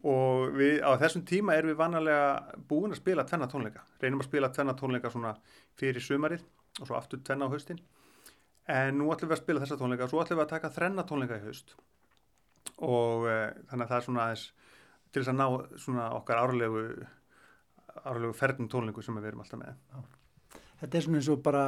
og 0.00 0.54
við, 0.56 0.80
á 0.80 0.96
þessum 1.00 1.24
tíma 1.28 1.56
erum 1.56 1.72
við 1.72 1.80
vanalega 1.80 2.58
búin 2.68 2.94
að 2.94 3.00
spila 3.02 3.24
tvenna 3.28 3.48
tónleika. 3.52 3.84
Reynum 4.00 4.22
að 4.22 4.30
spila 4.30 4.52
tvenna 4.52 4.74
tónleika 4.76 5.12
svona 5.12 5.34
fyrir 5.80 6.04
sumarið 6.04 6.44
og 6.80 6.88
svo 6.88 6.96
aftur 6.96 7.20
tvenna 7.24 7.48
á 7.48 7.52
haustin. 7.52 7.80
En 8.70 8.96
nú 8.96 9.10
ætlum 9.12 9.30
við 9.30 9.36
að 9.36 9.42
spila 9.42 9.62
þessa 9.64 9.78
tónleika 9.80 10.06
og 10.06 10.12
svo 10.12 10.22
ætlum 10.22 10.40
við 10.40 10.46
að 10.46 10.54
taka 10.54 10.72
þrenna 10.76 11.04
tónleika 11.08 11.40
í 11.40 11.44
haust. 11.44 11.74
Og 12.80 13.28
e, 13.28 13.36
þannig 13.68 13.84
að 13.84 13.90
það 13.90 13.96
er 13.98 14.06
svona 14.06 14.24
aðeins 14.26 14.46
til 15.10 15.22
þess 15.22 15.32
að 15.32 15.40
ná 15.40 15.78
svona 15.84 16.08
okkar 16.16 16.40
árlegu, 16.44 16.84
árlegu 18.04 18.36
ferðin 18.36 18.70
tónleiku 18.72 19.04
sem 19.04 19.16
við 19.18 19.32
erum 19.32 19.44
alltaf 19.44 19.60
með. 19.60 19.80
Þetta 20.80 20.96
er 20.96 21.06
svona 21.06 21.20
eins 21.20 21.32
og 21.32 21.42
bara 21.44 21.64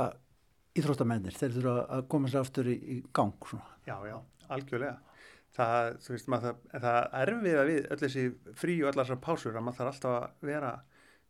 íþróttamennir, 0.79 1.37
þeir 1.37 1.57
þurfa 1.57 1.75
að 1.97 2.05
koma 2.15 2.31
sér 2.33 2.45
aftur 2.45 2.71
í, 2.73 2.77
í 2.77 2.99
gang 3.15 3.49
svona. 3.49 3.67
Já, 3.89 3.97
já, 4.09 4.17
algjörlega. 4.57 5.19
Það, 5.53 5.89
þú 6.01 6.15
veist, 6.15 6.29
maður, 6.33 6.61
það, 6.73 6.85
það 6.85 7.19
er 7.21 7.33
erfið 7.35 7.59
að 7.61 7.71
við 7.71 7.89
öll 7.93 8.01
þessi 8.03 8.27
frí 8.57 8.77
og 8.81 8.89
allar 8.89 9.09
þessar 9.09 9.23
pásur 9.27 9.59
að 9.59 9.67
maður 9.67 9.81
þarf 9.83 9.93
alltaf 9.93 10.15
að 10.17 10.49
vera 10.49 10.71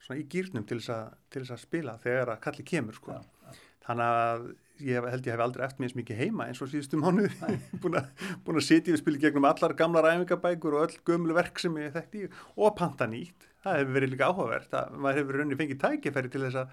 svona 0.02 0.20
í 0.20 0.26
gýrnum 0.30 0.66
til 0.66 0.78
þess 0.78 0.92
að, 0.94 1.16
til 1.30 1.42
þess 1.42 1.56
að 1.56 1.62
spila 1.64 1.96
þegar 2.02 2.34
að 2.34 2.42
kalli 2.46 2.66
kemur, 2.70 2.98
sko. 2.98 3.16
Já, 3.16 3.48
já. 3.48 3.62
Þannig 3.82 4.20
að 4.22 4.46
ég 4.82 5.06
held 5.12 5.26
ég 5.26 5.36
hef 5.36 5.42
aldrei 5.42 5.64
eftir 5.66 5.84
mér 5.84 5.94
mikið 5.98 6.20
heima 6.22 6.46
eins 6.48 6.62
og 6.62 6.70
síðustu 6.70 6.98
mánuð 6.98 7.34
búin 7.82 7.98
að 7.98 8.64
sitja 8.66 8.94
við 8.94 9.00
spili 9.02 9.20
gegnum 9.22 9.46
allar 9.46 9.74
gamla 9.78 10.02
ræfingabækur 10.06 10.78
og 10.78 10.86
öll 10.86 10.96
gömlu 11.06 11.36
verk 11.36 11.60
sem 11.62 11.76
ég 11.82 11.94
þekkti 11.94 12.28
og 12.56 12.74
panta 12.78 13.08
nýtt. 13.10 13.48
Það 13.62 13.78
hefur 13.78 13.96
verið 13.98 14.12
líka 14.14 14.30
áhugavert 14.30 14.74
að 14.74 14.96
maður 14.98 15.20
hefur 15.20 15.38
rauninni 15.38 15.58
fengið 15.60 15.82
tækifæri 15.82 16.32
til 16.32 16.44
þess 16.46 16.60
að 16.62 16.72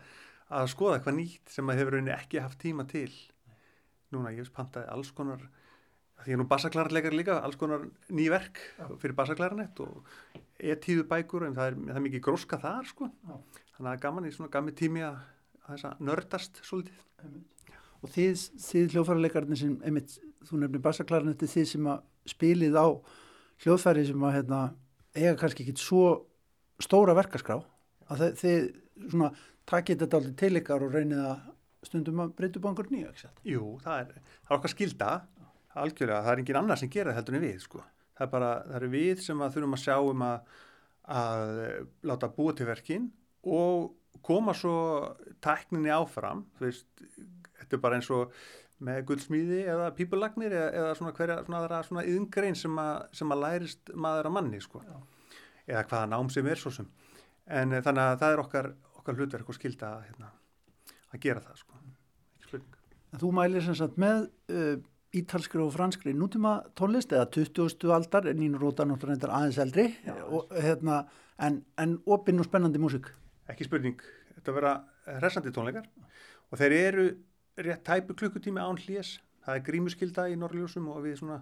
að 0.50 0.70
skoða 0.74 0.98
eitthvað 0.98 1.18
nýtt 1.20 1.54
sem 1.54 1.66
maður 1.66 1.84
hefur 1.84 1.96
rauninni 1.98 2.16
ekki 2.16 2.42
haft 2.42 2.62
tíma 2.62 2.86
til 2.90 3.12
núna 4.14 4.34
ég 4.34 4.50
pantaði 4.54 4.90
alls 4.94 5.12
konar 5.16 5.44
því 6.20 6.34
ég 6.34 6.36
er 6.36 6.42
nú 6.42 6.48
bassaklarleikar 6.50 7.16
líka 7.16 7.38
alls 7.46 7.58
konar 7.60 7.86
ný 8.10 8.26
verk 8.32 8.60
Já. 8.78 8.88
fyrir 9.00 9.16
bassaklarnett 9.16 9.80
og 9.86 10.10
e-tíðu 10.60 11.06
bækur 11.08 11.46
en 11.48 11.56
það 11.56 11.72
er, 11.72 11.78
það 11.92 12.00
er 12.00 12.06
mikið 12.08 12.26
gróska 12.26 12.60
þar 12.60 12.90
sko 12.90 13.10
Já. 13.12 13.36
þannig 13.76 13.86
að 13.86 13.94
er 13.94 14.04
gaman 14.08 14.28
í 14.28 14.34
svona 14.36 14.54
gami 14.56 14.76
tími 14.76 15.06
að, 15.06 15.22
að 15.64 15.72
þess 15.76 15.88
að 15.92 16.04
nördast 16.10 16.62
svolítið 16.66 17.06
og 18.00 18.14
þið, 18.16 18.44
þið 18.64 18.94
hljóðfærarleikarnir 18.96 19.60
sem 19.60 19.78
einmitt, 19.84 20.18
þú 20.48 20.62
nefnir 20.62 20.84
bassaklarnetti 20.84 21.50
þið 21.52 21.66
sem 21.74 21.90
að 21.92 22.04
spilið 22.34 22.78
á 22.80 22.88
hljóðfæri 23.64 24.06
sem 24.08 24.24
að 24.24 24.36
hérna, 24.38 24.60
eiga 25.16 25.36
kannski 25.40 25.66
ekki 25.66 25.80
svo 25.80 26.04
stóra 26.80 27.16
verkaskrá 27.18 27.60
að 28.10 28.24
þið, 28.24 28.38
þið 28.40 29.10
svona 29.12 29.32
takkið 29.70 30.04
þetta 30.04 30.20
allir 30.20 30.36
til 30.40 30.52
ykkar 30.60 30.86
og 30.86 30.96
reynið 30.96 31.26
að 31.30 31.48
stundum 31.86 32.24
að 32.24 32.34
breyta 32.38 32.60
upp 32.60 32.68
einhver 32.70 32.90
nýja, 32.92 33.12
ekki 33.12 33.26
sætt? 33.26 33.44
Jú, 33.48 33.76
það 33.84 34.02
er, 34.02 34.32
það 34.42 34.52
er 34.52 34.58
okkar 34.58 34.74
skilda, 34.74 35.12
algjörlega, 35.80 36.24
það 36.26 36.34
er 36.34 36.42
engin 36.44 36.60
annar 36.60 36.82
sem 36.82 36.92
gera 36.92 37.16
heldur 37.16 37.38
en 37.38 37.46
við, 37.46 37.62
sko. 37.64 37.84
Það 38.18 38.26
er 38.26 38.32
bara, 38.34 38.50
það 38.66 38.80
er 38.80 38.94
við 38.96 39.24
sem 39.24 39.44
að 39.46 39.54
þurfum 39.56 39.78
að 39.78 39.84
sjá 39.86 39.96
um 40.04 40.26
að, 40.28 40.56
að 41.20 41.54
láta 42.12 42.32
búa 42.36 42.56
til 42.58 42.68
verkin 42.68 43.06
og 43.48 43.94
koma 44.26 44.56
svo 44.58 44.80
tækninni 45.44 45.94
áfram, 45.94 46.44
þú 46.58 46.66
veist, 46.68 46.90
þetta 47.62 47.78
er 47.78 47.84
bara 47.86 48.00
eins 48.00 48.10
og 48.12 48.34
með 48.84 49.02
guldsmíði 49.10 49.62
eða 49.68 49.90
pípulagnir 49.96 50.56
eða, 50.56 50.68
eða 50.82 50.92
svona 50.96 51.16
hverja 51.16 51.40
svona 51.44 51.62
aðra 51.62 51.80
svona 51.88 52.04
yðngrein 52.08 52.58
sem, 52.58 52.76
sem 53.16 53.34
að 53.36 53.42
lærist 53.44 53.92
maður 53.96 54.30
að 54.30 54.36
manni, 54.38 54.62
sko. 54.64 54.84
Já. 54.88 55.00
Eða 55.70 55.86
hvaða 55.92 56.12
nám 56.14 56.30
sem 56.34 56.48
er 56.50 56.60
svo 56.60 56.72
sem. 56.74 56.88
En 57.50 57.74
þannig 57.76 58.04
að 58.04 58.20
það 58.22 58.34
er 58.34 58.44
okkar, 58.44 58.70
okkar 59.10 59.20
hlutverk 59.20 59.50
og 59.50 59.58
skilda 59.58 59.96
að, 59.98 60.06
hérna, 60.10 60.30
að 61.10 61.24
gera 61.24 61.42
það 61.42 61.62
sko. 61.64 61.80
Þú 63.20 63.30
mælir 63.34 63.64
sem 63.66 63.78
sagt 63.78 63.98
með 63.98 64.28
uh, 64.54 64.76
ítalskri 65.18 65.62
og 65.64 65.72
franskri 65.74 66.14
nútíma 66.14 66.60
tónlist 66.78 67.14
eða 67.16 67.26
20. 67.34 67.90
aldar 67.96 68.28
en 68.30 68.38
Nínu 68.38 68.60
Róta 68.62 68.86
náttúrulega 68.86 69.32
aðeins 69.34 69.58
eldri 69.64 69.88
Já, 70.06 70.14
og, 70.28 70.54
hérna, 70.54 71.02
en, 71.42 71.64
en 71.82 71.98
opinn 72.06 72.42
og 72.42 72.46
spennandi 72.46 72.82
músik. 72.82 73.10
Ekki 73.50 73.66
spurning, 73.66 73.98
þetta 74.36 74.56
vera 74.60 74.76
resandi 75.24 75.54
tónleikar 75.56 75.90
og 76.50 76.62
þeir 76.62 76.78
eru 76.78 77.08
rétt 77.60 77.84
tæpu 77.88 78.14
klukkutími 78.14 78.62
án 78.62 78.78
hlýjas, 78.78 79.18
það 79.46 79.58
er 79.58 79.66
grímuskylda 79.66 80.30
í 80.30 80.38
Norrljósum 80.38 80.92
og 80.94 81.02
við 81.08 81.18
svona 81.24 81.42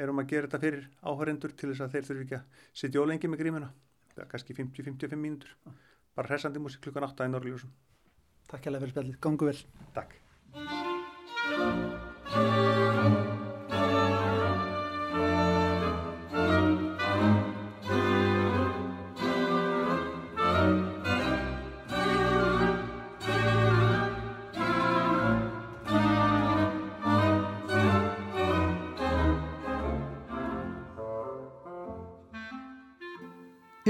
erum 0.00 0.22
að 0.22 0.30
gera 0.32 0.48
þetta 0.48 0.62
fyrir 0.62 0.88
áhörendur 1.04 1.52
til 1.52 1.74
þess 1.74 1.84
að 1.84 1.96
þeir 1.98 2.08
þurfi 2.08 2.24
ekki 2.24 2.38
að 2.38 2.68
sitja 2.80 3.04
ólengi 3.04 3.28
með 3.28 3.44
grímuna, 3.44 3.68
það 4.14 4.24
er 4.24 4.30
kannski 4.32 4.56
50-55 4.56 5.20
mínútur 5.20 5.52
bara 6.16 6.28
hressandi 6.28 6.62
músik 6.62 6.84
klukkan 6.84 7.08
8 7.08 7.28
í 7.28 7.32
Norrljósum 7.32 7.72
Takk 8.52 8.66
hjá 8.66 8.74
fyrir 8.76 8.92
spjallið, 8.92 9.16
gangu 9.24 9.48
vel. 9.48 9.60
Takk 9.96 10.10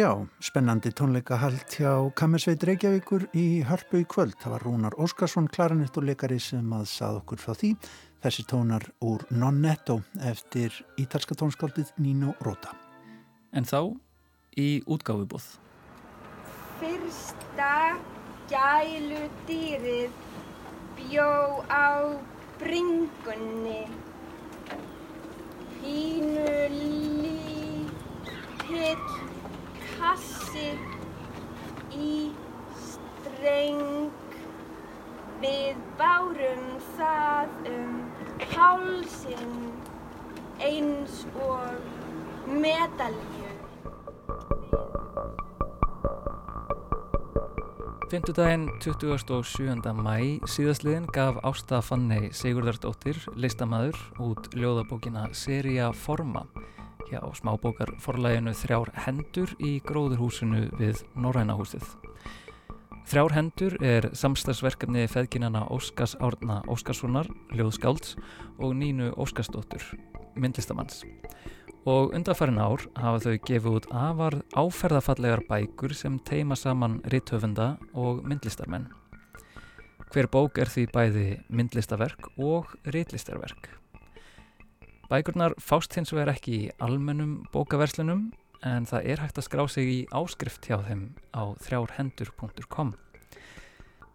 Já, 0.02 0.18
spennandi 0.42 0.90
tónleika 0.90 1.36
hald 1.38 1.62
hjá 1.70 2.10
Kammersveit 2.18 2.64
Reykjavíkur 2.66 3.28
í 3.38 3.62
Hörpu 3.62 4.00
í 4.02 4.06
kvöld. 4.10 4.34
Það 4.40 4.50
var 4.50 4.64
Rúnar 4.66 4.96
Óskarsson, 4.98 5.46
klaranett 5.46 5.94
og 6.00 6.08
leikari 6.08 6.40
sem 6.42 6.66
að 6.74 6.88
sað 6.90 7.20
okkur 7.20 7.38
frá 7.38 7.54
því. 7.60 7.70
Þessi 8.24 8.42
tónar 8.50 8.82
úr 9.06 9.22
Non-Netto 9.30 10.00
eftir 10.26 10.74
ítalska 10.98 11.38
tónskáldið 11.38 11.94
Nino 12.02 12.34
Rota. 12.42 12.74
En 13.54 13.62
þá 13.62 13.94
í 14.58 14.82
útgáfubóð. 14.90 15.46
Fyrsta 16.82 17.94
gælu 18.50 19.30
dýrið 19.46 20.10
bjó 20.98 21.62
á 21.70 22.10
bringunni. 22.58 23.86
Pínu 25.78 26.50
lítill 26.74 27.22
kassi 30.02 30.72
í 31.94 32.14
streng 32.82 34.10
við 35.42 35.78
bárum 36.00 36.64
það 36.96 37.68
um 37.70 38.00
hálsin 38.50 39.52
eins 40.62 41.22
og 41.46 42.50
medalju 42.50 43.50
Fymtudaginn 48.12 48.66
27. 48.82 49.94
mæ 50.02 50.42
síðastliðin 50.50 51.06
gaf 51.14 51.38
Ásta 51.46 51.78
Fanney 51.80 52.28
Sigurðardóttir 52.36 53.22
listamæður 53.38 54.02
út 54.20 54.50
ljóðabókina 54.58 55.30
Seria 55.32 55.92
Forma 55.96 56.44
hjá 57.12 57.20
smábókarforlæginu 57.36 58.54
Þrjár 58.56 58.90
hendur 59.04 59.52
í 59.60 59.76
gróðurhúsinu 59.84 60.70
við 60.80 61.02
Norrænahúsið. 61.12 61.84
Þrjár 63.10 63.34
hendur 63.36 63.76
er 63.84 64.08
samstagsverkefni 64.16 65.04
feðginana 65.10 65.66
Óskars 65.74 66.14
Árna 66.22 66.62
Óskarssonar, 66.70 67.28
ljóðskálds 67.52 68.14
og 68.62 68.72
Nínu 68.78 69.10
Óskarsdóttur, 69.20 69.84
myndlistamanns. 70.38 71.02
Og 71.84 72.14
undarfærin 72.14 72.62
ár 72.62 72.86
hafa 72.96 73.20
þau 73.26 73.36
gefið 73.42 73.76
út 73.80 73.90
afar 73.90 74.38
áferðafallegar 74.54 75.44
bækur 75.50 75.92
sem 75.98 76.16
teima 76.22 76.56
saman 76.56 77.00
rittöfunda 77.10 77.74
og 77.92 78.22
myndlistarmenn. 78.24 78.88
Hver 80.12 80.30
bók 80.32 80.62
er 80.62 80.70
því 80.70 80.88
bæði 80.94 81.28
myndlistaverk 81.50 82.32
og 82.38 82.70
ritlistarverk. 82.86 83.81
Bækurnar 85.12 85.52
fást 85.60 85.92
hins 85.92 86.08
vegar 86.14 86.30
ekki 86.32 86.52
í 86.56 86.68
almennum 86.80 87.42
bókaverslunum 87.52 88.30
en 88.64 88.86
það 88.88 89.08
er 89.12 89.20
hægt 89.20 89.40
að 89.42 89.44
skrá 89.44 89.60
sig 89.68 89.90
í 89.92 89.98
áskrift 90.08 90.64
hjá 90.64 90.78
þeim 90.86 91.02
á 91.36 91.52
þrjárhendur.com. 91.66 92.94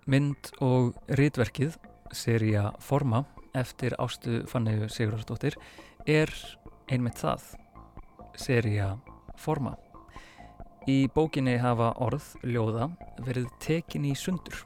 Mynd 0.10 0.50
og 0.58 0.98
rítverkið, 1.20 1.78
seria 2.10 2.72
Forma, 2.82 3.28
eftir 3.54 3.94
ástu 4.02 4.40
Fannegu 4.50 4.90
Sigurðarsdóttir, 4.90 5.60
er 6.10 6.34
einmitt 6.90 7.22
það, 7.22 7.46
seria 8.34 8.90
Forma. 9.38 9.76
Í 10.90 11.04
bókinni 11.14 11.60
hafa 11.62 11.94
orð, 12.02 12.34
ljóða, 12.42 12.90
verið 13.22 13.54
tekin 13.62 14.10
í 14.10 14.18
sundur. 14.18 14.66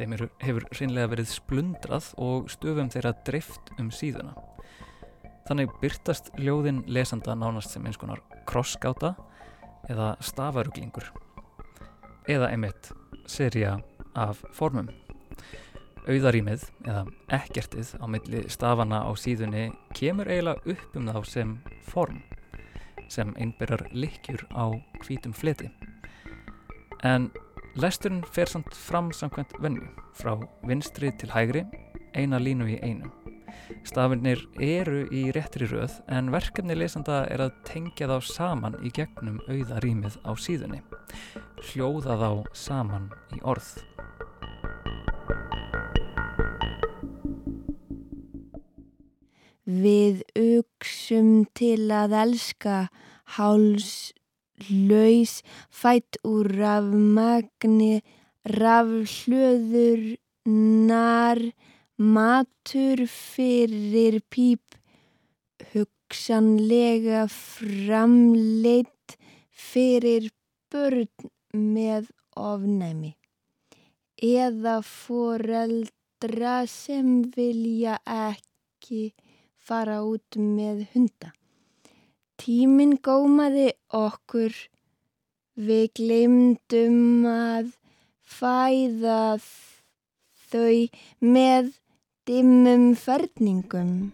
Þeim 0.00 0.16
hefur 0.40 0.70
reynlega 0.72 1.12
verið 1.18 1.32
splundrað 1.36 2.14
og 2.16 2.48
stöfum 2.48 2.88
þeirra 2.88 3.12
drift 3.28 3.76
um 3.76 3.92
síðuna. 3.92 4.45
Þannig 5.46 5.70
byrtast 5.78 6.32
ljóðin 6.42 6.82
lesanda 6.90 7.36
nánast 7.38 7.70
sem 7.70 7.84
eins 7.86 7.98
konar 8.00 8.22
krossgáta 8.50 9.14
eða 9.86 10.16
stafaruglingur 10.24 11.06
eða 12.26 12.50
einmitt 12.50 12.90
seria 13.30 13.76
af 14.18 14.40
formum. 14.56 14.88
Auðarýmið 16.06 16.64
eða 16.86 17.04
ekkertið 17.38 17.92
á 18.02 18.06
milli 18.10 18.42
stafana 18.50 19.02
á 19.06 19.10
síðunni 19.18 19.68
kemur 19.94 20.30
eiginlega 20.30 20.74
upp 20.74 20.98
um 20.98 21.10
þá 21.10 21.20
sem 21.30 21.54
form 21.86 22.20
sem 23.10 23.34
einberjar 23.38 23.86
likjur 23.94 24.42
á 24.50 24.74
hvítum 25.04 25.34
fleti. 25.34 25.70
En 27.06 27.30
lesturinn 27.78 28.24
fer 28.34 28.50
samt 28.50 28.74
fram 28.74 29.12
samkvæmt 29.14 29.54
vennu 29.62 29.86
frá 30.16 30.34
vinstri 30.66 31.12
til 31.20 31.30
hægri, 31.30 31.66
eina 32.14 32.40
línu 32.42 32.70
í 32.72 32.80
einu. 32.82 33.10
Stafinnir 33.86 34.42
eru 34.62 35.04
í 35.14 35.26
réttri 35.34 35.68
röð 35.70 35.98
en 36.12 36.30
verkefni 36.34 36.76
lesanda 36.76 37.24
er 37.32 37.44
að 37.46 37.58
tengja 37.68 38.08
þá 38.10 38.16
saman 38.30 38.78
í 38.82 38.92
gegnum 38.94 39.40
auðarýmið 39.48 40.18
á 40.26 40.32
síðunni. 40.38 40.82
Hljóða 41.70 42.18
þá 42.22 42.30
saman 42.56 43.10
í 43.36 43.42
orð. 43.42 43.74
Við 49.66 50.22
auksum 50.38 51.30
til 51.58 51.90
að 51.90 52.14
elska 52.22 52.76
háls 53.36 54.12
laus 54.70 55.40
fætt 55.70 56.18
úr 56.24 56.48
rafmagni 56.54 57.98
rafhlöður 58.46 60.16
nar 60.46 61.40
Matur 61.96 63.06
fyrir 63.08 64.20
píp, 64.28 64.74
hugsanlega 65.72 67.22
framleitt 67.32 69.16
fyrir 69.48 70.28
börn 70.68 71.08
með 71.56 72.10
ofnæmi. 72.36 73.14
Eða 74.20 74.82
foreldra 74.84 76.66
sem 76.68 77.22
vilja 77.32 77.96
ekki 78.04 79.14
fara 79.56 80.02
út 80.04 80.36
með 80.36 80.84
hunda. 80.92 81.32
Tíminn 82.36 82.98
gómaði 83.00 83.70
okkur, 83.88 84.52
við 85.56 85.88
glemdum 85.96 87.24
að 87.24 87.72
fæða 88.20 89.40
þau 90.52 90.88
með 91.24 91.72
dimmum 92.26 92.94
förningum. 92.94 94.12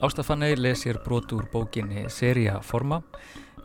Ástafannei 0.00 0.56
les 0.56 0.84
ég 0.84 0.98
brot 1.04 1.32
úr 1.32 1.48
bókinni 1.52 2.04
Seria 2.08 2.60
Forma. 2.60 3.02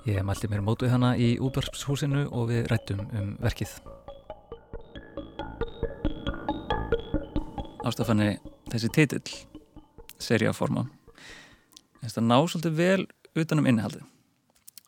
Ég 0.05 0.24
mælti 0.24 0.47
mér 0.47 0.63
mótuð 0.63 0.93
hana 0.95 1.11
í 1.20 1.36
útvarpshúsinu 1.43 2.30
og 2.32 2.47
við 2.53 2.70
rættum 2.72 3.03
um 3.11 3.36
verkið. 3.43 3.76
Ástafannei, 7.84 8.38
þessi 8.72 8.93
titill, 8.95 9.38
Seria 10.20 10.55
Forma, 10.55 10.88
það 11.99 12.28
ná 12.32 12.38
svolítið 12.47 12.80
vel 12.80 13.07
utanum 13.36 13.68
innihaldið. 13.68 14.07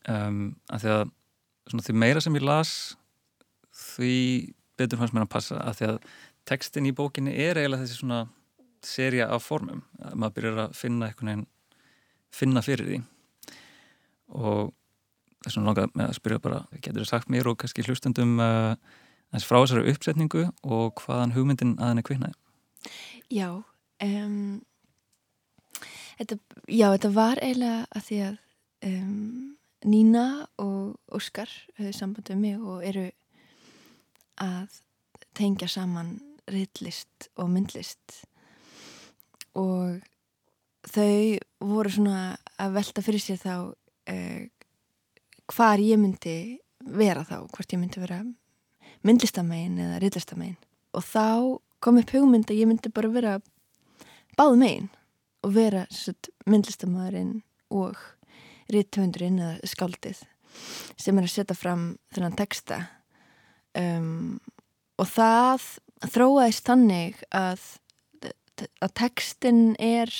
Um, 0.10 0.44
að 0.72 0.86
því 0.86 0.94
að 0.96 1.10
svona, 1.70 1.86
því 1.86 1.96
meira 2.04 2.24
sem 2.24 2.36
ég 2.36 2.46
las 2.46 2.74
því 3.80 4.16
betur 4.80 5.00
fannst 5.00 5.16
mér 5.16 5.28
að 5.28 5.34
passa 5.36 5.60
að 5.62 5.80
því 5.80 5.88
að 5.92 6.02
tekstin 6.50 6.90
í 6.90 6.96
bókinni 6.96 7.36
er 7.36 7.60
eiginlega 7.60 7.86
þessi 7.86 8.00
svona 8.02 8.24
seria 8.86 9.28
af 9.30 9.46
formum 9.46 9.84
að 10.00 10.18
maður 10.18 10.36
byrjar 10.38 10.62
að 10.66 10.76
finna 10.80 11.10
einhvern 11.10 11.32
veginn 11.32 11.48
finna 12.30 12.62
fyrir 12.62 12.86
því. 12.86 13.00
Og 14.38 14.70
þessum 15.46 15.68
langað 15.68 15.94
með 15.96 16.10
að 16.10 16.18
spyrja 16.18 16.42
bara 16.44 16.60
getur 16.78 17.04
þið 17.04 17.10
sagt 17.10 17.32
mér 17.32 17.50
og 17.50 17.60
kannski 17.62 17.86
hlustundum 17.86 18.40
uh, 18.44 18.76
þess 19.34 19.48
frá 19.48 19.60
þessari 19.62 19.94
uppsetningu 19.94 20.46
og 20.64 21.04
hvaðan 21.04 21.36
hugmyndin 21.36 21.76
að 21.80 21.94
henni 21.94 22.06
kvinnaði 22.08 22.36
Já 23.34 23.48
um, 24.04 24.60
þetta, 26.20 26.40
Já, 26.68 26.88
þetta 26.96 27.14
var 27.16 27.42
eiginlega 27.44 27.86
að 27.96 28.06
því 28.10 28.20
að 28.26 28.38
um, 28.90 29.56
Nína 29.88 30.48
og 30.60 30.98
Óskar 31.16 31.52
höfðu 31.78 31.94
samband 31.96 32.32
um 32.34 32.42
mig 32.44 32.58
og 32.60 32.84
eru 32.84 33.06
að 34.44 34.80
tengja 35.38 35.70
saman 35.72 36.18
rillist 36.52 37.30
og 37.40 37.52
myndlist. 37.54 38.24
Og 39.56 40.02
þau 40.90 41.40
voru 41.64 41.94
svona 41.94 42.24
að 42.60 42.76
velta 42.76 43.04
fyrir 43.06 43.24
sér 43.24 43.40
þá 43.40 43.54
eh, 44.12 44.50
hvar 45.54 45.82
ég 45.82 46.00
myndi 46.00 46.60
vera 46.80 47.24
þá, 47.28 47.44
hvort 47.48 47.74
ég 47.74 47.80
myndi 47.82 48.02
vera 48.02 48.22
myndlistamegin 49.06 49.80
eða 49.80 50.00
rillistamegin 50.04 50.58
og 50.96 51.06
þá 51.06 51.26
kom 51.84 52.00
upp 52.02 52.14
hugmynd 52.14 52.50
að 52.50 52.62
ég 52.62 52.70
myndi 52.70 52.92
bara 52.92 53.12
vera 53.14 53.36
báð 54.40 54.56
megin 54.60 54.90
og 55.46 55.54
vera 55.56 55.86
myndlistamæðurinn 56.50 57.40
og 57.72 58.00
rítvöndurinn 58.74 59.40
eða 59.42 59.70
skáldið 59.70 60.24
sem 61.00 61.18
er 61.18 61.28
að 61.28 61.34
setja 61.34 61.56
fram 61.56 61.84
þennan 62.16 62.38
texta. 62.38 62.80
Um, 63.78 64.40
og 65.00 65.08
það 65.08 65.68
þróaðist 66.10 66.66
þannig 66.68 67.22
að, 67.36 67.62
að 68.82 68.96
textin 68.98 69.62
er 69.80 70.12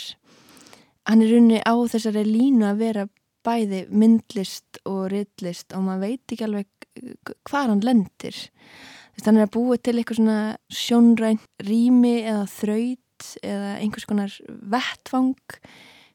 hann 1.10 1.24
er 1.26 1.34
runni 1.34 1.60
á 1.66 1.74
þessari 1.90 2.24
línu 2.28 2.68
að 2.70 2.84
vera 2.84 3.08
bæði 3.46 3.86
myndlist 3.90 4.82
og 4.88 5.10
rillist 5.14 5.74
og 5.74 5.86
maður 5.88 6.06
veit 6.06 6.34
ekki 6.34 6.46
alveg 6.46 7.30
hvað 7.48 7.74
hann 7.74 7.86
lendir. 7.88 8.40
Þannig 9.20 9.46
að 9.46 9.54
búa 9.56 9.78
til 9.80 9.98
eitthvað 9.98 10.20
svona 10.20 10.40
sjónræn 10.72 11.40
rými 11.66 12.20
eða 12.22 12.46
þraut 12.52 13.30
eða 13.44 13.72
einhvers 13.82 14.08
konar 14.08 14.36
vettvang 14.48 15.58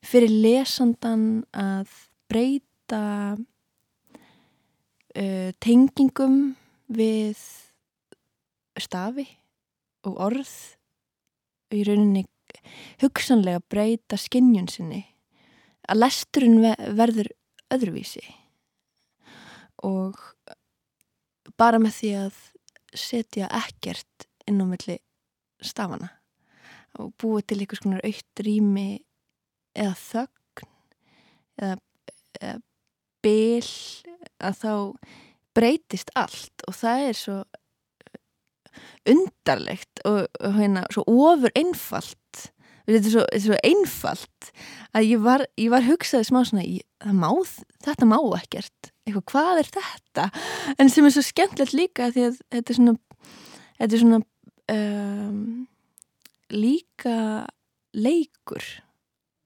fyrir 0.04 0.32
lesandan 0.44 1.44
að 1.52 1.90
breyta 2.34 3.38
uh, 3.38 5.50
tengingum 5.62 6.58
við 6.90 7.38
stafi 8.82 9.28
og 10.04 10.18
orð. 10.26 10.50
Og 11.70 11.78
í 11.78 11.86
rauninni 11.86 12.26
hugsanlega 13.02 13.62
breyta 13.70 14.18
skinnjun 14.20 14.68
sinni. 14.70 15.02
Að 15.86 16.00
lesturinn 16.02 16.60
verður 16.98 17.30
öðruvísi. 17.74 18.24
Og 19.84 20.18
bara 21.60 21.80
með 21.82 21.98
því 22.00 22.12
að 22.24 22.42
setja 22.94 23.50
ekkert 23.54 24.28
inn 24.48 24.62
á 24.62 24.66
milli 24.66 24.98
stafana 25.64 26.10
og 27.00 27.10
búið 27.18 27.48
til 27.48 27.60
einhvers 27.60 27.82
konar 27.82 28.04
aukt 28.06 28.42
rými 28.46 28.88
eða 29.74 29.94
þögn 29.98 30.68
eða, 31.58 31.76
eða 32.40 32.58
bil 33.24 33.68
að 34.44 34.58
þá 34.60 34.74
breytist 35.54 36.10
allt 36.18 36.64
og 36.68 36.76
það 36.76 37.04
er 37.08 37.18
svo 37.18 37.36
undarlegt 39.08 40.02
og, 40.08 40.26
og 40.40 40.56
hérna 40.58 40.82
svo 40.92 41.04
ofur 41.06 41.52
einfalt 41.54 42.48
þetta 42.84 43.00
er 43.00 43.12
svo, 43.14 43.24
svo 43.46 43.58
einfalt 43.64 44.50
að 44.96 45.08
ég 45.08 45.22
var, 45.24 45.44
ég 45.60 45.70
var 45.72 45.86
hugsaði 45.86 46.28
smá 46.28 46.40
svona 46.44 46.64
ég, 46.66 46.84
má, 47.16 47.30
þetta 47.84 48.08
má 48.08 48.18
ekkert. 48.38 48.90
Eitthvað, 49.04 49.24
hvað 49.32 49.60
er 49.62 49.70
þetta? 49.78 50.26
En 50.80 50.92
sem 50.92 51.06
er 51.06 51.14
svo 51.14 51.24
skemmtilegt 51.24 51.76
líka 51.76 52.10
því 52.12 52.26
að 52.28 52.40
þetta 52.52 52.74
er 52.74 52.78
svona 52.78 52.96
þetta 53.78 53.96
er 53.96 54.02
svona 54.02 54.20
um, 54.74 55.40
líka 56.52 57.16
leikur 57.94 58.68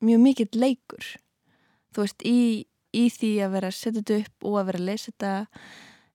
mjög 0.05 0.23
mikill 0.23 0.51
leikur. 0.59 1.07
Þú 1.95 2.05
veist, 2.05 2.27
í, 2.27 2.41
í 2.99 3.07
því 3.13 3.33
að 3.45 3.55
vera 3.57 3.71
að 3.71 3.79
setja 3.79 4.01
þetta 4.01 4.19
upp 4.25 4.49
og 4.49 4.57
að 4.61 4.71
vera 4.71 4.83
að 4.83 4.89
lesa 4.89 5.11
þetta. 5.11 5.35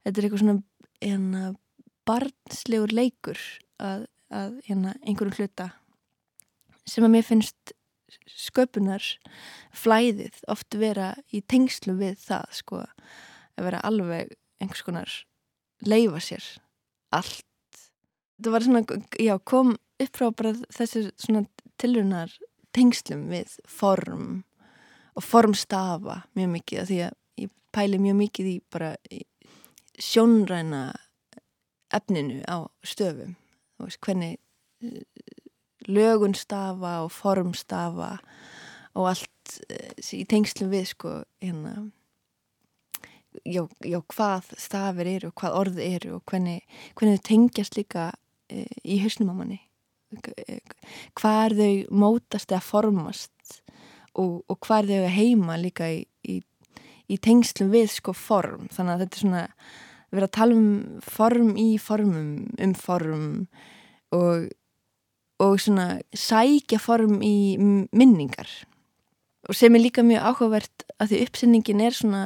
Þetta 0.03 0.19
er 0.19 0.27
eitthvað 0.27 0.43
svona 0.43 0.57
hérna, 1.03 1.43
barnslegur 2.07 2.93
leikur 2.95 3.39
að, 3.79 4.05
að 4.33 4.59
hérna, 4.67 4.97
einhverju 5.03 5.39
hluta 5.39 5.69
sem 6.89 7.05
að 7.05 7.13
mér 7.15 7.23
finnst 7.23 7.73
sköpunar 8.27 9.05
flæðið 9.75 10.41
oft 10.51 10.75
vera 10.77 11.13
í 11.33 11.41
tengslu 11.41 11.95
við 11.99 12.17
það 12.25 12.57
sko 12.59 12.81
að 12.83 13.67
vera 13.67 13.81
alveg 13.87 14.33
einhvers 14.61 14.85
konar 14.85 15.15
leifa 15.83 16.21
sér 16.23 16.45
allt. 17.13 17.45
Það 18.43 18.55
var 18.55 18.65
svona, 18.65 19.01
já, 19.21 19.35
kom 19.39 19.75
upp 19.75 20.17
frá 20.17 20.29
bara 20.35 20.53
þessi 20.73 21.07
svona 21.21 21.45
tilunar 21.79 22.33
tengslum 22.75 23.27
við 23.31 23.57
form 23.69 24.43
og 25.13 25.23
formstafa 25.25 26.21
mjög 26.37 26.51
mikið 26.57 26.89
því 26.89 26.99
að 27.07 27.15
ég 27.43 27.53
pæli 27.73 27.99
mjög 28.01 28.19
mikið 28.21 28.49
í 28.49 28.57
bara 28.73 28.93
í 29.11 29.21
sjónræna 30.01 30.83
efninu 31.93 32.41
á 32.49 32.65
stöfum. 32.85 33.35
Veist 33.81 34.01
hvernig 34.01 34.39
lögunstafa 35.87 37.01
og 37.03 37.11
formstafa 37.11 38.17
og 38.93 39.09
allt 39.09 39.57
eh, 39.69 39.91
í 40.15 40.23
tengslu 40.29 40.69
við 40.71 40.87
sko 40.93 41.17
hérna 41.43 41.75
já, 43.45 43.65
já 43.81 43.99
hvað 44.13 44.53
stafir 44.61 45.09
eru 45.15 45.31
og 45.31 45.37
hvað 45.41 45.59
orð 45.59 45.79
eru 45.83 46.15
og 46.17 46.25
hvernig, 46.29 46.63
hvernig 46.95 47.19
þau 47.19 47.27
tengjast 47.29 47.77
líka 47.77 48.09
e, 48.49 48.65
í 48.83 48.99
hausnum 49.03 49.33
á 49.33 49.35
manni. 49.41 49.59
Hvað 51.17 51.57
þau 51.57 51.71
mótast 52.03 52.51
eða 52.53 52.61
formast 52.61 53.62
og, 54.19 54.43
og 54.47 54.59
hvað 54.65 54.91
þau 54.93 55.13
heima 55.13 55.57
líka 55.61 55.89
í, 55.91 56.03
í, 56.27 56.39
í 57.09 57.19
tengslum 57.21 57.71
við 57.73 57.89
sko 57.95 58.15
form. 58.17 58.67
Þannig 58.73 58.93
að 58.93 59.05
þetta 59.05 59.17
er 59.17 59.23
svona 59.25 59.45
við 60.13 60.19
erum 60.19 60.27
að 60.27 60.35
tala 60.37 60.57
um 60.59 60.99
form 61.01 61.55
í 61.57 61.69
formum 61.81 62.27
um 62.61 62.75
form 62.77 63.23
og 64.13 64.51
og 65.43 65.57
svona 65.59 65.97
sækja 66.15 66.79
form 66.79 67.17
í 67.25 67.57
minningar. 67.57 68.47
Og 69.49 69.57
sem 69.57 69.75
er 69.75 69.83
líka 69.83 70.03
mjög 70.05 70.27
áhugavert 70.29 70.85
að 71.01 71.11
því 71.11 71.21
uppsendingin 71.25 71.81
er 71.83 71.95
svona 71.97 72.21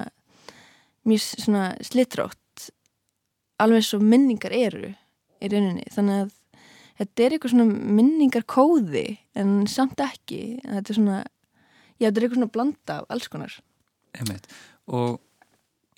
mjög 1.08 1.24
svona 1.24 1.70
slitrátt 1.82 2.68
alveg 3.64 3.86
svo 3.86 4.00
minningar 4.04 4.54
eru 4.54 4.92
í 4.92 5.50
rauninni. 5.50 5.88
Þannig 5.94 6.26
að 6.26 6.36
þetta 7.00 7.24
er 7.24 7.36
eitthvað 7.36 7.54
svona 7.56 7.96
minningarkóði 7.98 9.08
en 9.38 9.56
samt 9.72 10.02
ekki. 10.04 10.60
Þetta 10.66 10.94
er 10.94 11.00
svona, 11.00 11.24
já 11.98 12.08
þetta 12.08 12.20
er 12.20 12.28
eitthvað 12.28 12.40
svona 12.40 12.54
blanda 12.54 13.00
af 13.02 13.10
alls 13.14 13.32
konar. 13.32 13.58
Einmitt. 14.18 14.48
og 14.88 15.20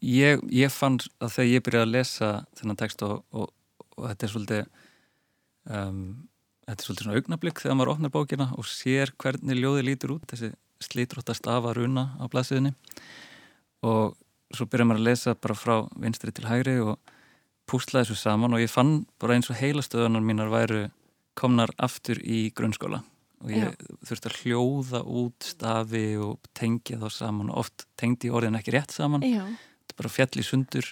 ég, 0.01 0.41
ég 0.51 0.71
fann 0.73 0.97
að 1.19 1.35
þegar 1.35 1.51
ég 1.51 1.63
byrjaði 1.65 1.87
að 1.87 1.93
lesa 1.95 2.31
þennan 2.59 2.79
text 2.79 3.03
og, 3.05 3.21
og, 3.31 3.51
og 3.97 4.09
þetta 4.09 4.25
er 4.25 4.33
svolítið 4.33 4.65
um 5.69 6.01
þetta 6.69 6.83
er 6.83 6.85
svolítið 6.85 7.07
svona 7.07 7.19
augnablík 7.19 7.61
þegar 7.63 7.77
maður 7.79 7.91
opnar 7.95 8.11
bókina 8.13 8.47
og 8.53 8.67
sér 8.69 9.11
hvernig 9.17 9.57
ljóði 9.57 9.85
lítur 9.87 10.15
út 10.19 10.25
þessi 10.29 10.51
slítróttast 10.85 11.47
af 11.49 11.65
að 11.65 11.79
runa 11.81 12.03
á 12.21 12.29
blæsiðinni 12.29 12.75
og 13.89 14.13
svo 14.53 14.67
byrjar 14.69 14.89
maður 14.89 15.01
að 15.01 15.07
lesa 15.09 15.33
bara 15.33 15.57
frá 15.57 15.75
vinstri 15.97 16.33
til 16.35 16.45
hægri 16.45 16.77
og 16.83 16.99
púsla 17.69 18.03
þessu 18.03 18.19
saman 18.21 18.53
og 18.53 18.61
ég 18.61 18.71
fann 18.71 19.03
bara 19.21 19.37
eins 19.37 19.49
og 19.49 19.57
heilastöðunar 19.57 20.25
mínar 20.25 20.53
væru 20.53 20.83
komnar 21.39 21.73
aftur 21.77 22.21
í 22.21 22.49
grunnskóla 22.53 23.01
og 23.39 23.53
ég 23.53 23.63
Já. 23.63 23.95
þurfti 24.09 24.29
að 24.29 24.37
hljóða 24.43 25.01
út 25.07 25.47
stafi 25.47 26.05
og 26.19 26.51
tengja 26.57 26.99
þá 26.99 27.07
saman 27.15 27.51
oft 27.51 27.85
tengdi 27.99 28.31
orðin 28.33 28.59
ekki 28.59 28.75
rétt 28.75 28.91
saman 28.91 29.23
Já. 29.23 29.45
þetta 29.45 29.95
er 29.95 29.99
bara 30.01 30.13
fjall 30.15 30.41
í 30.41 30.45
sundur 30.45 30.91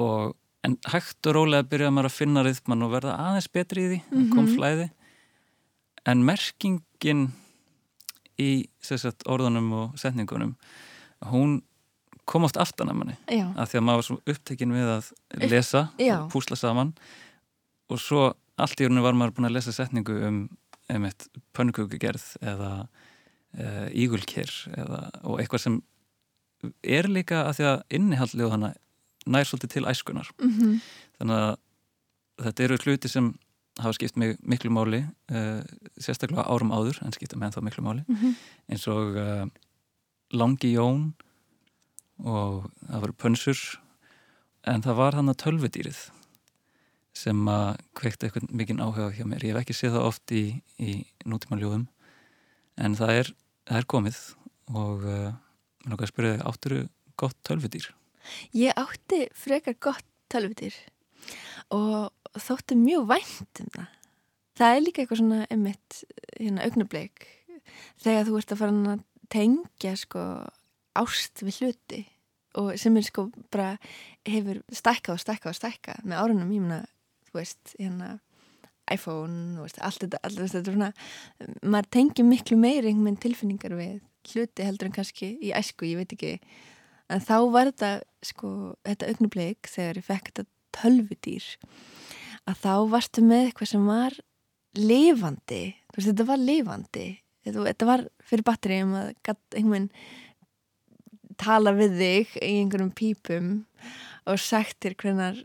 og 0.00 0.36
en 0.66 0.76
hægt 0.90 1.28
og 1.28 1.36
rólega 1.36 1.68
byrjaði 1.68 1.94
maður 1.94 2.10
að 2.10 2.16
finna 2.16 2.44
rithman 2.46 2.84
og 2.86 2.94
verða 2.96 3.18
aðeins 3.28 3.50
betri 3.52 3.84
í 3.84 3.90
því 3.90 4.00
mm 4.00 4.18
-hmm. 4.18 4.32
kom 4.34 4.48
flæði 4.50 4.88
en 6.06 6.24
merkingin 6.24 7.28
í 8.38 8.50
sagt, 8.80 9.24
orðunum 9.26 9.72
og 9.72 9.98
setningunum 9.98 10.56
hún 11.32 11.62
kom 12.26 12.44
oft 12.44 12.56
aftan 12.56 12.90
að 12.90 12.98
manni 13.00 13.16
Já. 13.28 13.46
að 13.54 13.70
því 13.70 13.78
að 13.78 13.86
maður 13.86 14.00
var 14.00 14.08
svo 14.08 14.18
upptekinn 14.26 14.74
við 14.74 14.88
að 14.96 15.12
lesa 15.50 15.88
Já. 15.98 16.16
og 16.24 16.30
púsla 16.32 16.56
saman 16.56 16.94
og 17.88 18.00
svo 18.00 18.34
allt 18.56 18.80
í 18.80 18.86
orðinu 18.88 19.04
var 19.04 19.14
maður 19.14 19.36
búin 19.36 19.50
að 19.50 19.56
lesa 19.58 19.72
setningu 19.72 20.16
um 20.26 20.48
einmitt 20.92 21.28
pönnukökugerð 21.56 22.24
eða 22.42 22.72
e, 23.56 23.66
ígulkir 24.04 24.50
eða, 24.76 25.00
og 25.26 25.40
eitthvað 25.40 25.64
sem 25.64 25.78
er 26.82 27.08
líka 27.10 27.44
að 27.46 27.58
því 27.58 27.68
að 27.70 27.82
innihaldlið 27.98 28.52
hana 28.54 28.72
nær 29.26 29.48
svolítið 29.48 29.74
til 29.74 29.88
æskunar 29.90 30.30
mm 30.38 30.52
-hmm. 30.52 30.78
þannig 31.18 31.42
að 31.42 31.56
þetta 32.46 32.64
eru 32.64 32.78
hluti 32.84 33.08
sem 33.08 33.34
hafa 33.78 33.92
skipt 33.92 34.16
mig 34.16 34.36
miklu 34.40 34.70
máli 34.70 35.04
uh, 35.32 35.62
sérstaklega 35.98 36.46
árum 36.48 36.72
áður 36.72 37.02
en 37.04 37.12
skipta 37.12 37.36
með 37.36 37.56
þá 37.56 37.60
miklu 37.62 37.82
máli 37.84 38.04
mm 38.08 38.16
-hmm. 38.16 38.34
eins 38.68 38.86
og 38.88 39.16
uh, 39.16 39.46
Langi 40.32 40.72
Jón 40.72 41.12
og 42.18 42.70
það 42.88 43.00
voru 43.00 43.12
pönsur 43.12 43.80
en 44.64 44.82
það 44.82 44.94
var 44.94 45.14
hann 45.14 45.28
að 45.28 45.42
tölvedýrið 45.44 46.10
sem 47.16 47.48
að 47.48 47.80
kveikta 47.96 48.28
eitthvað 48.28 48.50
mikinn 48.52 48.82
áhuga 48.84 49.10
hjá 49.16 49.24
mér. 49.28 49.44
Ég 49.46 49.54
hef 49.54 49.62
ekki 49.62 49.76
séð 49.76 49.96
það 49.96 50.08
oft 50.10 50.34
í, 50.36 50.44
í 50.76 50.98
nútíma 51.24 51.58
ljóðum 51.60 51.86
en 52.76 52.96
það 52.98 53.20
er, 53.20 53.30
það 53.68 53.80
er 53.80 53.88
komið 53.94 54.18
og 54.76 55.06
uh, 55.06 55.30
mér 55.86 55.92
nokkað 55.92 56.08
að 56.08 56.12
spyrja 56.12 56.42
áttur 56.50 56.76
gott 57.16 57.38
tölvedýr 57.46 57.88
Ég 58.56 58.74
átti 58.76 59.26
frekar 59.36 59.76
gott 59.80 60.06
tölvitir 60.32 60.74
og 61.74 62.10
þótti 62.36 62.76
mjög 62.78 63.06
vænt 63.10 63.62
um 63.62 63.70
það. 63.74 63.92
Það 64.56 64.74
er 64.74 64.82
líka 64.82 65.02
eitthvað 65.02 65.20
svona 65.20 65.46
emitt 65.52 66.00
hérna 66.38 66.66
augnableik 66.66 67.26
þegar 68.02 68.28
þú 68.28 68.36
ert 68.40 68.52
að 68.52 68.60
fara 68.62 68.92
að 68.94 69.06
tengja 69.32 69.94
sko 69.98 70.26
ást 70.96 71.42
við 71.44 71.60
hluti 71.60 72.02
og 72.56 72.70
sem 72.80 72.94
er 72.96 73.04
sko 73.04 73.26
bara 73.52 73.74
hefur 74.26 74.62
stækkað 74.72 75.16
og 75.16 75.22
stækkað 75.22 75.52
og 75.52 75.58
stækkað 75.58 76.06
með 76.06 76.22
árunum 76.22 76.54
ég 76.54 76.64
meina, 76.64 76.80
veist, 77.36 77.74
hérna 77.78 78.16
iPhone, 78.92 79.60
veist, 79.62 79.80
allt 79.82 80.04
þetta, 80.04 80.20
allt 80.26 80.42
þetta 80.42 80.74
svona, 80.74 80.90
maður 81.62 81.90
tengir 81.96 82.26
miklu 82.28 82.58
meiri 82.60 82.90
einhvern 82.90 83.08
veginn 83.08 83.22
tilfinningar 83.24 83.74
við 83.78 83.96
hluti 84.30 84.66
heldur 84.66 84.90
en 84.90 84.96
kannski 84.96 85.32
í 85.42 85.52
æsku, 85.54 85.86
ég 85.88 86.00
veit 86.00 86.14
ekki. 86.16 86.36
En 87.12 87.22
þá 87.22 87.36
var 87.54 87.70
þetta 87.70 87.90
sko, 88.26 88.50
þetta 88.86 89.10
augnubleik 89.12 89.70
þegar 89.70 90.00
ég 90.00 90.06
fekk 90.06 90.30
þetta 90.30 90.46
tölvudýr 90.76 91.50
að 92.46 92.62
þá 92.62 92.72
varstu 92.92 93.24
með 93.26 93.48
eitthvað 93.48 93.72
sem 93.72 93.86
var 93.86 94.16
lifandi, 94.76 95.62
þú 95.90 95.98
veist 95.98 96.10
þetta 96.12 96.28
var 96.28 96.42
lifandi. 96.42 97.08
Þetta 97.46 97.86
var 97.86 98.02
fyrir 98.26 98.42
batterið 98.46 98.80
um 98.82 98.94
að 98.98 99.10
einhvern 99.54 99.70
veginn 99.76 99.90
tala 101.38 101.72
við 101.76 101.98
þig 102.00 102.32
í 102.40 102.54
einhverjum 102.62 102.94
pípum 102.96 103.50
og 104.26 104.40
sagt 104.42 104.80
þér 104.82 104.96
hvernar 105.02 105.38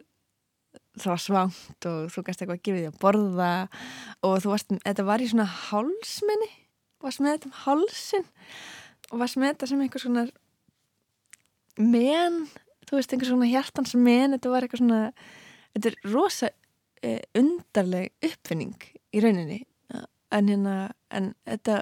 það 1.00 1.12
var 1.14 1.24
svangt 1.24 1.88
og 1.88 2.00
þú 2.12 2.24
gæst 2.28 2.44
eitthvað 2.44 2.58
að 2.58 2.64
gefa 2.68 2.80
því 2.80 2.88
að 2.90 3.00
borða 3.02 3.52
og 4.28 4.38
þú 4.44 4.54
varst, 4.54 4.74
þetta 4.84 5.08
var 5.08 5.24
í 5.24 5.30
svona 5.32 5.48
hálsminni 5.48 6.52
varst 7.02 7.24
með 7.24 7.38
þetta 7.38 7.50
um 7.50 7.60
hálsin 7.66 8.28
og 9.12 9.22
varst 9.24 9.40
með 9.40 9.54
þetta 9.54 9.70
sem 9.72 9.86
einhvers 9.86 10.06
svona 10.08 10.26
men 11.80 12.42
þú 12.90 12.98
veist, 12.98 13.14
einhvers 13.14 13.32
svona 13.32 13.52
hjartans 13.52 13.96
men 13.96 14.36
þetta 14.36 14.52
var 14.52 14.68
eitthvað 14.68 14.84
svona 14.84 15.04
þetta 15.76 15.92
er 15.92 16.00
rosa 16.12 16.52
eh, 17.04 17.22
undarleg 17.38 18.12
uppfinning 18.26 18.78
í 19.12 19.24
rauninni. 19.24 19.64
En 20.32 20.48
hérna, 20.48 20.94
en 21.12 21.34
þetta 21.44 21.82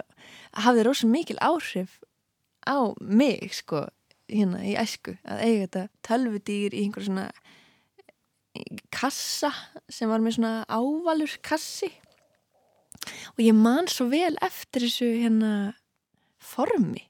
hafði 0.66 0.86
rosa 0.88 1.08
mikil 1.10 1.38
áhrif 1.38 2.00
á 2.66 2.98
mig 2.98 3.54
sko 3.54 3.86
hérna 4.30 4.64
í 4.66 4.74
æsku 4.78 5.14
að 5.22 5.44
eiga 5.46 5.68
þetta 5.68 5.84
tölvudýr 6.08 6.74
í 6.74 6.86
einhver 6.86 7.06
svona 7.06 7.28
kassa 8.94 9.52
sem 9.92 10.10
var 10.10 10.24
með 10.24 10.40
svona 10.40 10.54
ávalur 10.68 11.36
kassi. 11.46 11.90
Og 13.36 13.44
ég 13.44 13.56
man 13.56 13.88
svo 13.92 14.10
vel 14.12 14.36
eftir 14.44 14.88
þessu 14.88 15.10
hérna 15.22 15.54
formi. 16.44 17.06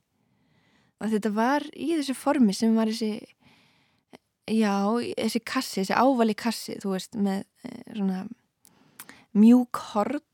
Að 0.99 1.15
þetta 1.15 1.31
var 1.35 1.65
í 1.73 1.93
þessu 1.95 2.15
formi 2.17 2.53
sem 2.55 2.75
var 2.75 2.91
þessi 2.91 3.21
já, 4.49 4.73
þessi 5.15 5.41
kassi, 5.45 5.81
þessi 5.81 5.95
ávali 5.95 6.35
kassi 6.37 6.75
þú 6.81 6.93
veist, 6.95 7.15
með 7.15 7.45
eh, 7.63 7.93
svona 7.95 8.25
mjúk 9.37 9.81
horn. 9.93 10.25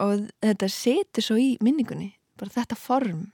Og 0.00 0.30
þetta 0.40 0.70
setur 0.72 1.26
svo 1.26 1.36
í 1.36 1.50
minningunni 1.60 2.14
bara 2.40 2.54
þetta 2.54 2.78
form 2.78 3.26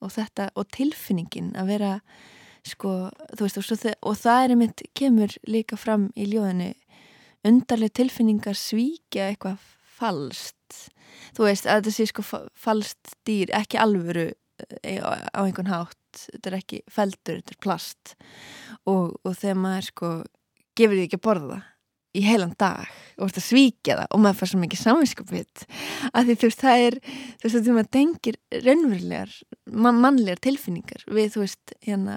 og 0.00 0.12
þetta 0.14 0.48
og 0.56 0.68
tilfinningin 0.72 1.50
að 1.60 1.72
vera 1.74 1.90
sko, 2.66 2.96
þú 3.36 3.46
veist, 3.46 3.60
og, 3.62 3.86
og 4.10 4.18
það 4.18 4.42
er 4.42 4.54
einmitt, 4.54 4.84
kemur 4.98 5.38
líka 5.46 5.78
fram 5.78 6.10
í 6.16 6.26
ljóðinu 6.32 6.72
undarlega 7.46 8.00
tilfinningar 8.00 8.58
svíkja 8.58 9.30
eitthvað 9.30 9.62
falst 9.96 10.56
þú 11.36 11.46
veist, 11.46 11.68
að 11.68 11.82
þetta 11.82 11.94
sé 11.94 12.08
sko 12.10 12.24
falst 12.26 13.14
dýr, 13.28 13.52
ekki 13.56 13.80
alvöru 13.80 14.28
eh, 14.82 15.00
á 15.02 15.40
einhvern 15.44 15.70
hátt. 15.70 16.02
Þetta 16.16 16.50
er 16.50 16.58
ekki 16.60 16.82
feldur, 16.88 17.40
þetta 17.40 17.54
er 17.54 17.62
plast. 17.62 18.14
Og, 18.88 19.16
og 19.22 19.32
þegar 19.36 19.58
maður 19.62 19.88
sko 19.90 20.12
gefur 20.76 20.96
því 20.96 21.08
ekki 21.08 21.20
að 21.20 21.26
borða 21.26 21.62
í 22.16 22.22
heilan 22.24 22.54
dag 22.56 22.86
og 23.18 23.26
vorst 23.26 23.40
að 23.42 23.44
svíkja 23.50 23.96
það 23.98 24.14
og 24.14 24.20
maður 24.24 24.38
fær 24.38 24.50
svo 24.50 24.60
mikið 24.62 24.80
saminskapið 24.80 25.64
að 26.16 26.28
því 26.28 26.36
þú 26.36 26.48
veist 26.48 26.62
það 26.62 26.84
er 26.84 26.96
þú 27.02 27.42
veist 27.44 27.58
að 27.58 27.66
því 27.66 27.74
maður 27.76 27.90
dengir 27.96 28.38
raunverulegar 28.64 29.34
man, 29.84 29.98
mannlegar 30.00 30.40
tilfinningar 30.46 31.04
við 31.12 31.34
þú 31.34 31.42
veist 31.42 31.74
hérna 31.84 32.14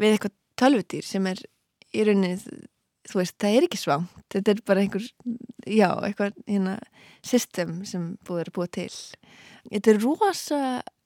við 0.00 0.14
eitthvað 0.14 0.36
tölvutýr 0.60 1.06
sem 1.06 1.26
er 1.30 1.42
í 1.96 2.06
rauninni 2.06 2.36
þú 3.06 3.20
veist 3.20 3.36
það 3.38 3.56
er 3.56 3.66
ekki 3.68 3.78
svánt 3.78 4.24
þetta 4.34 4.52
er 4.52 4.62
bara 4.66 4.82
einhver 4.82 5.04
já 5.66 5.90
eitthvað 6.06 6.38
hérna 6.46 6.76
system 7.26 7.80
sem 7.88 8.14
búið 8.26 8.46
að 8.46 8.54
búa 8.56 8.70
til. 8.78 8.90
Þetta 9.70 9.92
er 9.92 10.02
rosa 10.02 10.60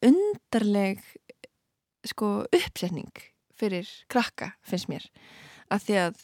undarleg 0.04 1.02
sko 2.08 2.30
uppsetning 2.56 3.24
fyrir 3.60 3.88
krakka 4.12 4.54
finnst 4.66 4.88
mér. 4.90 5.06
Að 5.70 5.86
því 5.86 5.98
að 6.04 6.22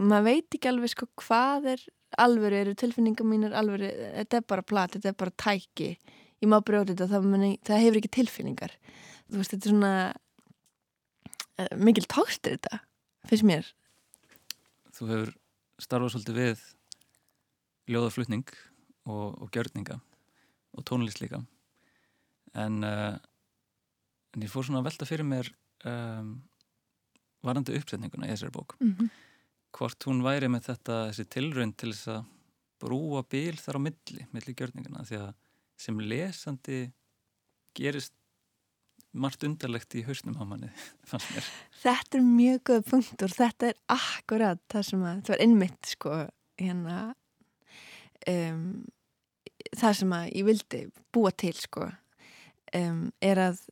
maður 0.00 0.26
veit 0.26 0.56
ekki 0.56 0.70
alveg 0.70 0.94
sko 0.94 1.10
hvað 1.20 1.70
er 1.74 1.84
alveg 2.18 2.56
eru 2.58 2.74
tilfinningar 2.78 3.28
mínir 3.28 3.54
alveg, 3.54 3.84
þetta 4.16 4.40
er 4.40 4.48
bara 4.50 4.66
plat, 4.66 4.96
þetta 4.96 5.12
er 5.12 5.20
bara 5.20 5.36
tæki. 5.38 5.92
Ég 6.40 6.48
má 6.50 6.58
brjóta 6.64 6.94
þetta, 6.94 7.06
það, 7.12 7.46
það 7.68 7.84
hefur 7.84 8.00
ekki 8.00 8.12
tilfinningar. 8.16 8.74
Þú 9.30 9.38
veist, 9.38 9.54
þetta 9.54 9.68
er 9.68 9.74
svona 9.74 9.94
mikil 11.78 12.06
tókstur 12.10 12.56
þetta, 12.56 12.82
finnst 13.30 13.46
mér. 13.48 13.70
Þú 14.96 15.08
hefur 15.12 15.32
starfað 15.80 16.14
svolítið 16.14 16.40
við 16.40 16.66
ljóðaflutning 17.90 18.52
og, 19.08 19.26
og 19.40 19.48
gjörninga 19.54 19.98
og 20.76 20.86
tónlist 20.86 21.22
líka. 21.22 21.42
En, 22.58 22.84
uh, 22.84 23.16
en 24.34 24.44
ég 24.44 24.52
fór 24.52 24.66
svona 24.66 24.82
að 24.82 24.90
velta 24.90 25.08
fyrir 25.08 25.26
mér 25.26 25.50
um, 25.88 26.36
varandi 27.46 27.78
uppsetninguna 27.78 28.28
í 28.28 28.34
þessari 28.34 28.54
bók. 28.54 28.76
Mm 28.82 28.94
-hmm 28.94 29.10
hvort 29.76 30.06
hún 30.08 30.22
væri 30.24 30.50
með 30.50 30.70
þetta 30.70 30.98
þessi 31.10 31.26
tilrönd 31.30 31.76
til 31.78 31.92
þess 31.92 32.12
að 32.16 32.22
brúa 32.80 33.22
bíl 33.28 33.56
þar 33.60 33.78
á 33.78 33.80
milli, 33.86 34.26
milli 34.34 34.54
gjörninguna 34.56 35.04
því 35.08 35.20
að 35.20 35.30
sem 35.80 36.00
lesandi 36.00 36.80
gerist 37.76 38.14
margt 39.12 39.44
undarlegt 39.46 39.96
í 39.98 40.04
hausnum 40.06 40.38
á 40.38 40.44
manni 40.46 40.70
fannst 41.10 41.32
mér. 41.34 41.48
Þetta 41.82 42.20
er 42.20 42.26
mjög 42.26 42.62
góð 42.70 42.86
punktur, 42.92 43.34
þetta 43.34 43.72
er 43.72 43.80
akkurat 43.96 44.62
það 44.70 44.86
sem 44.90 45.04
að, 45.06 45.24
það 45.26 45.34
var 45.34 45.44
innmitt 45.46 45.90
sko 45.94 46.14
hérna 46.60 47.00
um, 48.28 48.64
það 49.76 49.98
sem 50.02 50.16
að 50.16 50.30
ég 50.36 50.48
vildi 50.50 50.82
búa 51.14 51.32
til 51.32 51.54
sko 51.58 51.90
um, 52.76 53.04
er 53.24 53.44
að 53.48 53.62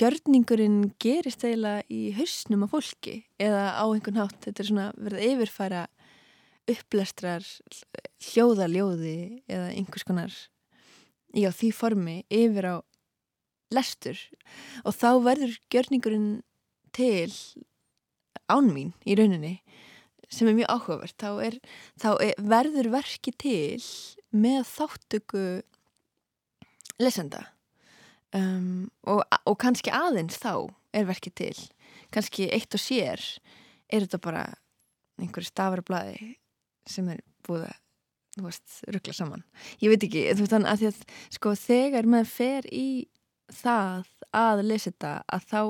gjörningurinn 0.00 0.92
gerist 1.02 1.44
eiginlega 1.44 1.84
í 1.92 2.12
hausnum 2.16 2.64
af 2.66 2.72
fólki 2.72 3.16
eða 3.42 3.76
á 3.76 3.84
einhvern 3.84 4.20
hátt 4.22 4.38
þetta 4.46 4.62
er 4.62 4.68
svona 4.70 4.86
verið 4.96 5.32
yfirfæra 5.32 5.82
upplestrar 6.72 7.46
hljóðaljóði 8.30 9.18
eða 9.44 9.72
einhvers 9.74 10.06
konar 10.08 10.36
í 11.36 11.44
á 11.44 11.52
því 11.52 11.70
formi 11.76 12.16
yfir 12.32 12.70
á 12.72 12.76
lestur. 13.74 14.18
Og 14.84 14.94
þá 14.96 15.10
verður 15.24 15.56
gjörningurinn 15.72 16.30
til 16.96 17.32
án 18.46 18.70
mín 18.72 18.92
í 19.06 19.16
rauninni 19.18 19.58
sem 20.32 20.48
er 20.50 20.56
mjög 20.58 20.72
áhugavert. 20.74 21.16
Þá, 21.18 21.30
er, 21.46 21.58
þá 22.02 22.10
er, 22.24 22.34
verður 22.54 22.90
verki 22.94 23.34
til 23.38 23.82
með 24.34 24.64
þáttöku 24.72 25.44
lesenda. 27.02 27.46
Um, 28.34 28.90
og, 29.06 29.22
og 29.46 29.56
kannski 29.62 29.92
aðeins 29.94 30.38
þá 30.42 30.68
er 30.96 31.08
verkið 31.08 31.36
til. 31.40 31.56
Kannski 32.14 32.50
eitt 32.52 32.74
og 32.74 32.82
sér 32.82 33.22
er 33.86 34.04
þetta 34.04 34.22
bara 34.22 34.44
einhverju 35.20 35.48
stafarblæði 35.48 36.34
sem 36.90 37.06
er 37.12 37.22
búið 37.46 37.68
að 37.70 37.82
ruggla 38.92 39.14
saman. 39.16 39.44
Ég 39.80 39.92
veit 39.92 40.04
ekki, 40.04 40.26
þú 40.34 40.44
veist 40.44 40.52
þannig 40.52 40.72
að, 40.72 40.82
að 40.90 41.36
sko 41.38 41.54
þegar 41.56 42.08
maður 42.10 42.32
fer 42.34 42.68
í 42.68 42.88
það 43.52 44.10
að 44.36 44.62
lesa 44.66 44.90
þetta 44.90 45.14
að 45.32 45.48
þá, 45.52 45.60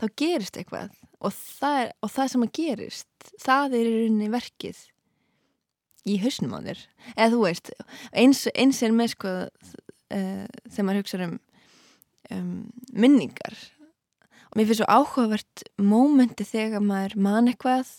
þá 0.00 0.04
gerist 0.22 0.60
eitthvað. 0.60 0.92
Og 1.24 1.32
það, 1.32 1.80
er, 1.80 1.90
og 2.04 2.12
það 2.12 2.30
sem 2.32 2.44
að 2.44 2.54
gerist 2.58 3.32
það 3.42 3.78
er 3.78 3.88
í 3.88 3.96
rauninni 3.96 4.30
verkið 4.34 4.84
í 6.06 6.20
hausnum 6.22 6.54
á 6.54 6.60
þér. 6.68 6.86
Eða 7.16 7.32
þú 7.32 7.42
veist, 7.42 7.72
eins, 8.12 8.44
eins 8.54 8.82
er 8.84 8.94
með 8.94 9.14
sko 9.16 9.34
uh, 9.46 10.44
þegar 10.70 10.86
maður 10.86 11.02
hugsa 11.02 11.22
um 11.26 11.38
um, 12.30 12.70
minningar. 12.92 13.56
Og 14.50 14.58
mér 14.58 14.68
finnst 14.68 14.82
svo 14.82 14.88
áhugavert 14.90 15.64
mómenti 15.82 16.46
þegar 16.46 16.84
maður 16.84 17.16
man 17.26 17.50
eitthvað 17.50 17.90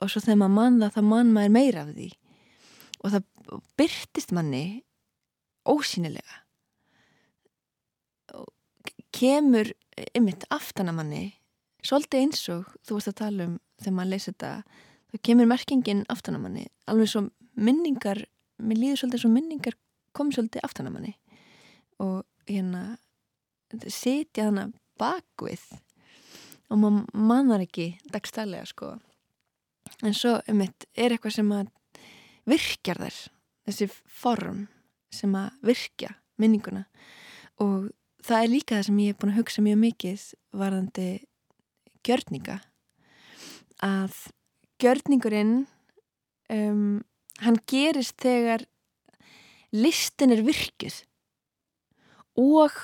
og 0.00 0.10
svo 0.12 0.22
þegar 0.24 0.40
maður 0.42 0.56
man 0.56 0.80
það 0.82 0.96
þá 0.96 1.02
man 1.10 1.34
maður 1.34 1.54
meira 1.56 1.84
af 1.84 1.92
því. 1.94 2.08
Og 3.02 3.14
það 3.14 3.60
byrtist 3.78 4.34
manni 4.36 4.64
ósýnilega 5.66 6.42
kemur 9.16 9.72
ymitt 10.16 10.44
aftanamanni 10.52 11.24
svolítið 11.86 12.22
eins 12.24 12.42
og 12.52 12.68
þú 12.84 12.98
varst 12.98 13.12
að 13.12 13.18
tala 13.22 13.48
um 13.48 13.56
þegar 13.80 13.96
maður 13.96 14.12
leysi 14.12 14.32
þetta 14.32 14.52
þá 15.06 15.16
kemur 15.28 15.50
merkingin 15.50 16.04
aftanamanni 16.12 16.66
alveg 16.90 17.12
svo 17.12 17.26
minningar 17.56 18.22
mér 18.62 18.82
líður 18.82 19.02
svolítið 19.02 19.24
svo 19.24 19.32
minningar 19.32 19.78
komið 20.16 20.38
svolítið 20.38 20.66
aftanamanni 20.68 21.14
og 22.04 22.24
hérna 22.48 22.84
sitja 23.90 24.50
hana 24.50 24.68
bakvið 25.00 25.64
og 26.70 26.80
maður 26.80 27.26
mannar 27.28 27.64
ekki 27.64 27.92
dagstælega 28.12 28.66
sko. 28.66 28.94
En 30.02 30.14
svo 30.16 30.38
eitt 30.50 30.86
er 30.98 31.14
eitthvað 31.14 31.36
sem 31.38 31.52
að 31.54 31.70
virkjar 32.48 33.00
þær 33.04 33.20
þessi 33.66 33.88
form 33.92 34.66
sem 35.14 35.34
að 35.38 35.54
virkja 35.66 36.12
minninguna. 36.42 36.84
Og 37.62 37.88
það 38.26 38.42
er 38.42 38.50
líka 38.50 38.76
það 38.76 38.86
sem 38.88 39.00
ég 39.02 39.12
hef 39.12 39.20
búin 39.20 39.32
að 39.32 39.40
hugsa 39.40 39.64
mjög 39.64 39.78
mikið 39.82 40.24
varðandi 40.56 41.08
gjörninga. 42.06 42.56
Að 43.86 44.18
gjörningurinn 44.82 45.54
um, 46.52 47.00
hann 47.44 47.58
gerist 47.70 48.18
þegar 48.22 48.66
listin 49.76 50.32
er 50.34 50.44
virkið 50.46 51.02
og 52.40 52.76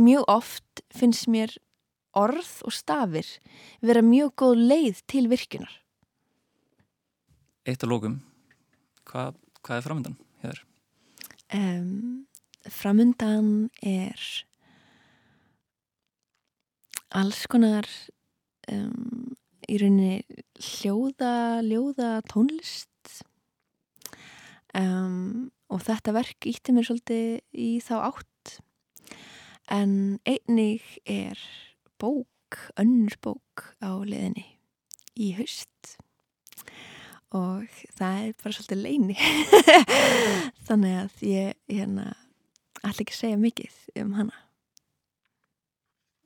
mjög 0.00 0.26
oft 0.30 0.84
finnst 0.94 1.28
mér 1.30 1.54
orð 2.16 2.50
og 2.66 2.74
stafir 2.74 3.26
vera 3.84 4.02
mjög 4.02 4.34
góð 4.42 4.64
leið 4.72 5.04
til 5.10 5.28
virkunar. 5.30 5.70
Eitt 7.68 7.84
af 7.84 7.90
lókum, 7.90 8.18
hvað, 9.06 9.36
hvað 9.62 9.78
er 9.78 9.86
framöndan 9.86 10.18
um, 11.54 12.26
framundan 12.68 13.70
er 13.80 14.20
alls 17.10 17.46
konar 17.50 17.86
um, 18.70 19.36
í 19.70 19.78
rauninni 19.80 20.20
hljóða, 20.60 21.62
ljóða 21.66 22.18
tónlist. 22.30 22.88
Um, 24.76 25.50
og 25.70 25.82
þetta 25.86 26.14
verk 26.14 26.46
ítti 26.46 26.74
mér 26.74 26.86
svolítið 26.86 27.40
í 27.54 27.70
þá 27.82 27.94
átt. 28.10 28.56
En 29.70 30.18
einnig 30.26 30.82
er 31.06 31.38
bók, 32.02 32.58
önnur 32.78 33.16
bók 33.22 33.70
á 33.82 34.02
leðinni 34.02 34.46
í 35.18 35.32
haust. 35.38 35.96
Og 37.30 37.70
það 37.94 38.24
er 38.24 38.32
bara 38.42 38.56
svolítið 38.56 38.80
leini 38.82 39.16
þannig 40.66 40.96
að 41.04 41.22
ég 41.28 41.60
hérna 41.70 42.08
ætla 42.86 43.04
ekki 43.04 43.16
segja 43.16 43.40
mikið 43.40 43.76
um 44.02 44.14
hana. 44.18 44.36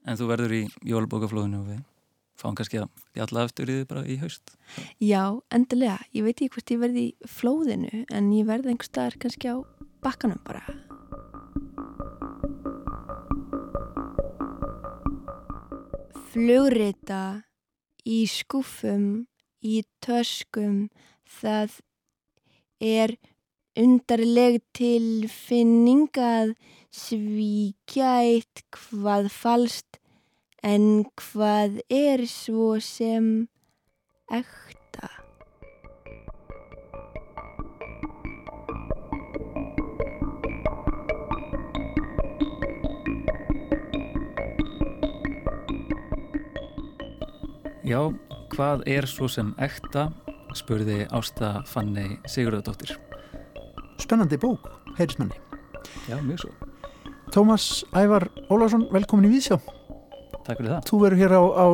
En 0.05 0.19
þú 0.21 0.29
verður 0.29 0.53
í 0.53 0.63
jólbókaflóðinu 0.85 1.61
og 1.63 1.69
við 1.73 1.83
fáum 2.39 2.57
kannski 2.59 2.81
að 2.83 2.91
jalla 3.17 3.45
aftur 3.47 3.71
í 3.71 3.79
þið 3.79 3.87
bara 3.91 4.03
í 4.11 4.17
haust. 4.21 4.57
Já, 5.01 5.23
endilega, 5.55 6.01
ég 6.13 6.27
veit 6.27 6.35
ekki 6.37 6.51
hvort 6.57 6.75
ég 6.75 6.83
verði 6.83 7.05
í 7.07 7.31
flóðinu 7.31 8.05
en 8.13 8.33
ég 8.35 8.49
verði 8.49 8.75
einhver 8.75 8.91
staðar 8.91 9.19
kannski 9.23 9.55
á 9.55 9.57
bakkanum 10.05 10.43
bara. 10.45 10.65
Flugrita 16.35 17.45
í 18.05 18.25
skúfum 18.29 19.27
í 19.65 19.81
töskum 20.05 20.89
það 21.39 21.79
er 22.83 23.15
undarleg 23.79 24.61
tilfinning 24.77 26.09
að 26.21 26.55
svíkja 26.95 28.11
eitt 28.23 28.63
hvað 28.75 29.29
falst 29.35 29.99
en 30.65 31.05
hvað 31.19 31.81
er 31.93 32.25
svo 32.31 32.79
sem 32.81 33.49
ekta. 34.33 35.11
Já, 47.85 48.01
hvað 48.55 48.87
er 48.89 49.05
svo 49.11 49.29
sem 49.29 49.53
ekta? 49.61 50.09
spurði 50.55 51.03
Ásta 51.11 51.59
Fanni 51.67 52.15
Sigurðardóttir. 52.31 52.95
Spennandi 54.15 54.37
bók, 54.37 54.71
heyrismanni. 54.95 55.35
Já, 56.09 56.23
mjög 56.23 56.39
svo. 56.39 56.51
Tómas 57.31 57.85
Ævar 57.91 58.31
Ólásson, 58.47 58.87
velkomin 58.95 59.27
í 59.27 59.33
Vísjá. 59.33 59.57
Takk 60.47 60.61
fyrir 60.61 60.71
það. 60.71 60.85
Þú 60.87 60.99
verður 61.01 61.19
hér 61.19 61.35
á, 61.35 61.43
á 61.43 61.67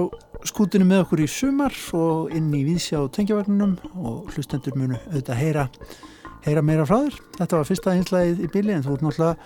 skútinu 0.48 0.86
með 0.88 1.02
okkur 1.02 1.20
í 1.20 1.26
sumar 1.28 1.76
og 1.92 2.32
inn 2.32 2.48
í 2.56 2.62
Vísjá 2.64 3.02
tengjavagninum 3.12 3.76
og 3.92 4.32
hlustendur 4.32 4.72
munu 4.80 4.96
auðvitað 5.10 5.40
heyra, 5.42 5.66
heyra 6.48 6.64
meira 6.64 6.88
frá 6.88 7.02
þér. 7.02 7.20
Þetta 7.36 7.60
var 7.60 7.68
fyrsta 7.68 7.96
einslæðið 7.98 8.40
í 8.40 8.50
bíli 8.56 8.72
en 8.78 8.88
þú 8.88 8.96
náttúrulega 9.02 9.36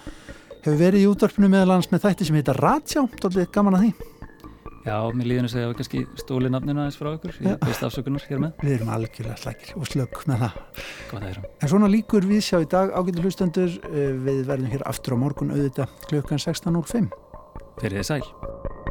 hefur 0.62 0.80
verið 0.84 1.02
í 1.02 1.10
útvarpinu 1.10 1.50
meðalans 1.50 1.90
með 1.90 2.06
þætti 2.06 2.28
sem 2.30 2.38
heita 2.38 2.54
Ratsjá, 2.60 3.08
doldið 3.24 3.50
gaman 3.58 3.80
að 3.80 3.88
því. 3.88 4.13
Já, 4.84 4.98
mér 5.16 5.28
líðinu 5.30 5.48
segja 5.48 5.64
að 5.64 5.70
við 5.70 5.78
kannski 5.78 6.00
stóli 6.20 6.50
nafninu 6.52 6.82
aðeins 6.82 6.98
frá 7.00 7.08
okkur, 7.14 7.38
ég 7.40 7.62
veist 7.64 7.86
afsökunar 7.86 8.26
hér 8.28 8.42
með. 8.42 8.52
Við 8.60 8.74
erum 8.76 8.92
algjörlega 8.92 9.38
slækir 9.40 9.72
og 9.80 9.88
slögg 9.88 10.20
með 10.28 10.44
það. 10.44 10.84
Góð 11.08 11.18
að 11.22 11.26
heyra. 11.30 11.44
En 11.56 11.72
svona 11.72 11.90
líkur 11.94 12.28
við 12.28 12.44
sjá 12.44 12.58
í 12.60 12.70
dag 12.76 12.92
ágættu 12.92 13.24
hlustendur, 13.24 13.80
við 14.28 14.44
verðum 14.52 14.72
hér 14.76 14.88
aftur 14.92 15.16
á 15.16 15.22
morgun 15.24 15.56
auðvitað 15.56 15.98
klukkan 16.10 16.44
16.05. 16.44 17.08
Fyrir 17.80 18.02
þið 18.02 18.10
sæl. 18.12 18.83